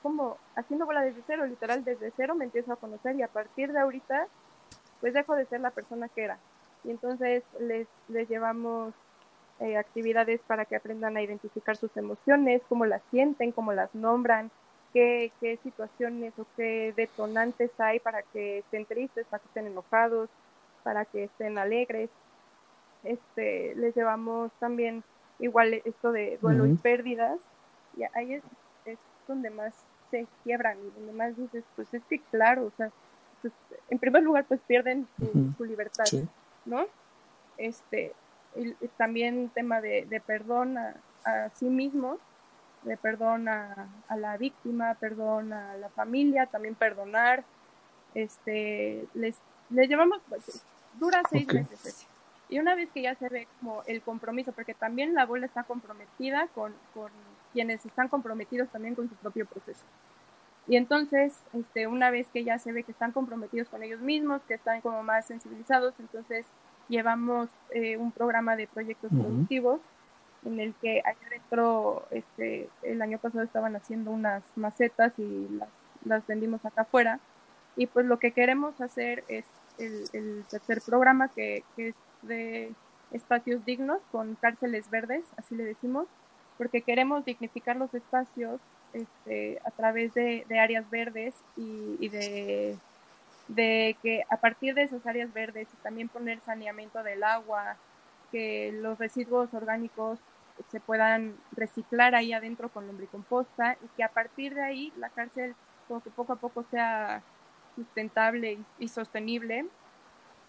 como 0.03 0.37
haciendo 0.55 0.87
bola 0.87 1.03
desde 1.03 1.23
cero, 1.27 1.47
literal 1.47 1.85
desde 1.85 2.13
cero 2.17 2.35
me 2.35 2.45
empiezo 2.45 2.73
a 2.73 2.77
conocer 2.77 3.17
y 3.17 3.23
a 3.23 3.29
partir 3.29 3.73
de 3.73 3.79
ahorita 3.79 4.29
pues 5.01 5.15
dejo 5.15 5.35
de 5.35 5.47
ser 5.47 5.61
la 5.61 5.71
persona 5.71 6.09
que 6.09 6.25
era. 6.25 6.39
Y 6.85 6.91
entonces 6.91 7.43
les, 7.61 7.89
les 8.09 8.29
llevamos 8.29 8.95
eh, 9.61 9.77
actividades 9.77 10.41
para 10.47 10.65
que 10.65 10.77
aprendan 10.77 11.17
a 11.17 11.23
identificar 11.23 11.77
sus 11.77 11.97
emociones, 11.97 12.63
cómo 12.69 12.85
las 12.87 13.03
sienten, 13.11 13.53
cómo 13.53 13.73
las 13.73 13.95
nombran, 13.95 14.51
qué, 14.93 15.33
qué 15.41 15.57
situaciones 15.59 16.39
o 16.39 16.47
qué 16.57 16.93
detonantes 16.97 17.71
hay 17.81 17.99
para 17.99 18.23
que 18.23 18.59
estén 18.59 18.85
tristes, 18.85 19.27
para 19.27 19.41
que 19.41 19.49
estén 19.49 19.67
enojados, 19.67 20.31
para 20.83 21.05
que 21.05 21.25
estén 21.25 21.59
alegres. 21.59 22.11
Este, 23.03 23.75
les 23.77 23.95
llevamos 23.95 24.53
también 24.59 25.05
igual 25.39 25.75
esto 25.85 26.13
de 26.13 26.39
duelo 26.41 26.67
y 26.67 26.75
pérdidas, 26.75 27.41
y 27.97 28.03
ahí 28.15 28.35
es, 28.35 28.45
es, 28.85 28.99
donde 29.29 29.51
más 29.51 29.75
se 30.11 30.27
quiebran 30.45 30.79
y 30.79 30.91
donde 30.91 31.13
más 31.13 31.37
dices, 31.37 31.65
pues 31.75 31.93
es 31.93 32.05
que 32.05 32.21
claro, 32.31 32.65
o 32.67 32.71
sea, 32.71 32.91
pues, 33.51 33.81
en 33.91 33.99
primer 33.99 34.23
lugar 34.23 34.45
pues 34.47 34.61
pierden 34.61 35.07
su, 35.57 35.65
libertad, 35.65 36.05
¿no? 36.65 36.87
Este, 37.57 38.13
y, 38.57 38.73
también 38.97 39.51
tema 39.55 39.81
de, 39.81 40.07
de 40.07 40.21
perdón 40.21 40.79
a, 40.79 40.97
a, 41.25 41.51
sí 41.51 41.67
mismos, 41.67 42.19
de 42.83 42.97
perdón 42.97 43.49
a, 43.49 43.89
a, 44.09 44.17
la 44.17 44.37
víctima, 44.37 44.95
perdón 44.95 45.53
a 45.53 45.77
la 45.77 45.89
familia, 45.91 46.47
también 46.47 46.75
perdonar, 46.75 47.45
este, 48.15 49.07
les, 49.15 49.37
les 49.71 49.89
llevamos, 49.89 50.21
pues, 50.29 50.65
dura 50.99 51.23
seis 51.31 51.47
meses 51.47 52.07
y 52.49 52.59
una 52.59 52.75
vez 52.75 52.91
que 52.93 53.03
ya 53.03 53.15
se 53.15 53.29
ve 53.29 53.49
como 53.59 53.83
el 53.87 54.03
compromiso, 54.03 54.53
porque 54.53 54.75
también 54.75 55.15
la 55.15 55.27
bola 55.27 55.47
está 55.47 55.65
comprometida 55.65 56.49
con, 56.55 56.75
con 56.95 57.11
quienes 57.53 57.85
están 57.85 58.09
comprometidos 58.09 58.69
también 58.71 58.95
con 58.95 59.09
su 59.09 59.15
propio 59.17 59.47
proceso. 59.47 59.85
Y 60.69 60.77
entonces, 60.77 61.41
este, 61.53 61.87
una 61.87 62.11
vez 62.11 62.29
que 62.33 62.45
ya 62.45 62.59
se 62.59 62.73
ve 62.73 62.83
que 62.83 62.93
están 62.93 63.13
comprometidos 63.13 63.69
con 63.69 63.83
ellos 63.83 64.01
mismos, 64.01 64.43
que 64.43 64.55
están 64.55 64.81
como 64.81 65.03
más 65.03 65.27
sensibilizados, 65.27 65.95
entonces 66.01 66.47
llevamos 66.89 67.49
eh, 67.71 67.97
un 67.97 68.11
programa 68.11 68.57
de 68.57 68.67
proyectos 68.67 69.11
productivos 69.11 69.81
en 70.45 70.61
el 70.61 70.75
que 70.75 71.03
ahí 71.05 71.17
dentro, 71.31 72.07
este, 72.11 72.69
el 72.83 73.03
año 73.03 73.19
pasado 73.19 73.45
estaban 73.45 73.75
haciendo 73.77 74.11
unas 74.11 74.45
macetas 74.55 75.13
y 75.19 75.49
las, 75.51 75.69
las 76.05 76.27
vendimos 76.27 76.65
acá 76.65 76.83
afuera. 76.83 77.21
Y 77.77 77.87
pues 77.87 78.07
lo 78.07 78.19
que 78.19 78.33
queremos 78.33 78.81
hacer 78.81 79.25
es 79.29 79.45
el, 79.79 80.05
el 80.13 80.45
tercer 80.49 80.81
programa, 80.87 81.29
que, 81.29 81.65
que 81.75 81.89
es 81.89 81.95
de 82.23 82.73
espacios 83.13 83.65
dignos 83.65 84.01
con 84.11 84.37
cárceles 84.37 84.91
verdes, 84.91 85.25
así 85.37 85.55
le 85.55 85.65
decimos, 85.65 86.07
porque 86.59 86.83
queremos 86.83 87.25
dignificar 87.25 87.77
los 87.77 87.93
espacios 87.95 88.61
este, 88.93 89.61
a 89.65 89.71
través 89.71 90.15
de, 90.15 90.45
áreas 90.59 90.89
verdes 90.91 91.35
y, 91.57 92.09
de, 92.09 92.77
de, 93.49 93.97
que 94.03 94.25
a 94.31 94.37
partir 94.39 94.75
de 94.75 94.83
esas 94.83 95.07
áreas 95.07 95.33
verdes 95.33 95.69
y 95.73 95.83
también 95.83 96.09
poner 96.09 96.41
saneamiento 96.41 97.03
del 97.03 97.23
agua, 97.23 97.77
que 98.33 98.73
los 98.73 98.99
residuos 98.99 99.53
orgánicos 99.55 100.19
se 100.71 100.81
puedan 100.81 101.37
reciclar 101.53 102.15
ahí 102.15 102.33
adentro 102.33 102.71
con 102.71 102.87
lombricomposta 102.87 103.77
y 103.85 103.89
que 103.97 104.03
a 104.03 104.09
partir 104.09 104.55
de 104.55 104.63
ahí 104.63 104.93
la 104.97 105.11
cárcel 105.11 105.55
poco, 105.87 106.11
poco 106.11 106.33
a 106.33 106.37
poco 106.37 106.65
sea 106.71 107.23
sustentable 107.75 108.59
y, 108.79 108.89
sostenible, 108.89 109.67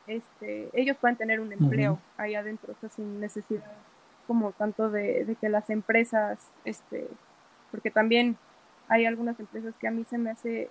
este, 0.08 0.70
ellos 0.74 0.96
puedan 0.96 1.18
tener 1.18 1.42
un 1.42 1.52
empleo 1.52 2.00
ahí 2.16 2.36
adentro, 2.36 2.74
o 2.74 2.80
sea, 2.80 2.90
sin 2.90 3.20
necesidad 3.20 3.66
como 4.28 4.52
tanto 4.52 4.90
de, 4.90 5.36
que 5.40 5.50
las 5.50 5.70
empresas, 5.70 6.52
este, 6.66 7.08
porque 7.72 7.91
también 7.91 8.38
hay 8.88 9.05
algunas 9.05 9.39
empresas 9.39 9.74
que 9.80 9.88
a 9.88 9.91
mí 9.91 10.05
se 10.05 10.18
me 10.18 10.32
hace 10.32 10.70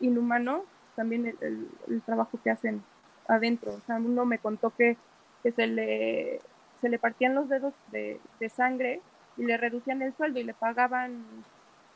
inhumano 0.00 0.64
también 0.96 1.26
el, 1.40 1.68
el, 1.88 2.02
trabajo 2.02 2.38
que 2.42 2.50
hacen 2.50 2.82
adentro. 3.28 3.72
O 3.72 3.80
sea, 3.86 3.96
uno 3.96 4.24
me 4.24 4.38
contó 4.38 4.70
que, 4.70 4.96
que 5.42 5.52
se 5.52 5.66
le 5.66 6.40
se 6.80 6.88
le 6.88 6.98
partían 6.98 7.34
los 7.34 7.48
dedos 7.48 7.72
de, 7.92 8.20
de, 8.40 8.48
sangre 8.50 9.00
y 9.38 9.44
le 9.44 9.56
reducían 9.56 10.02
el 10.02 10.12
sueldo 10.12 10.38
y 10.38 10.44
le 10.44 10.52
pagaban 10.52 11.24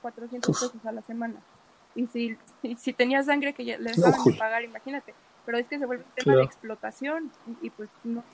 400 0.00 0.58
pesos 0.58 0.86
a 0.86 0.92
la 0.92 1.02
semana. 1.02 1.36
Y 1.94 2.06
si, 2.06 2.38
si 2.76 2.92
tenía 2.94 3.22
sangre 3.22 3.52
que 3.52 3.64
le 3.64 3.76
dejaban 3.76 4.24
de 4.24 4.32
pagar, 4.38 4.62
imagínate. 4.62 5.14
Pero 5.44 5.58
es 5.58 5.66
que 5.66 5.78
se 5.78 5.84
vuelve 5.84 6.04
un 6.04 6.24
tema 6.24 6.36
de 6.36 6.44
explotación 6.44 7.30
y, 7.60 7.68
pues 7.70 7.90
no, 8.04 8.24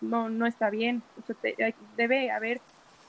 no, 0.00 0.28
no 0.28 0.46
está 0.46 0.70
bien. 0.70 1.02
debe 1.96 2.30
haber 2.30 2.60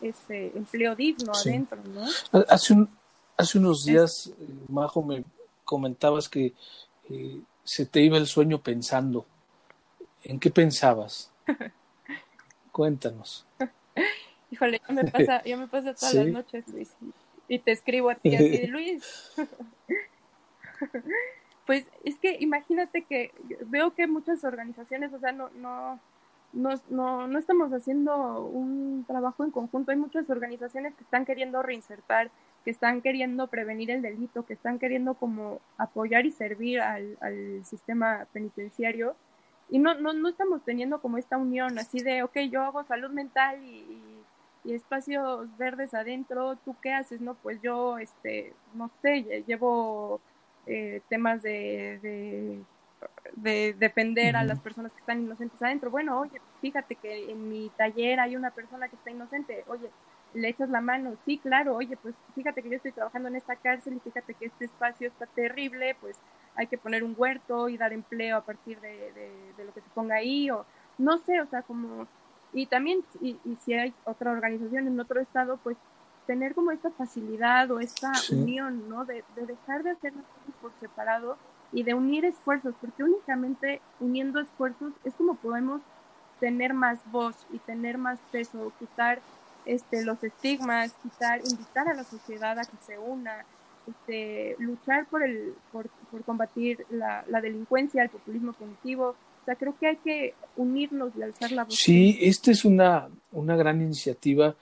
ese 0.10 0.52
empleo 0.56 0.96
digno 0.96 1.32
adentro, 1.34 1.82
¿no? 1.84 2.06
Hace, 2.48 2.74
un, 2.74 2.90
hace 3.38 3.58
unos 3.58 3.86
días, 3.86 4.34
eh, 4.40 4.54
Majo, 4.70 5.04
me 5.04 5.24
comentabas 5.64 6.30
que 6.30 6.54
eh, 7.10 7.42
se 7.64 7.86
te 7.86 8.02
iba 8.02 8.18
el 8.18 8.28
sueño 8.28 8.62
pensando. 8.62 9.26
¿En 10.24 10.40
qué 10.40 10.50
pensabas? 10.50 11.32
Cuéntanos. 12.72 13.46
Híjole, 14.52 14.82
yo 14.88 14.94
me 14.94 15.06
pasa, 15.06 15.44
yo 15.44 15.58
me 15.58 15.68
pasa 15.68 15.94
todas 15.94 16.14
las 16.14 16.28
noches, 16.34 16.68
Luis, 16.70 16.94
y 17.48 17.60
te 17.60 17.72
escribo 17.72 18.10
a 18.10 18.16
ti 18.16 18.36
así, 18.36 18.68
Luis. 18.68 19.04
pues 21.66 21.86
es 22.04 22.18
que 22.20 22.38
imagínate 22.40 23.04
que 23.04 23.32
veo 23.66 23.94
que 23.94 24.08
muchas 24.08 24.44
organizaciones, 24.44 25.14
o 25.14 25.20
sea, 25.20 25.32
no, 25.32 25.50
no, 25.52 26.00
no, 26.56 26.72
no, 26.90 27.28
no 27.28 27.38
estamos 27.38 27.72
haciendo 27.72 28.42
un 28.42 29.06
trabajo 29.08 29.44
en 29.44 29.52
conjunto. 29.52 29.92
Hay 29.92 29.98
muchas 29.98 30.30
organizaciones 30.30 30.96
que 30.96 31.04
están 31.04 31.26
queriendo 31.26 31.62
reinsertar, 31.62 32.32
que 32.64 32.72
están 32.72 33.02
queriendo 33.02 33.48
prevenir 33.48 33.92
el 33.92 34.02
delito, 34.02 34.46
que 34.46 34.54
están 34.54 34.80
queriendo 34.80 35.14
como 35.14 35.62
apoyar 35.78 36.26
y 36.26 36.32
servir 36.32 36.82
al, 36.82 37.18
al 37.22 37.64
sistema 37.64 38.26
penitenciario 38.34 39.16
y 39.70 39.80
no, 39.80 39.96
no, 39.96 40.14
no 40.14 40.30
estamos 40.30 40.64
teniendo 40.64 41.02
como 41.02 41.18
esta 41.18 41.38
unión 41.38 41.78
así 41.80 42.00
de, 42.00 42.24
ok, 42.24 42.38
yo 42.52 42.62
hago 42.62 42.84
salud 42.84 43.10
mental 43.10 43.64
y, 43.64 44.02
espacios 44.66 45.56
verdes 45.58 45.94
adentro, 45.94 46.56
¿tú 46.66 46.76
qué 46.82 46.92
haces? 46.92 47.22
No, 47.22 47.36
pues 47.36 47.62
yo, 47.62 48.00
este, 48.00 48.52
no 48.74 48.90
sé, 49.00 49.44
llevo 49.46 50.20
eh, 50.66 51.02
temas 51.08 51.44
de, 51.44 52.00
de, 52.02 52.64
defender 53.36 54.36
a 54.36 54.44
las 54.44 54.60
personas 54.60 54.92
que 54.94 55.00
están 55.00 55.22
inocentes 55.22 55.62
adentro. 55.62 55.92
Bueno, 55.92 56.20
oye, 56.20 56.42
fíjate 56.62 56.96
que 56.96 57.32
en 57.32 57.50
mi 57.50 57.70
taller 57.78 58.20
hay 58.20 58.36
una 58.36 58.52
persona 58.52 58.88
que 58.88 58.96
está 58.96 59.12
inocente, 59.12 59.64
oye, 59.68 59.90
le 60.36 60.50
echas 60.50 60.70
la 60.70 60.82
mano, 60.82 61.16
sí, 61.26 61.38
claro, 61.38 61.76
oye, 61.76 61.98
pues 61.98 62.14
fíjate 62.34 62.62
que 62.62 62.70
yo 62.70 62.76
estoy 62.76 62.92
trabajando 62.92 63.30
en 63.30 63.38
esta 63.38 63.56
cárcel 63.56 63.96
y 63.96 64.00
fíjate 64.00 64.34
que 64.34 64.46
este 64.46 64.66
espacio 64.66 65.08
está 65.08 65.26
terrible, 65.28 65.96
pues 66.02 66.18
hay 66.56 66.68
que 66.68 66.78
poner 66.78 67.04
un 67.04 67.16
huerto 67.18 67.70
y 67.70 67.78
dar 67.78 67.94
empleo 67.94 68.38
a 68.38 68.42
partir 68.42 68.80
de, 68.82 69.54
lo 69.58 69.74
que 69.74 69.82
se 69.82 69.90
ponga 69.90 70.16
ahí, 70.16 70.50
o 70.50 70.66
no 70.98 71.18
sé, 71.20 71.40
o 71.42 71.46
sea, 71.46 71.62
como, 71.62 72.08
y 72.54 72.66
también, 72.66 73.04
y, 73.22 73.38
si 73.64 73.74
hay 73.74 73.94
otra 74.04 74.32
organización 74.32 74.88
en 74.88 75.00
otro 75.00 75.20
estado, 75.22 75.58
pues 75.58 75.78
tener 76.28 76.56
como 76.56 76.72
esta 76.72 76.92
facilidad 76.92 77.70
o 77.72 77.80
esta 77.80 78.12
unión, 78.32 78.90
¿no? 78.90 79.06
De, 79.06 79.24
dejar 79.36 79.84
de 79.84 79.92
hacer 79.92 80.14
las 80.16 80.26
cosas 80.26 80.56
por 80.62 80.74
separado 80.80 81.38
y 81.72 81.84
de 81.84 81.94
unir 81.94 82.26
esfuerzos, 82.26 82.76
porque 82.80 83.04
únicamente 83.04 83.82
uniendo 84.00 84.40
esfuerzos 84.40 84.94
es 85.04 85.14
como 85.16 85.36
podemos 85.36 85.82
tener 86.40 86.74
más 86.74 87.00
voz 87.12 87.36
y 87.52 87.60
tener 87.60 87.98
más 87.98 88.20
peso, 88.32 88.72
quitar 88.80 89.22
este, 89.66 90.04
los 90.06 90.24
estigmas, 90.24 90.94
quitar, 91.02 91.42
invitar 91.50 91.88
a 91.88 91.94
la 91.94 92.04
sociedad 92.04 92.58
a 92.60 92.64
que 92.64 92.78
se 92.86 92.98
una, 92.98 93.46
este, 93.88 94.56
luchar 94.60 95.08
por, 95.08 95.24
el, 95.24 95.54
por, 95.72 95.90
combatir 96.26 96.86
la, 96.90 97.24
delincuencia, 97.42 98.04
el 98.04 98.10
populismo 98.10 98.54
cognitivo. 98.54 99.16
O 99.42 99.46
sea, 99.46 99.56
creo 99.56 99.78
que 99.78 99.88
hay 99.88 99.98
que 99.98 100.34
unirnos 100.56 101.14
y 101.18 101.22
alzar 101.22 101.52
la 101.52 101.66
voz. 101.66 101.76
Sí, 101.76 102.18
esta 102.22 102.52
es 102.52 102.66
una, 102.66 103.10
una 103.32 103.56
gran 103.56 103.82
iniciativa 103.82 104.56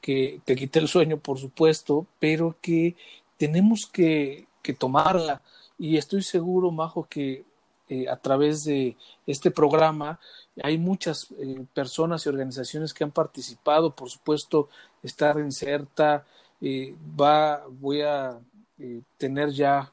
que 0.00 0.40
te 0.44 0.54
quita 0.54 0.78
el 0.78 0.88
sueño, 0.88 1.18
por 1.18 1.38
supuesto, 1.38 2.06
pero 2.20 2.56
que 2.60 2.94
tenemos 3.36 3.86
que, 3.86 4.46
que 4.62 4.74
tomarla. 4.74 5.42
Y 5.78 5.96
estoy 5.96 6.22
seguro, 6.22 6.70
Majo, 6.70 7.06
que 7.08 7.44
eh, 7.88 8.08
a 8.08 8.16
través 8.16 8.64
de 8.64 8.96
este 9.26 9.50
programa 9.50 10.18
hay 10.62 10.78
muchas 10.78 11.28
eh, 11.38 11.64
personas 11.72 12.24
y 12.26 12.28
organizaciones 12.28 12.92
que 12.92 13.04
han 13.04 13.10
participado. 13.10 13.94
Por 13.94 14.10
supuesto, 14.10 14.68
estar 15.02 15.38
en 15.38 15.52
CERTA, 15.52 16.24
eh, 16.60 16.94
va, 17.18 17.64
voy 17.68 18.02
a 18.02 18.38
eh, 18.78 19.00
tener 19.16 19.50
ya 19.50 19.90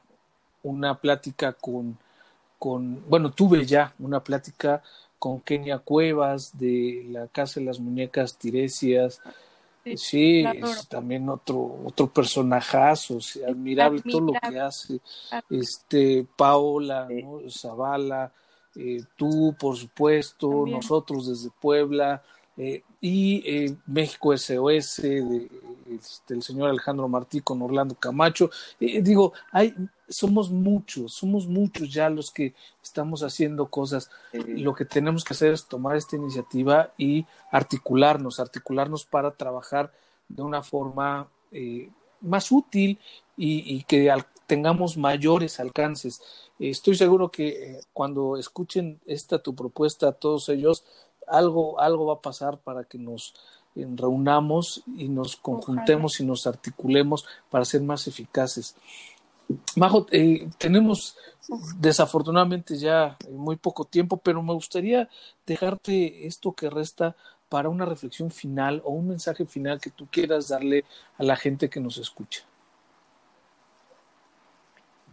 una 0.62 0.98
plática 0.98 1.52
con, 1.52 1.96
con, 2.58 3.08
bueno, 3.08 3.30
tuve 3.30 3.64
ya 3.64 3.94
una 3.98 4.22
plática 4.22 4.82
con 5.18 5.40
Kenia 5.40 5.78
Cuevas 5.78 6.58
de 6.58 7.06
la 7.10 7.28
Casa 7.28 7.60
de 7.60 7.66
las 7.66 7.78
Muñecas 7.78 8.36
Tiresias. 8.36 9.20
Sí, 9.94 10.44
es 10.44 10.88
también 10.88 11.28
otro, 11.28 11.78
otro 11.84 12.08
personajazo, 12.08 13.18
admirable 13.46 14.02
todo 14.02 14.20
lo 14.20 14.32
que 14.32 14.58
hace. 14.58 15.00
Este, 15.48 16.26
Paola, 16.36 17.06
Zavala, 17.48 18.32
eh, 18.74 19.02
tú, 19.16 19.54
por 19.58 19.76
supuesto, 19.76 20.66
nosotros 20.66 21.28
desde 21.28 21.50
Puebla, 21.60 22.22
eh, 22.58 22.82
y 23.02 23.42
eh, 23.44 23.76
México 23.86 24.36
SOS 24.36 25.02
de, 25.02 25.48
este, 25.90 26.34
el 26.34 26.42
señor 26.42 26.70
Alejandro 26.70 27.06
Martí 27.06 27.40
con 27.40 27.60
Orlando 27.60 27.94
Camacho. 27.94 28.50
Eh, 28.80 29.02
digo, 29.02 29.34
hay, 29.52 29.74
somos 30.08 30.50
muchos, 30.50 31.12
somos 31.12 31.46
muchos 31.46 31.92
ya 31.92 32.08
los 32.08 32.30
que 32.30 32.54
estamos 32.96 33.22
haciendo 33.22 33.66
cosas. 33.66 34.10
lo 34.32 34.74
que 34.74 34.86
tenemos 34.86 35.22
que 35.22 35.34
hacer 35.34 35.52
es 35.52 35.66
tomar 35.66 35.96
esta 35.96 36.16
iniciativa 36.16 36.92
y 36.96 37.26
articularnos, 37.50 38.40
articularnos 38.40 39.04
para 39.04 39.32
trabajar 39.32 39.92
de 40.28 40.42
una 40.42 40.62
forma 40.62 41.28
más 42.22 42.50
útil 42.50 42.98
y, 43.36 43.82
que 43.84 44.10
tengamos 44.46 44.96
mayores 44.96 45.60
alcances. 45.60 46.22
estoy 46.58 46.94
seguro 46.94 47.30
que 47.30 47.80
cuando 47.92 48.38
escuchen 48.38 48.98
esta 49.04 49.42
tu 49.42 49.54
propuesta, 49.54 50.12
todos 50.12 50.48
ellos 50.48 50.84
algo, 51.26 51.78
algo 51.78 52.06
va 52.06 52.14
a 52.14 52.22
pasar 52.22 52.58
para 52.58 52.84
que 52.84 52.98
nos 52.98 53.34
eh, 53.74 53.86
reunamos 53.94 54.82
y 54.96 55.08
nos 55.08 55.36
conjuntemos 55.36 56.20
y 56.20 56.24
nos 56.24 56.46
articulemos 56.46 57.26
para 57.50 57.64
ser 57.64 57.82
más 57.82 58.06
eficaces. 58.06 58.74
Majo, 59.76 60.06
eh, 60.10 60.48
tenemos 60.58 61.16
desafortunadamente 61.78 62.76
ya 62.76 63.16
muy 63.30 63.56
poco 63.56 63.84
tiempo, 63.84 64.16
pero 64.16 64.42
me 64.42 64.52
gustaría 64.52 65.08
dejarte 65.46 66.26
esto 66.26 66.52
que 66.52 66.68
resta 66.68 67.14
para 67.48 67.68
una 67.68 67.84
reflexión 67.84 68.30
final 68.30 68.82
o 68.84 68.90
un 68.90 69.08
mensaje 69.08 69.46
final 69.46 69.80
que 69.80 69.90
tú 69.90 70.08
quieras 70.10 70.48
darle 70.48 70.84
a 71.18 71.22
la 71.22 71.36
gente 71.36 71.70
que 71.70 71.80
nos 71.80 71.98
escucha. 71.98 72.42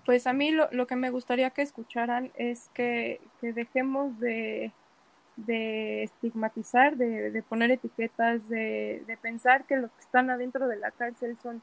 Pues 0.06 0.26
a 0.28 0.34
mí 0.34 0.52
lo, 0.52 0.68
lo 0.72 0.88
que 0.88 0.96
me 0.96 1.12
gustaría 1.12 1.52
que 1.52 1.62
escucharan 1.62 2.32
es 2.36 2.70
que 2.74 3.22
dejemos 3.42 4.20
de, 4.20 4.74
de 5.36 6.04
estigmatizar, 6.04 6.96
de, 6.96 7.44
poner 7.48 7.72
etiquetas, 7.72 8.48
de, 8.50 9.18
pensar 9.22 9.66
que 9.66 9.78
los 9.78 9.92
que 9.92 10.02
están 10.02 10.30
adentro 10.30 10.68
de 10.68 10.78
la 10.78 10.92
cárcel 10.92 11.38
son, 11.42 11.62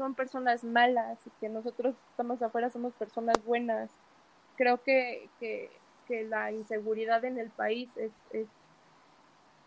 son 0.00 0.14
personas 0.14 0.64
malas 0.64 1.18
y 1.26 1.30
que 1.40 1.50
nosotros 1.50 1.94
estamos 2.08 2.40
afuera 2.40 2.70
somos 2.70 2.94
personas 2.94 3.36
buenas. 3.44 3.90
Creo 4.56 4.82
que, 4.82 5.28
que, 5.38 5.70
la 6.26 6.50
inseguridad 6.50 7.22
en 7.24 7.38
el 7.38 7.50
país 7.50 7.88
es, 7.96 8.10
es, 8.32 8.46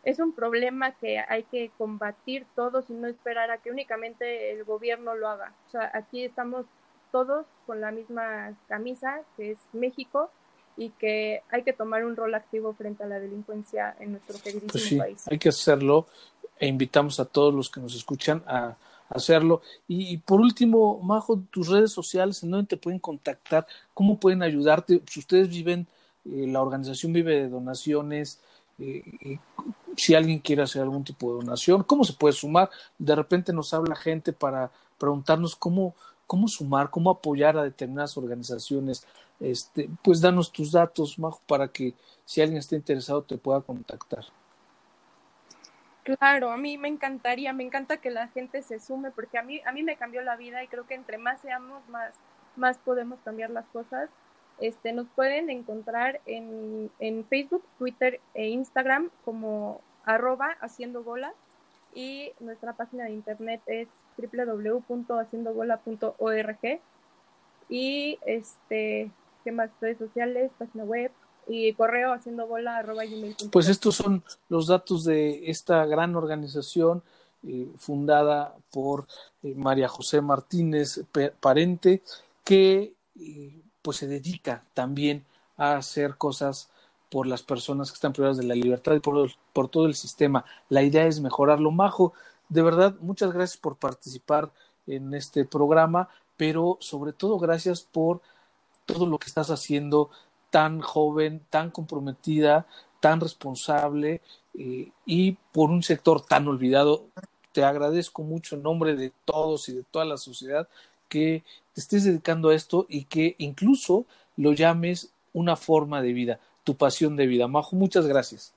es 0.03 0.19
un 0.19 0.33
problema 0.33 0.91
que 0.93 1.19
hay 1.19 1.43
que 1.43 1.71
combatir 1.77 2.47
todos 2.55 2.89
y 2.89 2.93
no 2.93 3.07
esperar 3.07 3.49
a 3.51 3.59
que 3.59 3.69
únicamente 3.69 4.51
el 4.51 4.63
gobierno 4.63 5.13
lo 5.13 5.29
haga. 5.29 5.53
O 5.67 5.71
sea, 5.71 5.91
aquí 5.93 6.25
estamos 6.25 6.65
todos 7.11 7.45
con 7.67 7.79
la 7.79 7.91
misma 7.91 8.57
camisa, 8.67 9.21
que 9.37 9.51
es 9.51 9.59
México, 9.71 10.31
y 10.75 10.89
que 10.89 11.43
hay 11.49 11.61
que 11.61 11.73
tomar 11.73 12.03
un 12.03 12.15
rol 12.15 12.33
activo 12.33 12.73
frente 12.73 13.03
a 13.03 13.07
la 13.07 13.19
delincuencia 13.19 13.95
en 13.99 14.13
nuestro 14.13 14.37
queridísimo 14.39 14.71
pues 14.71 14.83
sí, 14.83 14.97
país. 14.97 15.27
Hay 15.29 15.37
que 15.37 15.49
hacerlo. 15.49 16.07
e 16.57 16.67
invitamos 16.67 17.19
a 17.19 17.25
todos 17.25 17.53
los 17.53 17.69
que 17.69 17.79
nos 17.79 17.95
escuchan 17.95 18.43
a, 18.47 18.75
hacerlo. 19.09 19.61
Y, 19.87 20.17
por 20.17 20.41
último, 20.41 20.99
Majo, 21.01 21.39
tus 21.51 21.67
redes 21.67 21.91
sociales, 21.91 22.43
¿en 22.43 22.51
dónde 22.51 22.67
te 22.67 22.77
pueden 22.77 22.99
contactar? 22.99 23.67
¿Cómo 23.93 24.19
pueden 24.19 24.43
ayudarte? 24.43 25.01
Si 25.07 25.19
ustedes 25.19 25.49
viven, 25.49 25.87
eh, 26.25 26.47
la 26.47 26.61
organización 26.61 27.13
vive 27.13 27.35
de 27.35 27.49
donaciones, 27.49 28.39
eh, 28.79 29.39
si 29.95 30.15
alguien 30.15 30.39
quiere 30.39 30.63
hacer 30.63 30.81
algún 30.81 31.03
tipo 31.03 31.31
de 31.31 31.45
donación, 31.45 31.83
¿cómo 31.83 32.03
se 32.03 32.13
puede 32.13 32.33
sumar? 32.33 32.69
De 32.97 33.15
repente 33.15 33.53
nos 33.53 33.73
habla 33.73 33.95
gente 33.95 34.33
para 34.33 34.71
preguntarnos 34.97 35.55
cómo, 35.55 35.95
cómo 36.25 36.47
sumar, 36.47 36.89
cómo 36.89 37.11
apoyar 37.11 37.57
a 37.57 37.63
determinadas 37.63 38.17
organizaciones. 38.17 39.05
Este, 39.39 39.89
pues 40.01 40.21
danos 40.21 40.51
tus 40.51 40.71
datos, 40.71 41.19
Majo, 41.19 41.41
para 41.47 41.67
que 41.67 41.93
si 42.25 42.41
alguien 42.41 42.59
está 42.59 42.75
interesado 42.75 43.21
te 43.23 43.37
pueda 43.37 43.61
contactar. 43.61 44.25
Claro, 46.03 46.51
a 46.51 46.57
mí 46.57 46.77
me 46.77 46.89
encantaría, 46.89 47.53
me 47.53 47.63
encanta 47.63 47.97
que 47.97 48.11
la 48.11 48.27
gente 48.27 48.61
se 48.61 48.79
sume 48.79 49.11
porque 49.11 49.37
a 49.37 49.43
mí 49.43 49.61
a 49.65 49.71
mí 49.71 49.83
me 49.83 49.95
cambió 49.95 50.21
la 50.21 50.35
vida 50.35 50.61
y 50.61 50.67
creo 50.67 50.85
que 50.85 50.95
entre 50.95 51.17
más 51.17 51.39
seamos 51.39 51.87
más 51.87 52.13
más 52.57 52.77
podemos 52.77 53.21
cambiar 53.21 53.51
las 53.51 53.65
cosas. 53.67 54.09
Este 54.59 54.91
nos 54.93 55.07
pueden 55.09 55.49
encontrar 55.49 56.21
en, 56.25 56.91
en 56.99 57.25
Facebook, 57.25 57.63
Twitter 57.77 58.19
e 58.33 58.49
Instagram 58.49 59.09
como 59.25 59.81
arroba 60.05 60.57
haciendo 60.59 61.03
bola 61.03 61.33
y 61.93 62.33
nuestra 62.39 62.73
página 62.73 63.05
de 63.05 63.11
internet 63.11 63.61
es 63.65 63.87
www.haciendobola.org 64.17 66.79
y 67.69 68.19
este 68.25 69.11
más 69.51 69.69
redes 69.81 69.97
sociales, 69.97 70.51
página 70.57 70.85
web, 70.85 71.11
y 71.47 71.73
correo 71.73 72.13
haciendo 72.13 72.47
bola 72.47 72.77
arroba 72.77 73.03
Pues 73.51 73.67
estos 73.67 73.95
son 73.95 74.23
los 74.49 74.67
datos 74.67 75.03
de 75.03 75.49
esta 75.49 75.85
gran 75.85 76.15
organización 76.15 77.03
eh, 77.45 77.67
fundada 77.77 78.55
por 78.71 79.07
eh, 79.43 79.53
María 79.55 79.87
José 79.89 80.21
Martínez 80.21 81.01
Parente, 81.39 82.01
que 82.43 82.93
eh, 83.19 83.61
pues 83.81 83.97
se 83.97 84.07
dedica 84.07 84.63
también 84.73 85.25
a 85.57 85.75
hacer 85.75 86.15
cosas 86.15 86.69
por 87.09 87.27
las 87.27 87.43
personas 87.43 87.91
que 87.91 87.95
están 87.95 88.13
privadas 88.13 88.37
de 88.37 88.45
la 88.45 88.55
libertad 88.55 88.95
y 88.95 88.99
por, 88.99 89.29
por 89.51 89.67
todo 89.67 89.85
el 89.85 89.95
sistema. 89.95 90.45
La 90.69 90.83
idea 90.83 91.05
es 91.05 91.19
mejorarlo. 91.19 91.69
Majo, 91.69 92.13
de 92.49 92.61
verdad, 92.61 92.95
muchas 93.01 93.33
gracias 93.33 93.57
por 93.57 93.75
participar 93.75 94.51
en 94.87 95.13
este 95.13 95.45
programa, 95.45 96.09
pero 96.37 96.77
sobre 96.79 97.13
todo 97.13 97.37
gracias 97.39 97.81
por 97.81 98.21
todo 98.85 99.05
lo 99.05 99.17
que 99.17 99.27
estás 99.27 99.49
haciendo 99.49 100.09
tan 100.53 100.81
joven, 100.81 101.41
tan 101.49 101.71
comprometida, 101.71 102.67
tan 102.99 103.19
responsable 103.19 104.21
eh, 104.53 104.91
y 105.03 105.31
por 105.51 105.71
un 105.71 105.81
sector 105.81 106.23
tan 106.23 106.47
olvidado. 106.47 107.07
Te 107.53 107.63
agradezco 107.63 108.21
mucho 108.21 108.55
en 108.55 108.61
nombre 108.61 108.95
de 108.95 109.11
todos 109.25 109.67
y 109.69 109.73
de 109.73 109.81
toda 109.81 110.05
la 110.05 110.17
sociedad 110.17 110.67
que 111.09 111.43
te 111.73 111.81
estés 111.81 112.03
dedicando 112.03 112.49
a 112.49 112.55
esto 112.55 112.85
y 112.87 113.05
que 113.05 113.33
incluso 113.39 114.05
lo 114.37 114.53
llames 114.53 115.11
una 115.33 115.55
forma 115.55 116.03
de 116.03 116.13
vida, 116.13 116.39
tu 116.63 116.75
pasión 116.77 117.15
de 117.15 117.25
vida. 117.25 117.47
Majo, 117.47 117.75
muchas 117.75 118.05
gracias. 118.05 118.53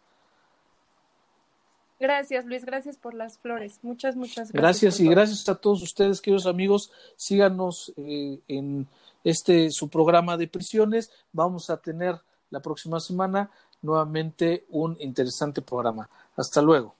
Gracias, 1.98 2.44
Luis. 2.44 2.66
Gracias 2.66 2.98
por 2.98 3.14
las 3.14 3.38
flores. 3.38 3.78
Muchas, 3.80 4.16
muchas 4.16 4.52
gracias. 4.52 4.92
Gracias 4.92 5.00
y 5.00 5.08
gracias 5.08 5.48
a 5.48 5.54
todos 5.54 5.82
ustedes, 5.82 6.20
queridos 6.20 6.44
amigos. 6.44 6.92
Síganos 7.16 7.90
eh, 7.96 8.38
en 8.48 8.86
este 9.26 9.72
su 9.72 9.88
programa 9.88 10.36
de 10.36 10.46
prisiones. 10.46 11.10
Vamos 11.32 11.68
a 11.68 11.78
tener 11.78 12.14
la 12.48 12.60
próxima 12.60 13.00
semana 13.00 13.50
nuevamente 13.82 14.64
un 14.68 14.96
interesante 15.00 15.60
programa. 15.62 16.08
Hasta 16.36 16.62
luego. 16.62 16.94